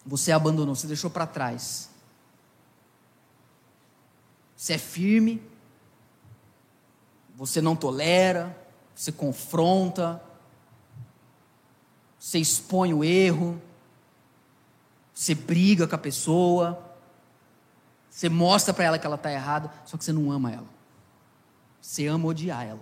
Você 0.05 0.33
abandonou, 0.33 0.75
você 0.75 0.87
deixou 0.87 1.11
para 1.11 1.27
trás 1.27 1.91
Você 4.57 4.75
é 4.75 4.79
firme, 4.79 5.43
você 7.35 7.63
não 7.63 7.75
tolera, 7.75 8.55
você 8.95 9.11
confronta, 9.11 10.23
você 12.19 12.39
expõe 12.39 12.93
o 12.93 13.03
erro, 13.03 13.61
você 15.21 15.35
briga 15.35 15.87
com 15.87 15.95
a 15.95 15.99
pessoa, 15.99 16.83
você 18.09 18.31
mostra 18.31 18.73
para 18.73 18.85
ela 18.87 18.99
que 18.99 19.05
ela 19.05 19.17
está 19.17 19.31
errada, 19.31 19.71
só 19.85 19.99
que 19.99 20.05
você 20.07 20.15
não 20.15 20.33
ama 20.33 20.51
ela. 20.51 20.67
Você 21.79 22.07
ama 22.07 22.29
odiar 22.29 22.65
ela. 22.65 22.81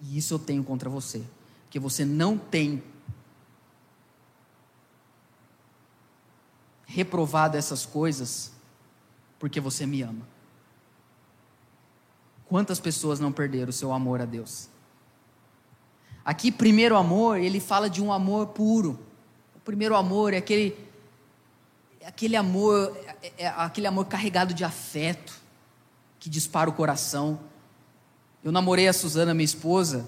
E 0.00 0.16
isso 0.16 0.34
eu 0.34 0.38
tenho 0.38 0.62
contra 0.62 0.88
você. 0.88 1.24
Porque 1.64 1.80
você 1.80 2.04
não 2.04 2.38
tem 2.38 2.80
reprovado 6.86 7.56
essas 7.56 7.84
coisas 7.84 8.52
porque 9.40 9.60
você 9.60 9.84
me 9.84 10.00
ama. 10.00 10.28
Quantas 12.46 12.78
pessoas 12.78 13.18
não 13.18 13.32
perderam 13.32 13.70
o 13.70 13.72
seu 13.72 13.92
amor 13.92 14.20
a 14.20 14.24
Deus? 14.24 14.68
Aqui, 16.24 16.52
primeiro 16.52 16.96
amor, 16.96 17.40
ele 17.40 17.58
fala 17.58 17.90
de 17.90 18.00
um 18.00 18.12
amor 18.12 18.46
puro. 18.46 18.96
O 19.56 19.58
primeiro 19.58 19.96
amor 19.96 20.32
é 20.32 20.36
aquele, 20.36 20.83
aquele 22.06 22.36
amor, 22.36 22.96
é, 23.22 23.44
é 23.44 23.48
aquele 23.48 23.86
amor 23.86 24.06
carregado 24.06 24.52
de 24.52 24.64
afeto, 24.64 25.32
que 26.18 26.28
dispara 26.30 26.70
o 26.70 26.72
coração. 26.72 27.38
Eu 28.42 28.52
namorei 28.52 28.88
a 28.88 28.92
Suzana, 28.92 29.34
minha 29.34 29.44
esposa, 29.44 30.06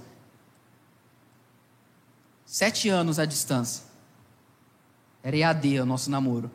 sete 2.45 2.89
anos 2.89 3.19
à 3.19 3.25
distância. 3.25 3.85
Era 5.23 5.37
EAD 5.37 5.81
o 5.81 5.87
nosso 5.87 6.11
namoro. 6.11 6.51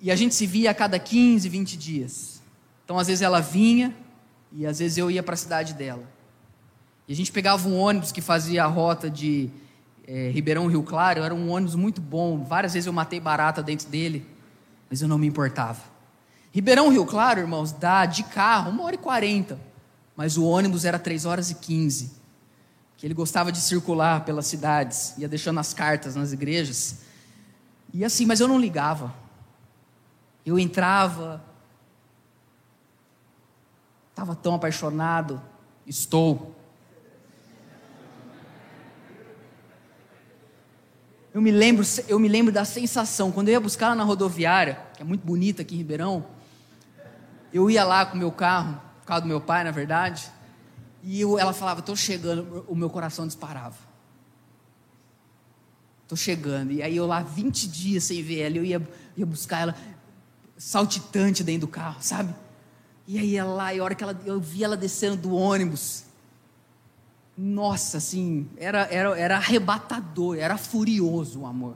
E 0.00 0.10
a 0.10 0.16
gente 0.16 0.34
se 0.34 0.46
via 0.46 0.70
a 0.70 0.74
cada 0.74 0.98
15, 0.98 1.48
20 1.48 1.76
dias. 1.76 2.42
Então, 2.84 2.98
às 2.98 3.06
vezes 3.06 3.22
ela 3.22 3.40
vinha 3.40 3.94
e 4.52 4.66
às 4.66 4.78
vezes 4.78 4.98
eu 4.98 5.10
ia 5.10 5.22
para 5.22 5.34
a 5.34 5.36
cidade 5.36 5.74
dela. 5.74 6.08
E 7.06 7.12
a 7.12 7.16
gente 7.16 7.30
pegava 7.30 7.68
um 7.68 7.78
ônibus 7.78 8.12
que 8.12 8.20
fazia 8.20 8.64
a 8.64 8.66
rota 8.66 9.10
de 9.10 9.50
é, 10.06 10.30
Ribeirão 10.30 10.66
Rio 10.66 10.82
Claro, 10.82 11.22
era 11.22 11.34
um 11.34 11.50
ônibus 11.50 11.74
muito 11.74 12.00
bom. 12.00 12.44
Várias 12.44 12.74
vezes 12.74 12.86
eu 12.86 12.92
matei 12.92 13.18
barata 13.18 13.62
dentro 13.62 13.88
dele, 13.88 14.26
mas 14.90 15.00
eu 15.00 15.08
não 15.08 15.18
me 15.18 15.26
importava. 15.26 15.80
Ribeirão 16.52 16.90
Rio 16.90 17.06
Claro, 17.06 17.40
irmãos, 17.40 17.72
dá 17.72 18.06
de 18.06 18.22
carro 18.24 18.70
uma 18.70 18.84
hora 18.84 18.94
e 18.94 18.98
quarenta, 18.98 19.58
mas 20.14 20.36
o 20.36 20.44
ônibus 20.44 20.84
era 20.84 20.98
três 20.98 21.24
horas 21.24 21.50
e 21.50 21.54
quinze. 21.56 22.12
Que 22.96 23.06
ele 23.06 23.14
gostava 23.14 23.50
de 23.50 23.58
circular 23.58 24.24
pelas 24.24 24.46
cidades, 24.46 25.14
ia 25.18 25.28
deixando 25.28 25.58
as 25.58 25.74
cartas 25.74 26.14
nas 26.14 26.32
igrejas. 26.32 27.00
E 27.92 28.04
assim, 28.04 28.26
mas 28.26 28.40
eu 28.40 28.46
não 28.46 28.58
ligava. 28.58 29.14
Eu 30.44 30.58
entrava, 30.58 31.42
estava 34.10 34.36
tão 34.36 34.54
apaixonado, 34.54 35.40
estou. 35.86 36.54
Eu 41.34 41.42
me 41.42 41.50
lembro, 41.50 41.84
eu 42.06 42.20
me 42.20 42.28
lembro 42.28 42.52
da 42.52 42.64
sensação 42.64 43.32
quando 43.32 43.48
eu 43.48 43.54
ia 43.54 43.60
buscar 43.60 43.86
ela 43.86 43.96
na 43.96 44.04
rodoviária, 44.04 44.78
que 44.94 45.02
é 45.02 45.04
muito 45.04 45.26
bonita 45.26 45.62
aqui 45.62 45.74
em 45.74 45.78
Ribeirão. 45.78 46.24
Eu 47.52 47.68
ia 47.68 47.84
lá 47.84 48.06
com 48.06 48.14
o 48.14 48.18
meu 48.18 48.30
carro, 48.30 48.80
por 49.00 49.06
causa 49.08 49.22
do 49.22 49.26
meu 49.26 49.40
pai, 49.40 49.64
na 49.64 49.72
verdade. 49.72 50.30
E 51.02 51.20
eu, 51.20 51.36
ela 51.36 51.52
falava, 51.52 51.80
estou 51.80 51.96
chegando, 51.96 52.64
o 52.68 52.76
meu 52.76 52.88
coração 52.88 53.26
disparava. 53.26 53.74
Estou 56.04 56.16
chegando. 56.16 56.70
E 56.70 56.80
aí 56.80 56.96
eu 56.96 57.04
lá, 57.04 57.20
20 57.20 57.66
dias 57.66 58.04
sem 58.04 58.22
ver 58.22 58.42
ela, 58.42 58.56
eu 58.58 58.64
ia, 58.64 58.88
ia 59.16 59.26
buscar 59.26 59.62
ela 59.62 59.76
saltitante 60.56 61.42
dentro 61.42 61.62
do 61.62 61.68
carro, 61.68 61.96
sabe? 62.00 62.32
E 63.08 63.18
aí 63.18 63.36
ela 63.36 63.52
lá, 63.52 63.74
e 63.74 63.80
a 63.80 63.82
hora 63.82 63.96
que 63.96 64.04
ela, 64.04 64.16
eu 64.24 64.38
vi 64.38 64.62
ela 64.62 64.76
descendo 64.76 65.16
do 65.16 65.34
ônibus, 65.34 66.04
nossa, 67.36 67.98
assim, 67.98 68.48
era, 68.56 68.82
era, 68.90 69.18
era 69.18 69.36
arrebatador, 69.36 70.36
era 70.38 70.56
furioso 70.56 71.40
o 71.40 71.46
amor. 71.46 71.74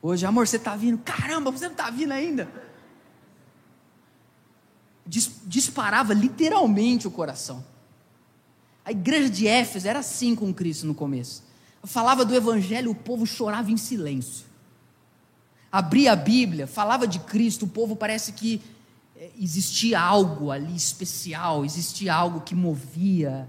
Hoje, 0.00 0.26
amor, 0.26 0.48
você 0.48 0.56
está 0.56 0.74
vindo? 0.74 0.98
Caramba, 0.98 1.50
você 1.50 1.66
não 1.66 1.72
está 1.72 1.90
vindo 1.90 2.12
ainda? 2.12 2.50
Dis, 5.06 5.40
disparava 5.44 6.14
literalmente 6.14 7.06
o 7.06 7.10
coração. 7.10 7.64
A 8.84 8.90
igreja 8.90 9.30
de 9.30 9.46
Éfeso 9.46 9.86
era 9.86 10.00
assim 10.00 10.34
com 10.34 10.52
Cristo 10.52 10.86
no 10.86 10.94
começo. 10.94 11.44
Falava 11.84 12.24
do 12.24 12.34
evangelho, 12.34 12.90
o 12.90 12.94
povo 12.94 13.26
chorava 13.26 13.70
em 13.70 13.76
silêncio. 13.76 14.46
Abria 15.70 16.12
a 16.12 16.16
Bíblia, 16.16 16.66
falava 16.66 17.06
de 17.06 17.18
Cristo, 17.20 17.64
o 17.64 17.68
povo 17.68 17.94
parece 17.94 18.32
que 18.32 18.60
existia 19.38 20.00
algo 20.00 20.50
ali 20.50 20.74
especial, 20.74 21.64
existia 21.64 22.14
algo 22.14 22.40
que 22.40 22.54
movia. 22.54 23.48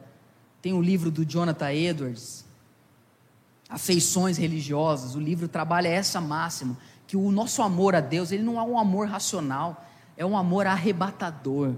Tem 0.62 0.74
o 0.74 0.78
um 0.78 0.82
livro 0.82 1.10
do 1.10 1.26
Jonathan 1.26 1.72
Edwards, 1.72 2.46
Afeições 3.70 4.38
Religiosas. 4.38 5.16
O 5.16 5.20
livro 5.20 5.48
trabalha 5.48 5.88
essa 5.88 6.22
máxima, 6.22 6.78
que 7.08 7.18
o 7.18 7.32
nosso 7.32 7.62
amor 7.62 7.96
a 7.96 8.02
Deus, 8.02 8.32
ele 8.32 8.44
não 8.44 8.60
é 8.60 8.64
um 8.64 8.78
amor 8.78 9.08
racional, 9.08 9.86
é 10.16 10.26
um 10.26 10.38
amor 10.38 10.68
arrebatador 10.68 11.76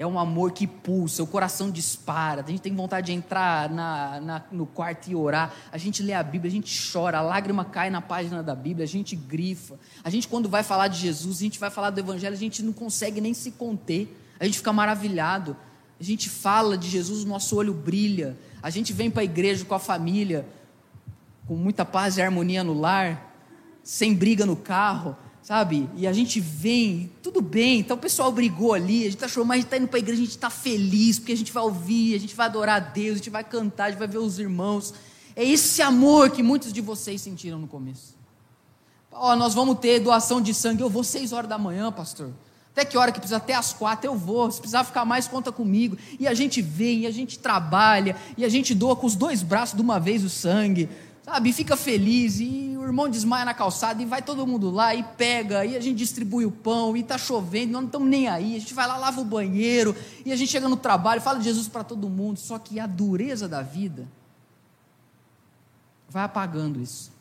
é 0.00 0.06
um 0.06 0.18
amor 0.18 0.52
que 0.52 0.66
pulsa, 0.66 1.22
o 1.22 1.26
coração 1.26 1.70
dispara, 1.70 2.42
a 2.42 2.50
gente 2.50 2.62
tem 2.62 2.74
vontade 2.74 3.08
de 3.08 3.12
entrar 3.12 3.68
na, 3.68 4.18
na, 4.18 4.42
no 4.50 4.64
quarto 4.64 5.10
e 5.10 5.14
orar, 5.14 5.54
a 5.70 5.76
gente 5.76 6.02
lê 6.02 6.14
a 6.14 6.22
Bíblia, 6.22 6.48
a 6.48 6.54
gente 6.54 6.90
chora, 6.90 7.18
a 7.18 7.20
lágrima 7.20 7.66
cai 7.66 7.90
na 7.90 8.00
página 8.00 8.42
da 8.42 8.54
Bíblia, 8.54 8.84
a 8.84 8.88
gente 8.88 9.14
grifa. 9.14 9.78
A 10.02 10.08
gente, 10.08 10.26
quando 10.26 10.48
vai 10.48 10.62
falar 10.62 10.88
de 10.88 10.98
Jesus, 10.98 11.36
a 11.36 11.42
gente 11.42 11.60
vai 11.60 11.68
falar 11.68 11.90
do 11.90 12.00
Evangelho, 12.00 12.32
a 12.32 12.38
gente 12.38 12.62
não 12.62 12.72
consegue 12.72 13.20
nem 13.20 13.34
se 13.34 13.50
conter, 13.50 14.18
a 14.40 14.46
gente 14.46 14.56
fica 14.56 14.72
maravilhado. 14.72 15.54
A 16.00 16.02
gente 16.02 16.30
fala 16.30 16.78
de 16.78 16.88
Jesus, 16.88 17.24
o 17.24 17.28
nosso 17.28 17.54
olho 17.54 17.74
brilha, 17.74 18.38
a 18.62 18.70
gente 18.70 18.94
vem 18.94 19.10
para 19.10 19.20
a 19.20 19.24
igreja 19.24 19.66
com 19.66 19.74
a 19.74 19.78
família, 19.78 20.46
com 21.46 21.54
muita 21.54 21.84
paz 21.84 22.16
e 22.16 22.22
harmonia 22.22 22.64
no 22.64 22.72
lar, 22.72 23.36
sem 23.82 24.14
briga 24.14 24.46
no 24.46 24.56
carro 24.56 25.14
sabe? 25.42 25.88
E 25.96 26.06
a 26.06 26.12
gente 26.12 26.40
vem, 26.40 27.10
tudo 27.22 27.40
bem, 27.40 27.80
então 27.80 27.96
o 27.96 28.00
pessoal 28.00 28.30
brigou 28.30 28.74
ali, 28.74 29.00
a 29.00 29.04
gente 29.04 29.14
está 29.14 29.28
chorando, 29.28 29.48
mas 29.48 29.56
a 29.56 29.58
gente 29.58 29.66
está 29.66 29.76
indo 29.78 29.88
para 29.88 29.98
a 29.98 30.00
igreja, 30.00 30.20
a 30.20 30.24
gente 30.24 30.36
está 30.36 30.50
feliz, 30.50 31.18
porque 31.18 31.32
a 31.32 31.36
gente 31.36 31.52
vai 31.52 31.62
ouvir, 31.62 32.14
a 32.14 32.18
gente 32.18 32.34
vai 32.34 32.46
adorar 32.46 32.76
a 32.76 32.80
Deus, 32.80 33.14
a 33.14 33.16
gente 33.18 33.30
vai 33.30 33.44
cantar, 33.44 33.84
a 33.84 33.90
gente 33.90 33.98
vai 33.98 34.08
ver 34.08 34.18
os 34.18 34.38
irmãos. 34.38 34.94
É 35.34 35.44
esse 35.44 35.80
amor 35.82 36.30
que 36.30 36.42
muitos 36.42 36.72
de 36.72 36.80
vocês 36.80 37.20
sentiram 37.20 37.58
no 37.58 37.66
começo. 37.66 38.14
Ó, 39.10 39.32
oh, 39.32 39.36
nós 39.36 39.54
vamos 39.54 39.78
ter 39.78 39.98
doação 40.00 40.40
de 40.40 40.54
sangue, 40.54 40.82
eu 40.82 40.90
vou 40.90 41.02
seis 41.02 41.32
horas 41.32 41.48
da 41.48 41.58
manhã, 41.58 41.90
pastor. 41.90 42.30
Até 42.72 42.84
que 42.84 42.96
hora 42.96 43.10
que 43.10 43.18
precisa? 43.18 43.38
Até 43.38 43.54
às 43.54 43.72
quatro 43.72 44.08
eu 44.08 44.14
vou. 44.14 44.50
Se 44.50 44.60
precisar 44.60 44.84
ficar 44.84 45.04
mais, 45.04 45.26
conta 45.26 45.50
comigo. 45.50 45.98
E 46.18 46.28
a 46.28 46.34
gente 46.34 46.62
vem, 46.62 47.00
e 47.00 47.06
a 47.06 47.10
gente 47.10 47.38
trabalha, 47.38 48.14
e 48.36 48.44
a 48.44 48.48
gente 48.48 48.74
doa 48.74 48.94
com 48.94 49.06
os 49.06 49.16
dois 49.16 49.42
braços 49.42 49.74
de 49.74 49.82
uma 49.82 49.98
vez 49.98 50.22
o 50.22 50.30
sangue 50.30 50.88
sabe? 51.30 51.52
Fica 51.52 51.76
feliz 51.76 52.40
e 52.40 52.74
o 52.76 52.82
irmão 52.82 53.08
desmaia 53.08 53.44
na 53.44 53.54
calçada 53.54 54.02
e 54.02 54.04
vai 54.04 54.20
todo 54.20 54.44
mundo 54.44 54.68
lá 54.68 54.96
e 54.96 55.02
pega 55.16 55.64
e 55.64 55.76
a 55.76 55.80
gente 55.80 55.96
distribui 55.96 56.44
o 56.44 56.50
pão 56.50 56.96
e 56.96 57.04
tá 57.04 57.16
chovendo, 57.16 57.72
nós 57.72 57.82
não 57.82 57.86
estamos 57.86 58.08
nem 58.08 58.26
aí. 58.26 58.56
A 58.56 58.58
gente 58.58 58.74
vai 58.74 58.88
lá, 58.88 58.96
lava 58.96 59.20
o 59.20 59.24
banheiro 59.24 59.94
e 60.26 60.32
a 60.32 60.36
gente 60.36 60.50
chega 60.50 60.68
no 60.68 60.76
trabalho, 60.76 61.20
fala 61.20 61.38
de 61.38 61.44
Jesus 61.44 61.68
para 61.68 61.84
todo 61.84 62.08
mundo. 62.08 62.38
Só 62.40 62.58
que 62.58 62.80
a 62.80 62.86
dureza 62.86 63.48
da 63.48 63.62
vida 63.62 64.08
vai 66.08 66.24
apagando 66.24 66.80
isso. 66.80 67.12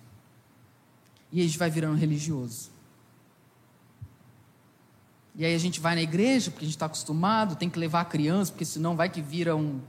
E 1.32 1.40
a 1.42 1.44
gente 1.44 1.60
vai 1.60 1.70
virando 1.70 1.96
religioso. 1.96 2.72
E 5.36 5.46
aí 5.46 5.54
a 5.54 5.60
gente 5.60 5.80
vai 5.80 5.94
na 5.94 6.02
igreja, 6.02 6.50
porque 6.50 6.66
a 6.66 6.68
gente 6.68 6.76
está 6.76 6.88
acostumado, 6.88 7.56
tem 7.56 7.70
que 7.70 7.78
levar 7.78 8.02
a 8.02 8.06
criança, 8.06 8.52
porque 8.52 8.66
senão 8.66 8.96
vai 8.96 9.08
que 9.08 9.22
vira 9.22 9.56
um 9.56 9.80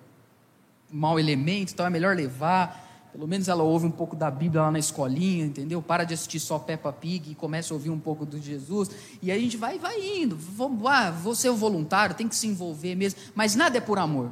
mau 0.92 1.18
elemento, 1.18 1.72
então 1.72 1.86
é 1.86 1.90
melhor 1.90 2.14
levar. 2.14 2.89
Pelo 3.12 3.26
menos 3.26 3.48
ela 3.48 3.62
ouve 3.62 3.86
um 3.86 3.90
pouco 3.90 4.14
da 4.14 4.30
Bíblia 4.30 4.62
lá 4.62 4.70
na 4.70 4.78
escolinha, 4.78 5.44
entendeu? 5.44 5.82
Para 5.82 6.04
de 6.04 6.14
assistir 6.14 6.38
só 6.38 6.58
Peppa 6.58 6.92
Pig 6.92 7.32
e 7.32 7.34
começa 7.34 7.72
a 7.72 7.76
ouvir 7.76 7.90
um 7.90 7.98
pouco 7.98 8.24
do 8.24 8.40
Jesus. 8.40 8.90
E 9.20 9.32
a 9.32 9.38
gente 9.38 9.56
vai, 9.56 9.78
vai 9.78 10.00
indo. 10.00 10.36
Vou, 10.36 10.86
ah, 10.86 11.10
vou 11.10 11.34
ser 11.34 11.48
o 11.48 11.56
voluntário, 11.56 12.14
tem 12.14 12.28
que 12.28 12.36
se 12.36 12.46
envolver 12.46 12.94
mesmo. 12.94 13.18
Mas 13.34 13.56
nada 13.56 13.78
é 13.78 13.80
por 13.80 13.98
amor. 13.98 14.30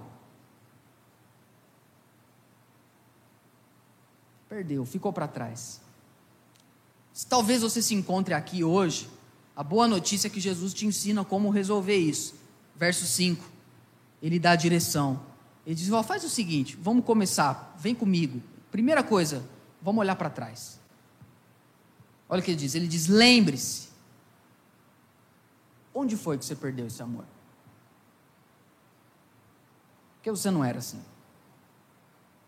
Perdeu, 4.49 4.85
ficou 4.87 5.12
para 5.12 5.26
trás. 5.26 5.81
Talvez 7.29 7.62
você 7.62 7.83
se 7.83 7.95
encontre 7.95 8.33
aqui 8.33 8.62
hoje. 8.62 9.09
A 9.57 9.64
boa 9.64 9.89
notícia 9.89 10.29
é 10.29 10.31
que 10.31 10.39
Jesus 10.39 10.72
te 10.72 10.87
ensina 10.87 11.24
como 11.24 11.51
resolver 11.51 11.97
isso. 11.97 12.35
Verso 12.76 13.05
5. 13.07 13.45
Ele 14.22 14.39
dá 14.39 14.53
a 14.53 14.57
direção. 14.57 15.20
Ele 15.66 15.74
diz: 15.74 15.91
oh, 15.91 16.03
faz 16.03 16.22
o 16.22 16.29
seguinte, 16.29 16.79
vamos 16.81 17.05
começar, 17.05 17.76
vem 17.79 17.95
comigo. 17.95 18.41
Primeira 18.71 19.03
coisa, 19.03 19.45
vamos 19.81 20.01
olhar 20.01 20.16
para 20.16 20.31
trás. 20.31 20.79
Olha 22.29 22.41
o 22.41 22.45
que 22.45 22.51
ele 22.51 22.59
diz: 22.59 22.75
ele 22.75 22.89
diz, 22.89 23.07
lembre-se. 23.07 23.89
Onde 25.95 26.16
foi 26.16 26.39
que 26.39 26.45
você 26.45 26.55
perdeu 26.55 26.87
esse 26.87 27.03
amor? 27.03 27.25
Porque 30.16 30.31
você 30.31 30.51
não 30.51 30.64
era 30.64 30.79
assim. 30.79 31.03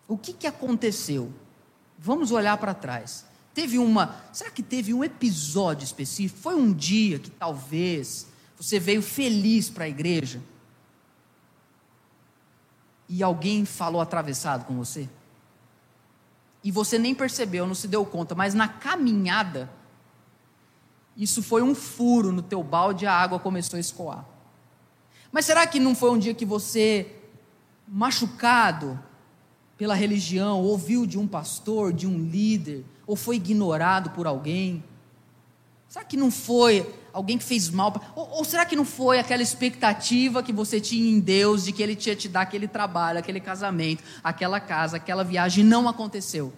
O 0.06 0.18
que, 0.18 0.32
que 0.32 0.46
aconteceu? 0.46 1.32
Vamos 1.98 2.30
olhar 2.30 2.56
para 2.58 2.74
trás. 2.74 3.24
Teve 3.54 3.78
uma. 3.78 4.22
Será 4.32 4.50
que 4.50 4.62
teve 4.62 4.92
um 4.94 5.02
episódio 5.02 5.84
específico? 5.84 6.40
Foi 6.40 6.54
um 6.54 6.72
dia 6.72 7.18
que 7.18 7.30
talvez 7.30 8.26
você 8.56 8.78
veio 8.78 9.02
feliz 9.02 9.70
para 9.70 9.84
a 9.84 9.88
igreja 9.88 10.42
e 13.08 13.22
alguém 13.22 13.64
falou 13.64 14.00
atravessado 14.00 14.64
com 14.64 14.76
você? 14.76 15.08
E 16.62 16.70
você 16.70 16.98
nem 16.98 17.14
percebeu, 17.14 17.66
não 17.66 17.74
se 17.74 17.88
deu 17.88 18.04
conta, 18.04 18.34
mas 18.34 18.52
na 18.54 18.68
caminhada, 18.68 19.70
isso 21.16 21.42
foi 21.42 21.62
um 21.62 21.74
furo 21.74 22.32
no 22.32 22.42
teu 22.42 22.62
balde 22.62 23.04
e 23.04 23.08
a 23.08 23.14
água 23.14 23.38
começou 23.38 23.76
a 23.76 23.80
escoar. 23.80 24.24
Mas 25.32 25.46
será 25.46 25.66
que 25.66 25.78
não 25.78 25.94
foi 25.94 26.10
um 26.10 26.18
dia 26.18 26.34
que 26.34 26.44
você, 26.44 27.14
machucado 27.86 28.98
pela 29.76 29.94
religião, 29.94 30.60
ouviu 30.60 31.06
de 31.06 31.18
um 31.18 31.26
pastor, 31.26 31.92
de 31.92 32.06
um 32.06 32.18
líder, 32.18 32.84
ou 33.06 33.16
foi 33.16 33.36
ignorado 33.36 34.10
por 34.10 34.26
alguém? 34.26 34.84
Será 35.90 36.04
que 36.04 36.16
não 36.16 36.30
foi 36.30 36.88
alguém 37.12 37.36
que 37.36 37.42
fez 37.42 37.68
mal? 37.68 37.92
Ou, 38.14 38.28
ou, 38.30 38.44
será 38.44 38.64
que 38.64 38.76
não 38.76 38.84
foi 38.84 39.18
aquela 39.18 39.42
expectativa 39.42 40.40
que 40.40 40.52
você 40.52 40.80
tinha 40.80 41.10
em 41.10 41.18
Deus 41.18 41.64
de 41.64 41.72
que 41.72 41.82
Ele 41.82 41.96
tinha 41.96 42.14
te 42.14 42.28
dar 42.28 42.42
aquele 42.42 42.68
trabalho, 42.68 43.18
aquele 43.18 43.40
casamento, 43.40 44.00
aquela 44.22 44.60
casa, 44.60 44.98
aquela 44.98 45.24
viagem, 45.24 45.64
não 45.64 45.88
aconteceu? 45.88 46.52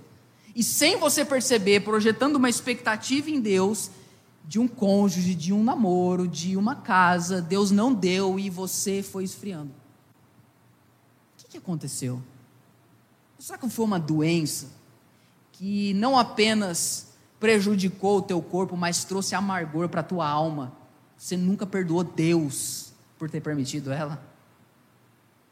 E 0.55 0.63
sem 0.63 0.99
você 0.99 1.25
perceber, 1.25 1.81
projetando 1.81 2.37
uma 2.37 2.51
expectativa 2.51 3.31
em 3.31 3.41
Deus, 3.41 3.91
de 4.45 4.59
um 4.59 4.69
cônjuge, 4.69 5.35
de 5.35 5.51
um 5.51 5.65
namoro, 5.65 6.29
de 6.29 6.55
uma 6.55 6.77
casa, 6.77 7.41
Deus 7.41 7.71
não 7.71 7.91
deu 7.91 8.39
e 8.39 8.51
você 8.51 9.03
foi 9.03 9.25
esfriando. 9.25 9.71
O 9.71 11.39
que, 11.39 11.49
que 11.53 11.57
aconteceu? 11.57 12.23
Será 13.39 13.57
que 13.57 13.67
foi 13.71 13.87
uma 13.87 13.99
doença 13.99 14.69
que 15.53 15.95
não 15.95 16.19
apenas 16.19 17.12
prejudicou 17.43 18.19
o 18.19 18.23
teu 18.23 18.41
corpo, 18.41 18.77
mas 18.77 19.03
trouxe 19.03 19.35
amargor 19.35 19.89
para 19.89 20.01
a 20.01 20.05
tua 20.05 20.29
alma? 20.29 20.73
Você 21.17 21.37
nunca 21.37 21.67
perdoou 21.67 22.05
Deus 22.05 22.93
por 23.19 23.29
ter 23.29 23.41
permitido 23.41 23.91
ela? 23.91 24.23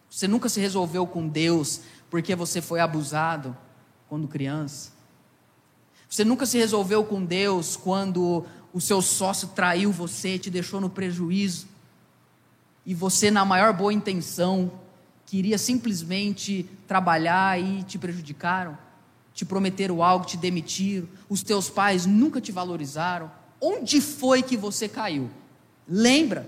Você 0.08 0.28
nunca 0.28 0.48
se 0.48 0.60
resolveu 0.60 1.04
com 1.04 1.26
Deus 1.26 1.80
porque 2.08 2.36
você 2.36 2.62
foi 2.62 2.78
abusado 2.78 3.56
quando 4.08 4.28
criança? 4.28 4.92
Você 6.08 6.24
nunca 6.24 6.46
se 6.46 6.58
resolveu 6.58 7.02
com 7.02 7.24
Deus 7.24 7.74
quando 7.74 8.46
o 8.72 8.80
seu 8.80 9.02
sócio 9.02 9.48
traiu 9.48 9.90
você, 9.90 10.38
te 10.38 10.48
deixou 10.48 10.80
no 10.80 10.90
prejuízo, 10.90 11.66
e 12.86 12.94
você, 12.94 13.32
na 13.32 13.44
maior 13.44 13.72
boa 13.72 13.92
intenção, 13.92 14.70
queria 15.26 15.58
simplesmente 15.58 16.70
trabalhar 16.86 17.60
e 17.60 17.82
te 17.82 17.98
prejudicaram, 17.98 18.78
te 19.40 19.46
prometeram 19.46 20.02
algo, 20.02 20.26
te 20.26 20.36
demitiram, 20.36 21.08
os 21.26 21.42
teus 21.42 21.70
pais 21.70 22.04
nunca 22.04 22.42
te 22.42 22.52
valorizaram. 22.52 23.32
Onde 23.58 23.98
foi 23.98 24.42
que 24.42 24.54
você 24.54 24.86
caiu? 24.86 25.30
Lembra? 25.88 26.46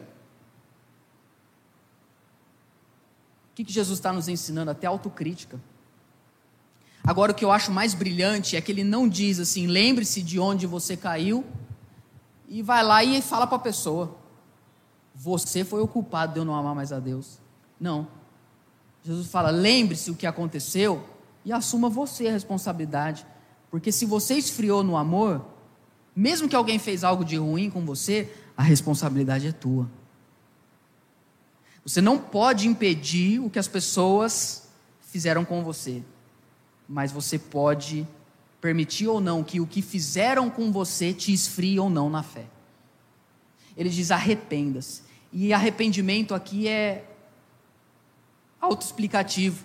O 3.51 3.55
que, 3.55 3.65
que 3.65 3.73
Jesus 3.73 3.99
está 3.99 4.13
nos 4.13 4.29
ensinando? 4.29 4.71
Até 4.71 4.87
autocrítica. 4.87 5.59
Agora, 7.03 7.33
o 7.33 7.35
que 7.35 7.43
eu 7.43 7.51
acho 7.51 7.73
mais 7.73 7.95
brilhante 7.95 8.57
é 8.57 8.61
que 8.61 8.71
ele 8.71 8.85
não 8.85 9.09
diz 9.09 9.41
assim: 9.41 9.67
lembre-se 9.67 10.21
de 10.21 10.39
onde 10.39 10.67
você 10.67 10.95
caiu 10.95 11.47
e 12.47 12.61
vai 12.61 12.85
lá 12.85 13.03
e 13.03 13.23
fala 13.23 13.47
para 13.47 13.57
a 13.57 13.61
pessoa: 13.61 14.19
Você 15.15 15.65
foi 15.65 15.81
o 15.81 15.89
culpado 15.89 16.35
de 16.35 16.41
eu 16.41 16.45
não 16.45 16.55
amar 16.55 16.75
mais 16.75 16.93
a 16.93 17.01
Deus. 17.01 17.41
Não. 17.81 18.07
Jesus 19.03 19.29
fala: 19.29 19.49
Lembre-se 19.49 20.11
o 20.11 20.15
que 20.15 20.27
aconteceu 20.27 21.09
e 21.45 21.53
assuma 21.53 21.89
você 21.89 22.29
a 22.29 22.33
responsabilidade. 22.33 23.27
Porque 23.71 23.91
se 23.91 24.05
você 24.05 24.35
esfriou 24.35 24.83
no 24.83 24.97
amor, 24.97 25.45
mesmo 26.15 26.49
que 26.49 26.57
alguém 26.57 26.79
fez 26.79 27.05
algo 27.05 27.25
de 27.25 27.37
ruim 27.37 27.71
com 27.71 27.85
você, 27.85 28.33
a 28.57 28.63
responsabilidade 28.63 29.47
é 29.47 29.53
tua. 29.53 29.89
Você 31.85 32.01
não 32.01 32.19
pode 32.19 32.69
impedir 32.69 33.41
o 33.41 33.51
que 33.51 33.59
as 33.59 33.67
pessoas 33.67 34.69
fizeram 35.01 35.45
com 35.45 35.65
você, 35.65 36.03
mas 36.89 37.11
você 37.11 37.39
pode 37.39 38.07
permitir 38.61 39.09
ou 39.09 39.21
não 39.21 39.43
que 39.43 39.61
o 39.61 39.67
que 39.67 39.83
fizeram 39.83 40.49
com 40.49 40.71
você 40.71 41.13
te 41.13 41.33
esfrie 41.33 41.81
ou 41.81 41.91
não 41.91 42.09
na 42.09 42.23
fé. 42.23 42.47
Ele 43.77 43.89
diz: 43.89 44.11
arrependa-se. 44.11 45.03
E 45.33 45.53
arrependimento 45.53 46.35
aqui 46.35 46.69
é 46.69 47.05
autoexplicativo. 48.61 49.65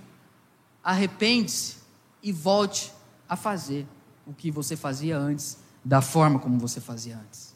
Arrepende-se 0.87 1.75
e 2.23 2.31
volte 2.31 2.93
a 3.27 3.35
fazer 3.35 3.85
o 4.25 4.31
que 4.33 4.49
você 4.49 4.77
fazia 4.77 5.17
antes, 5.17 5.57
da 5.83 6.01
forma 6.01 6.39
como 6.39 6.57
você 6.57 6.79
fazia 6.79 7.17
antes. 7.17 7.53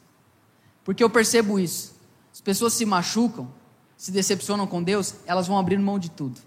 Porque 0.84 1.02
eu 1.02 1.08
percebo 1.08 1.58
isso. 1.58 1.94
As 2.30 2.42
pessoas 2.42 2.74
se 2.74 2.84
machucam, 2.84 3.50
se 3.96 4.12
decepcionam 4.12 4.66
com 4.66 4.82
Deus, 4.82 5.14
elas 5.24 5.46
vão 5.46 5.58
abrir 5.58 5.78
mão 5.78 5.98
de 5.98 6.10
tudo. 6.10 6.38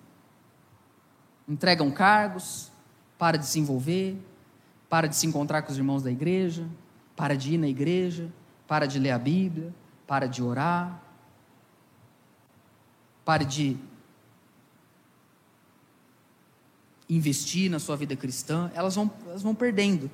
Entregam 1.49 1.89
cargos, 1.89 2.71
para 3.17 3.37
de 3.37 3.47
se 3.47 3.59
envolver, 3.59 4.15
para 4.87 5.07
de 5.07 5.15
se 5.15 5.25
encontrar 5.25 5.63
com 5.63 5.71
os 5.71 5.79
irmãos 5.79 6.03
da 6.03 6.11
igreja, 6.11 6.69
para 7.15 7.35
de 7.35 7.55
ir 7.55 7.57
na 7.57 7.67
igreja, 7.67 8.31
para 8.67 8.85
de 8.85 8.99
ler 8.99 9.09
a 9.09 9.17
Bíblia, 9.17 9.73
para 10.05 10.27
de 10.27 10.43
orar, 10.43 11.01
para 13.25 13.43
de 13.43 13.75
investir 17.09 17.69
na 17.69 17.79
sua 17.79 17.95
vida 17.95 18.15
cristã, 18.15 18.71
elas 18.73 18.95
vão, 18.95 19.11
elas 19.27 19.41
vão 19.41 19.53
perdendo. 19.53 20.09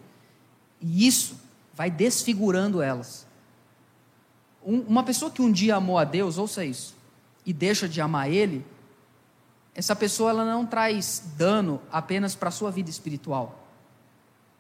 E 0.79 1.07
isso 1.07 1.39
vai 1.73 1.89
desfigurando 1.89 2.81
elas. 2.81 3.25
Um, 4.63 4.81
uma 4.81 5.03
pessoa 5.03 5.31
que 5.31 5.41
um 5.41 5.51
dia 5.51 5.75
amou 5.75 5.97
a 5.97 6.03
Deus, 6.03 6.37
ouça 6.37 6.63
isso, 6.63 6.95
e 7.45 7.53
deixa 7.53 7.87
de 7.87 8.01
amar 8.01 8.29
Ele, 8.29 8.65
essa 9.73 9.95
pessoa 9.95 10.31
ela 10.31 10.45
não 10.45 10.65
traz 10.65 11.31
dano 11.37 11.81
apenas 11.91 12.35
para 12.35 12.49
a 12.49 12.51
sua 12.51 12.69
vida 12.69 12.89
espiritual 12.89 13.61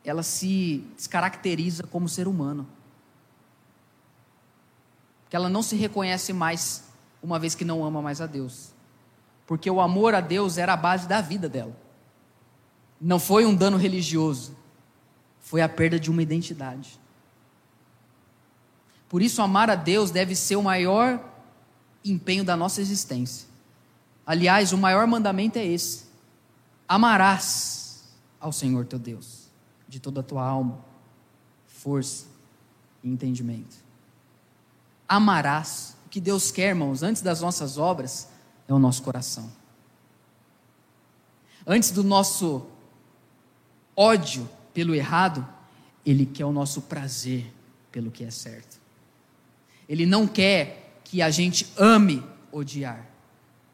ela 0.03 0.23
se 0.23 0.83
descaracteriza 0.95 1.83
como 1.83 2.09
ser 2.09 2.27
humano. 2.27 2.67
Que 5.29 5.35
ela 5.35 5.49
não 5.49 5.61
se 5.61 5.75
reconhece 5.75 6.33
mais 6.33 6.83
uma 7.21 7.37
vez 7.37 7.55
que 7.55 7.63
não 7.63 7.83
ama 7.83 8.01
mais 8.01 8.19
a 8.19 8.25
Deus. 8.25 8.73
Porque 9.45 9.69
o 9.69 9.79
amor 9.79 10.15
a 10.15 10.21
Deus 10.21 10.57
era 10.57 10.73
a 10.73 10.77
base 10.77 11.07
da 11.07 11.21
vida 11.21 11.47
dela. 11.47 11.75
Não 13.01 13.17
foi 13.17 13.45
um 13.45 13.55
dano 13.55 13.77
religioso, 13.77 14.55
foi 15.39 15.61
a 15.61 15.67
perda 15.67 15.99
de 15.99 16.11
uma 16.11 16.21
identidade. 16.21 16.99
Por 19.09 19.21
isso, 19.21 19.41
amar 19.41 19.69
a 19.69 19.75
Deus 19.75 20.11
deve 20.11 20.35
ser 20.35 20.55
o 20.55 20.63
maior 20.63 21.19
empenho 22.05 22.43
da 22.43 22.55
nossa 22.55 22.79
existência. 22.79 23.47
Aliás, 24.25 24.71
o 24.71 24.77
maior 24.77 25.05
mandamento 25.07 25.57
é 25.57 25.65
esse: 25.65 26.05
amarás 26.87 28.05
ao 28.39 28.53
Senhor 28.53 28.85
teu 28.85 28.99
Deus 28.99 29.49
de 29.87 29.99
toda 29.99 30.21
a 30.21 30.23
tua 30.23 30.45
alma, 30.45 30.79
força 31.67 32.25
e 33.03 33.09
entendimento. 33.09 33.75
Amarás. 35.07 35.97
O 36.05 36.09
que 36.09 36.21
Deus 36.21 36.51
quer, 36.51 36.69
irmãos, 36.69 37.03
antes 37.03 37.21
das 37.21 37.41
nossas 37.41 37.77
obras, 37.77 38.29
é 38.67 38.73
o 38.73 38.79
nosso 38.79 39.01
coração. 39.03 39.51
Antes 41.67 41.91
do 41.91 42.03
nosso 42.03 42.67
ódio 43.95 44.49
pelo 44.73 44.95
errado, 44.95 45.47
Ele 46.05 46.25
quer 46.25 46.45
o 46.45 46.51
nosso 46.51 46.81
prazer 46.83 47.51
pelo 47.91 48.11
que 48.11 48.23
é 48.23 48.31
certo. 48.31 48.79
Ele 49.87 50.05
não 50.05 50.27
quer 50.27 51.01
que 51.03 51.21
a 51.21 51.29
gente 51.29 51.71
ame 51.77 52.23
odiar. 52.51 53.05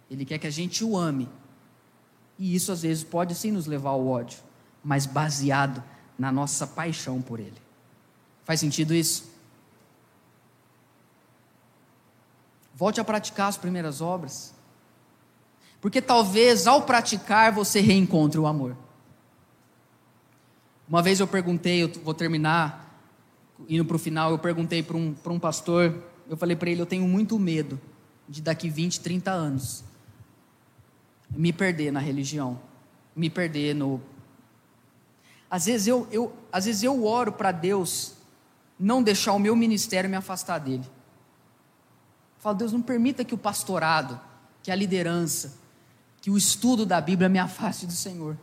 Ele 0.09 0.25
quer 0.25 0.37
que 0.37 0.47
a 0.47 0.51
gente 0.51 0.83
o 0.83 0.97
ame. 0.97 1.29
E 2.39 2.55
isso 2.55 2.71
às 2.71 2.81
vezes 2.81 3.03
pode 3.03 3.35
sim 3.35 3.51
nos 3.51 3.67
levar 3.67 3.91
ao 3.91 4.07
ódio, 4.07 4.39
mas 4.83 5.05
baseado 5.05 5.83
na 6.17 6.31
nossa 6.31 6.65
paixão 6.65 7.21
por 7.21 7.39
Ele. 7.39 7.61
Faz 8.43 8.59
sentido 8.59 8.93
isso? 8.93 9.29
Volte 12.73 13.01
a 13.01 13.03
praticar 13.03 13.49
as 13.49 13.57
primeiras 13.57 14.01
obras. 14.01 14.53
Porque 15.81 16.01
talvez 16.01 16.67
ao 16.67 16.83
praticar 16.83 17.51
você 17.51 17.79
reencontre 17.79 18.39
o 18.39 18.47
amor. 18.47 18.75
Uma 20.87 21.01
vez 21.01 21.19
eu 21.19 21.27
perguntei, 21.27 21.83
eu 21.83 21.91
vou 22.03 22.13
terminar, 22.13 23.01
indo 23.67 23.83
para 23.83 23.95
o 23.95 23.99
final, 23.99 24.31
eu 24.31 24.39
perguntei 24.39 24.81
para 24.81 24.95
um, 24.95 25.15
um 25.25 25.39
pastor, 25.39 26.03
eu 26.29 26.37
falei 26.37 26.55
para 26.55 26.69
ele: 26.69 26.81
eu 26.81 26.85
tenho 26.85 27.07
muito 27.07 27.37
medo 27.37 27.79
de 28.27 28.41
daqui 28.41 28.69
20, 28.69 29.01
30 29.01 29.31
anos 29.31 29.83
me 31.29 31.51
perder 31.51 31.91
na 31.91 31.99
religião, 31.99 32.59
me 33.15 33.29
perder 33.29 33.75
no 33.75 34.01
às 35.49 35.65
vezes 35.65 35.87
eu, 35.87 36.07
eu, 36.11 36.33
às 36.51 36.65
vezes 36.65 36.83
eu 36.83 37.05
oro 37.05 37.31
para 37.31 37.51
Deus 37.51 38.13
não 38.77 39.01
deixar 39.01 39.33
o 39.33 39.39
meu 39.39 39.55
ministério 39.55 40.09
me 40.09 40.15
afastar 40.15 40.59
dele. 40.59 40.83
Eu 40.83 42.41
falo, 42.41 42.57
Deus, 42.57 42.73
não 42.73 42.81
permita 42.81 43.23
que 43.23 43.33
o 43.33 43.37
pastorado, 43.37 44.19
que 44.61 44.69
a 44.69 44.75
liderança, 44.75 45.57
que 46.21 46.29
o 46.29 46.37
estudo 46.37 46.85
da 46.85 46.99
Bíblia 46.99 47.29
me 47.29 47.39
afaste 47.39 47.85
do 47.85 47.93
Senhor. 47.93 48.37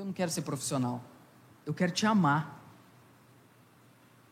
Porque 0.00 0.02
eu 0.02 0.06
não 0.06 0.12
quero 0.14 0.30
ser 0.30 0.42
profissional. 0.42 1.04
Eu 1.66 1.74
quero 1.74 1.92
te 1.92 2.06
amar. 2.06 2.58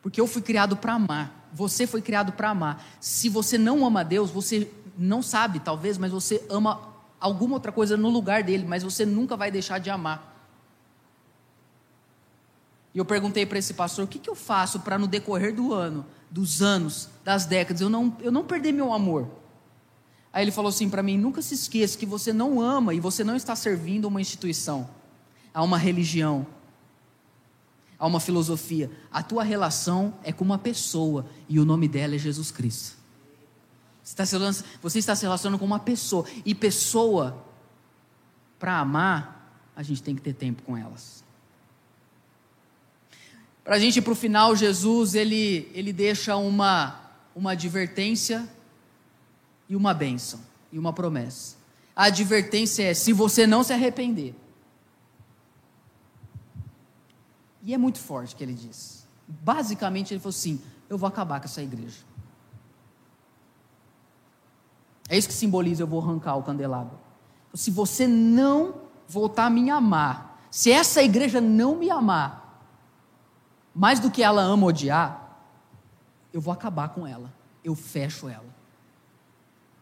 Porque 0.01 0.19
eu 0.19 0.27
fui 0.27 0.41
criado 0.41 0.77
para 0.79 0.95
amar. 0.95 1.51
você 1.53 1.87
foi 1.87 2.01
criado 2.01 2.33
para 2.33 2.51
amar. 2.51 2.83
Se 3.01 3.29
você 3.29 3.59
não 3.59 3.85
ama 3.85 4.03
Deus, 4.03 4.31
você 4.31 4.71
não 4.97 5.23
sabe, 5.23 5.61
talvez, 5.61 5.99
mas 5.99 6.11
você 6.11 6.43
ama 6.49 6.81
alguma 7.21 7.55
outra 7.55 7.71
coisa 7.71 7.99
no 7.99 8.09
lugar 8.09 8.43
dele, 8.43 8.65
mas 8.67 8.83
você 8.83 9.05
nunca 9.05 9.37
vai 9.37 9.51
deixar 9.51 9.79
de 9.79 9.91
amar. 9.91 10.35
E 12.95 12.99
eu 12.99 13.05
perguntei 13.05 13.45
para 13.45 13.59
esse 13.59 13.75
pastor: 13.75 14.07
o 14.07 14.09
que, 14.09 14.19
que 14.19 14.31
eu 14.31 14.35
faço 14.35 14.81
para 14.81 14.99
no 14.99 15.07
decorrer 15.07 15.55
do 15.55 15.75
ano, 15.75 16.07
dos 16.31 16.63
anos, 16.63 17.11
das 17.23 17.45
décadas, 17.45 17.83
eu 17.83 17.91
não, 17.91 18.17
eu 18.21 18.33
não 18.33 18.45
perder 18.45 18.73
meu 18.73 18.93
amor? 18.93 19.29
Aí 20.33 20.45
ele 20.45 20.51
falou 20.51 20.71
assim 20.71 20.89
para 20.89 21.03
mim: 21.03 21.19
nunca 21.19 21.43
se 21.43 21.53
esqueça 21.55 21.99
que 21.99 22.07
você 22.07 22.33
não 22.33 22.59
ama 22.59 22.95
e 22.95 23.01
você 23.01 23.23
não 23.23 23.37
está 23.37 23.55
servindo 23.55 24.07
uma 24.07 24.21
instituição, 24.21 24.89
a 25.59 25.63
uma 25.65 25.77
religião, 25.77 26.47
a 27.99 28.07
uma 28.07 28.21
filosofia. 28.21 28.89
A 29.11 29.25
tua 29.25 29.43
relação 29.43 30.15
é 30.23 30.33
com 30.33 30.45
uma 30.45 30.57
pessoa 30.57 31.27
e 31.49 31.59
o 31.59 31.65
nome 31.65 31.89
dela 31.89 32.15
é 32.15 32.19
Jesus 32.19 32.53
Cristo. 32.53 32.97
Você 34.01 34.13
está 34.13 34.25
se, 34.25 34.65
você 34.81 34.99
está 35.01 35.17
se 35.17 35.23
relacionando 35.23 35.59
com 35.59 35.65
uma 35.65 35.81
pessoa 35.81 36.25
e 36.45 36.55
pessoa, 36.55 37.45
para 38.57 38.79
amar, 38.79 39.53
a 39.75 39.83
gente 39.83 40.01
tem 40.01 40.15
que 40.15 40.23
ter 40.23 40.33
tempo 40.33 40.63
com 40.63 40.77
elas. 40.77 41.25
Para 43.65 43.75
a 43.75 43.79
gente 43.81 43.97
ir 43.97 44.03
para 44.03 44.13
o 44.13 44.17
final, 44.17 44.55
Jesus 44.55 45.17
ele, 45.17 45.69
ele 45.75 45.93
deixa 45.93 46.37
uma, 46.37 47.01
uma 47.35 47.51
advertência 47.51 48.49
e 49.69 49.75
uma 49.75 49.93
bênção 49.93 50.39
e 50.71 50.79
uma 50.79 50.93
promessa. 50.93 51.57
A 51.97 52.05
advertência 52.05 52.85
é: 52.85 52.95
se 52.95 53.13
você 53.13 53.45
não 53.45 53.65
se 53.65 53.73
arrepender. 53.73 54.37
E 57.69 57.75
é 57.75 57.79
muito 57.79 57.99
forte 57.99 58.35
que 58.35 58.43
ele 58.43 58.55
diz. 58.55 59.07
Basicamente, 59.29 60.13
ele 60.13 60.21
falou 60.21 60.31
assim: 60.31 60.59
eu 60.89 60.97
vou 60.97 61.07
acabar 61.07 61.39
com 61.39 61.45
essa 61.45 61.63
igreja. 61.63 62.01
É 65.09 65.19
isso 65.19 65.29
que 65.29 65.35
simboliza: 65.35 65.83
eu 65.83 65.87
vou 65.87 66.01
arrancar 66.01 66.37
o 66.37 66.43
candelabro. 66.43 66.99
Se 67.53 67.71
você 67.71 68.07
não 68.07 68.75
voltar 69.07 69.45
a 69.45 69.51
me 69.51 69.69
amar, 69.69 70.41
se 70.51 70.73
essa 70.73 71.03
igreja 71.03 71.41
não 71.41 71.77
me 71.77 71.91
amar, 71.91 72.65
mais 73.75 74.01
do 74.01 74.11
que 74.11 74.23
ela 74.23 74.41
ama 74.41 74.67
odiar, 74.67 75.39
eu 76.33 76.41
vou 76.41 76.53
acabar 76.55 76.89
com 76.89 77.07
ela. 77.07 77.31
Eu 77.63 77.75
fecho 77.75 78.29
ela 78.29 78.59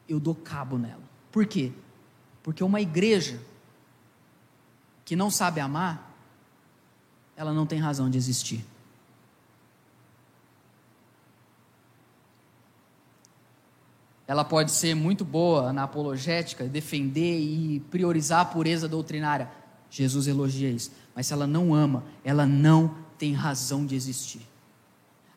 eu 0.08 0.20
dou 0.20 0.34
cabo 0.34 0.78
nela. 0.78 1.02
Por 1.32 1.46
quê? 1.46 1.72
Porque 2.42 2.62
uma 2.62 2.80
igreja 2.80 3.40
que 5.04 5.16
não 5.16 5.30
sabe 5.30 5.60
amar, 5.60 6.05
ela 7.36 7.52
não 7.52 7.66
tem 7.66 7.78
razão 7.78 8.08
de 8.08 8.16
existir. 8.16 8.64
Ela 14.26 14.44
pode 14.44 14.72
ser 14.72 14.94
muito 14.94 15.24
boa 15.24 15.72
na 15.72 15.84
apologética, 15.84 16.64
defender 16.64 17.38
e 17.38 17.80
priorizar 17.90 18.40
a 18.40 18.44
pureza 18.44 18.88
doutrinária. 18.88 19.48
Jesus 19.88 20.26
elogia 20.26 20.68
isso. 20.68 20.90
Mas 21.14 21.26
se 21.26 21.32
ela 21.32 21.46
não 21.46 21.72
ama, 21.72 22.02
ela 22.24 22.44
não 22.44 22.96
tem 23.16 23.32
razão 23.32 23.86
de 23.86 23.94
existir. 23.94 24.40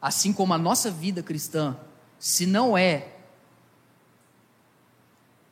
Assim 0.02 0.34
como 0.34 0.54
a 0.54 0.58
nossa 0.58 0.90
vida 0.90 1.22
cristã, 1.22 1.78
se 2.18 2.46
não 2.46 2.78
é 2.78 3.16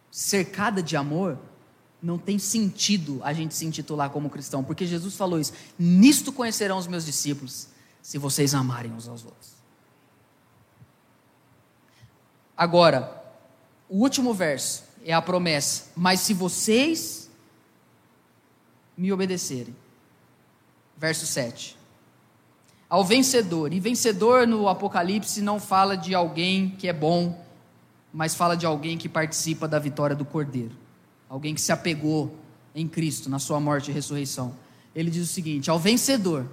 cercada 0.09 0.81
de 0.81 0.97
amor, 0.97 1.37
não 2.01 2.17
tem 2.17 2.37
sentido 2.37 3.19
a 3.23 3.33
gente 3.33 3.55
se 3.55 3.65
intitular 3.65 4.09
como 4.09 4.29
cristão, 4.29 4.63
porque 4.63 4.85
Jesus 4.85 5.15
falou 5.15 5.39
isso: 5.39 5.53
nisto 5.77 6.31
conhecerão 6.31 6.77
os 6.77 6.87
meus 6.87 7.05
discípulos, 7.05 7.67
se 8.01 8.17
vocês 8.17 8.53
amarem 8.53 8.91
uns 8.91 9.07
aos 9.07 9.25
outros. 9.25 9.57
Agora, 12.55 13.23
o 13.89 13.97
último 13.97 14.33
verso 14.33 14.83
é 15.03 15.13
a 15.13 15.21
promessa: 15.21 15.91
mas 15.95 16.21
se 16.21 16.33
vocês 16.33 17.27
me 18.97 19.13
obedecerem. 19.13 19.75
Verso 20.97 21.27
7. 21.27 21.77
Ao 22.89 23.03
vencedor, 23.03 23.71
e 23.71 23.79
vencedor 23.79 24.47
no 24.47 24.67
Apocalipse 24.67 25.41
não 25.41 25.59
fala 25.59 25.95
de 25.95 26.15
alguém 26.15 26.69
que 26.69 26.87
é 26.87 26.93
bom, 26.93 27.45
mas 28.11 28.33
fala 28.33 28.57
de 28.57 28.65
alguém 28.65 28.97
que 28.97 29.07
participa 29.07 29.67
da 29.67 29.77
vitória 29.77 30.15
do 30.15 30.25
Cordeiro, 30.25 30.75
alguém 31.29 31.53
que 31.53 31.61
se 31.61 31.71
apegou 31.71 32.35
em 32.73 32.87
Cristo, 32.87 33.29
na 33.29 33.39
sua 33.39 33.59
morte 33.59 33.89
e 33.89 33.93
ressurreição. 33.93 34.55
Ele 34.95 35.09
diz 35.09 35.29
o 35.29 35.33
seguinte: 35.33 35.69
ao 35.69 35.79
vencedor. 35.79 36.47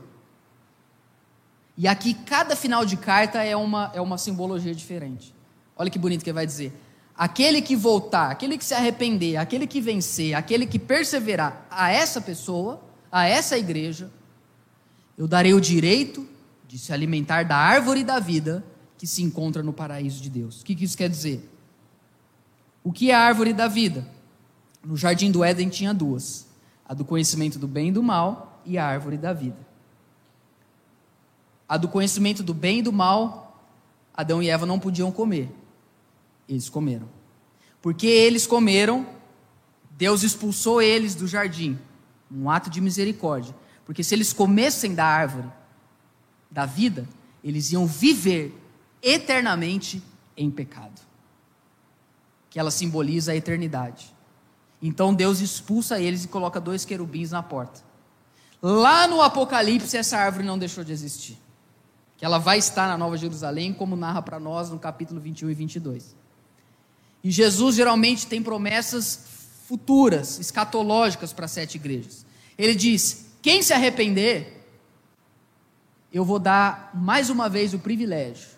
E 1.77 1.89
aqui 1.89 2.15
cada 2.15 2.55
final 2.55 2.85
de 2.85 2.97
carta 2.97 3.43
é 3.43 3.57
uma, 3.57 3.91
é 3.95 4.01
uma 4.01 4.17
simbologia 4.17 4.75
diferente. 4.75 5.35
Olha 5.77 5.91
que 5.91 5.99
bonito 5.99 6.23
que 6.23 6.31
ele 6.31 6.35
vai 6.35 6.47
dizer. 6.47 6.73
Aquele 7.17 7.61
que 7.61 7.77
voltar, 7.77 8.31
aquele 8.31 8.57
que 8.57 8.65
se 8.65 8.75
arrepender, 8.75 9.37
aquele 9.37 9.67
que 9.67 9.81
vencer, 9.81 10.35
aquele 10.35 10.67
que 10.67 10.79
perseverar 10.79 11.67
a 11.71 11.91
essa 11.91 12.21
pessoa, 12.21 12.81
a 13.11 13.27
essa 13.27 13.59
igreja, 13.59 14.11
eu 15.17 15.29
darei 15.29 15.55
o 15.55 15.61
direito 15.61 16.27
de 16.67 16.79
se 16.79 16.93
alimentar 16.93 17.45
da 17.45 17.57
árvore 17.57 18.03
da 18.03 18.19
vida 18.19 18.65
que 18.99 19.07
se 19.07 19.23
encontra 19.23 19.63
no 19.63 19.73
paraíso 19.73 20.21
de 20.21 20.31
Deus. 20.31 20.61
O 20.61 20.65
que 20.65 20.85
isso 20.85 20.97
quer 20.97 21.09
dizer? 21.09 21.49
O 22.83 22.93
que 22.93 23.11
é 23.11 23.15
a 23.15 23.21
árvore 23.21 23.53
da 23.53 23.69
vida? 23.69 24.07
No 24.85 24.97
jardim 24.97 25.31
do 25.31 25.43
Éden 25.43 25.69
tinha 25.69 25.95
duas: 25.95 26.47
a 26.87 26.95
do 26.95 27.05
conhecimento 27.05 27.59
do 27.59 27.67
bem 27.67 27.89
e 27.89 27.93
do 27.93 28.03
mal 28.03 28.61
e 28.65 28.77
a 28.77 28.87
árvore 28.87 29.17
da 29.17 29.33
vida. 29.33 29.67
A 31.69 31.77
do 31.77 31.89
conhecimento 31.89 32.43
do 32.43 32.53
bem 32.53 32.81
e 32.81 32.83
do 32.83 32.93
mal, 32.93 33.67
Adão 34.13 34.43
e 34.43 34.51
Eva 34.51 34.67
não 34.67 34.79
podiam 34.79 35.11
comer. 35.11 35.51
Eles 36.49 36.69
comeram. 36.69 37.09
Porque 37.81 38.07
eles 38.07 38.47
comeram, 38.47 39.07
Deus 39.91 40.23
expulsou 40.23 40.81
eles 40.81 41.15
do 41.15 41.27
jardim. 41.27 41.79
Um 42.31 42.51
ato 42.51 42.69
de 42.69 42.81
misericórdia. 42.81 43.55
Porque 43.85 44.03
se 44.03 44.15
eles 44.15 44.33
comessem 44.33 44.95
da 44.95 45.07
árvore 45.07 45.49
da 46.51 46.67
vida, 46.67 47.09
eles 47.43 47.73
iam 47.73 47.87
viver 47.87 48.55
eternamente 49.03 50.03
em 50.37 50.51
pecado 50.51 51.01
que 52.55 52.61
ela 52.61 52.71
simboliza 52.71 53.33
a 53.33 53.37
eternidade. 53.37 54.14
Então 54.87 55.15
Deus 55.15 55.41
expulsa 55.41 55.99
eles 55.99 56.25
e 56.25 56.29
coloca 56.29 56.61
dois 56.61 56.85
querubins 56.85 57.31
na 57.31 57.43
porta. 57.43 57.81
Lá 58.61 59.09
no 59.09 59.23
Apocalipse, 59.23 59.97
essa 59.97 60.19
árvore 60.19 60.45
não 60.45 60.59
deixou 60.59 60.85
de 60.85 60.93
existir. 60.93 61.39
Que 62.19 62.25
ela 62.25 62.37
vai 62.37 62.59
estar 62.59 62.87
na 62.87 62.99
Nova 62.99 63.17
Jerusalém, 63.17 63.73
como 63.73 63.97
narra 63.97 64.21
para 64.21 64.39
nós 64.39 64.69
no 64.69 64.79
capítulo 64.79 65.19
21 65.19 65.49
e 65.49 65.55
22. 65.55 66.15
E 67.25 67.31
Jesus 67.31 67.77
geralmente 67.77 68.27
tem 68.27 68.43
promessas 68.43 69.21
futuras, 69.67 70.39
escatológicas 70.39 71.33
para 71.33 71.49
sete 71.49 71.77
igrejas. 71.77 72.27
Ele 72.59 72.75
diz: 72.75 73.31
quem 73.41 73.63
se 73.63 73.73
arrepender, 73.73 74.67
eu 76.13 76.27
vou 76.27 76.39
dar 76.39 76.91
mais 76.93 77.31
uma 77.31 77.49
vez 77.49 77.73
o 77.73 77.79
privilégio 77.79 78.54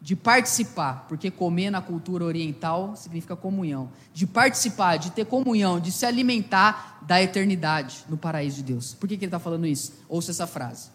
de 0.00 0.14
participar, 0.14 1.06
porque 1.08 1.30
comer 1.30 1.70
na 1.70 1.80
cultura 1.80 2.24
oriental 2.24 2.94
significa 2.96 3.34
comunhão, 3.34 3.90
de 4.12 4.26
participar, 4.26 4.98
de 4.98 5.10
ter 5.10 5.24
comunhão, 5.24 5.80
de 5.80 5.90
se 5.90 6.04
alimentar 6.04 7.00
da 7.02 7.22
eternidade 7.22 8.04
no 8.08 8.16
paraíso 8.16 8.58
de 8.58 8.74
Deus. 8.74 8.94
Por 8.94 9.08
que, 9.08 9.16
que 9.16 9.24
ele 9.24 9.28
está 9.28 9.38
falando 9.38 9.66
isso? 9.66 9.92
Ouça 10.08 10.30
essa 10.30 10.46
frase. 10.46 10.90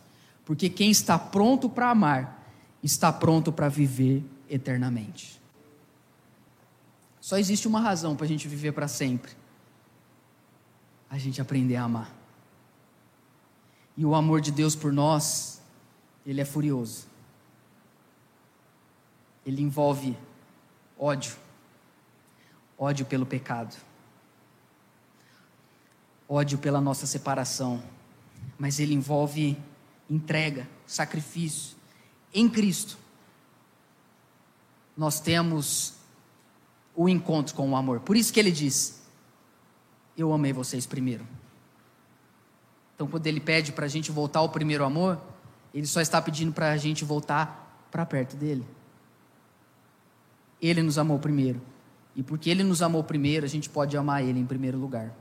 Porque 0.46 0.70
quem 0.70 0.92
está 0.92 1.18
pronto 1.18 1.70
para 1.70 1.90
amar, 1.90 2.48
está 2.84 3.12
pronto 3.12 3.52
para 3.52 3.68
viver 3.70 4.24
eternamente. 4.50 5.42
Só 7.20 7.38
existe 7.38 7.68
uma 7.68 7.80
razão 7.80 8.16
para 8.16 8.26
a 8.26 8.30
gente 8.30 8.48
viver 8.48 8.72
para 8.72 8.88
sempre: 8.88 9.32
a 11.10 11.18
gente 11.18 11.42
aprender 11.42 11.76
a 11.76 11.84
amar. 11.84 12.16
E 13.98 14.06
o 14.06 14.16
amor 14.16 14.42
de 14.42 14.52
Deus 14.52 14.76
por 14.76 14.94
nós, 14.94 15.62
ele 16.26 16.40
é 16.40 16.46
furioso 16.46 17.11
ele 19.46 19.62
envolve 19.62 20.18
ódio, 20.98 21.36
ódio 22.78 23.06
pelo 23.06 23.26
pecado, 23.26 23.76
ódio 26.28 26.58
pela 26.58 26.80
nossa 26.80 27.06
separação, 27.06 27.84
mas 28.58 28.80
ele 28.80 28.94
envolve 28.94 29.58
entrega, 30.10 30.68
sacrifício. 30.86 31.76
Em 32.34 32.48
Cristo, 32.48 32.98
nós 34.96 35.20
temos 35.20 35.96
o 36.96 37.10
encontro 37.10 37.56
com 37.56 37.70
o 37.70 37.76
amor. 37.76 38.02
Por 38.02 38.16
isso 38.16 38.32
que 38.32 38.40
ele 38.40 38.52
diz: 38.52 39.02
Eu 40.18 40.32
amei 40.32 40.54
vocês 40.54 40.86
primeiro. 40.86 41.28
Então, 42.96 43.08
quando 43.08 43.26
ele 43.26 43.40
pede 43.40 43.72
para 43.72 43.86
a 43.86 43.90
gente 43.90 44.12
voltar 44.12 44.40
ao 44.40 44.50
primeiro 44.50 44.86
amor, 44.86 45.20
ele 45.74 45.88
só 45.88 46.02
está 46.02 46.22
pedindo 46.22 46.54
para 46.54 46.72
a 46.72 46.78
gente 46.78 47.04
voltar 47.04 47.88
para 47.90 48.06
perto 48.06 48.36
dele. 48.36 48.66
Ele 50.62 50.82
nos 50.82 50.98
amou 50.98 51.18
primeiro. 51.18 51.62
E 52.16 52.22
porque 52.22 52.50
Ele 52.50 52.64
nos 52.64 52.82
amou 52.82 53.04
primeiro, 53.04 53.46
a 53.46 53.50
gente 53.50 53.70
pode 53.70 53.96
amar 53.98 54.24
Ele 54.24 54.40
em 54.40 54.46
primeiro 54.46 54.78
lugar. 54.78 55.12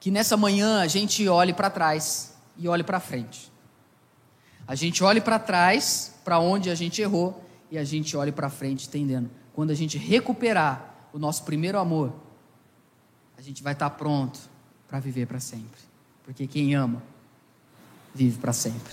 Que 0.00 0.10
nessa 0.10 0.36
manhã 0.36 0.80
a 0.80 0.86
gente 0.86 1.28
olhe 1.28 1.52
para 1.52 1.70
trás 1.70 2.34
e 2.56 2.68
olhe 2.68 2.82
para 2.82 2.98
frente. 2.98 3.52
A 4.66 4.74
gente 4.74 5.02
olhe 5.02 5.20
para 5.20 5.38
trás, 5.38 6.14
para 6.24 6.38
onde 6.38 6.70
a 6.70 6.74
gente 6.74 7.02
errou, 7.02 7.44
e 7.70 7.78
a 7.78 7.84
gente 7.84 8.16
olhe 8.16 8.32
para 8.32 8.48
frente, 8.48 8.86
entendendo. 8.86 9.30
Quando 9.54 9.70
a 9.70 9.74
gente 9.74 9.98
recuperar 9.98 11.08
o 11.12 11.18
nosso 11.18 11.44
primeiro 11.44 11.78
amor, 11.78 12.12
a 13.36 13.42
gente 13.42 13.62
vai 13.62 13.72
estar 13.72 13.90
tá 13.90 13.96
pronto 13.96 14.38
para 14.88 15.00
viver 15.00 15.26
para 15.26 15.40
sempre. 15.40 15.80
Porque 16.24 16.46
quem 16.46 16.74
ama, 16.74 17.02
vive 18.14 18.38
para 18.38 18.52
sempre. 18.52 18.92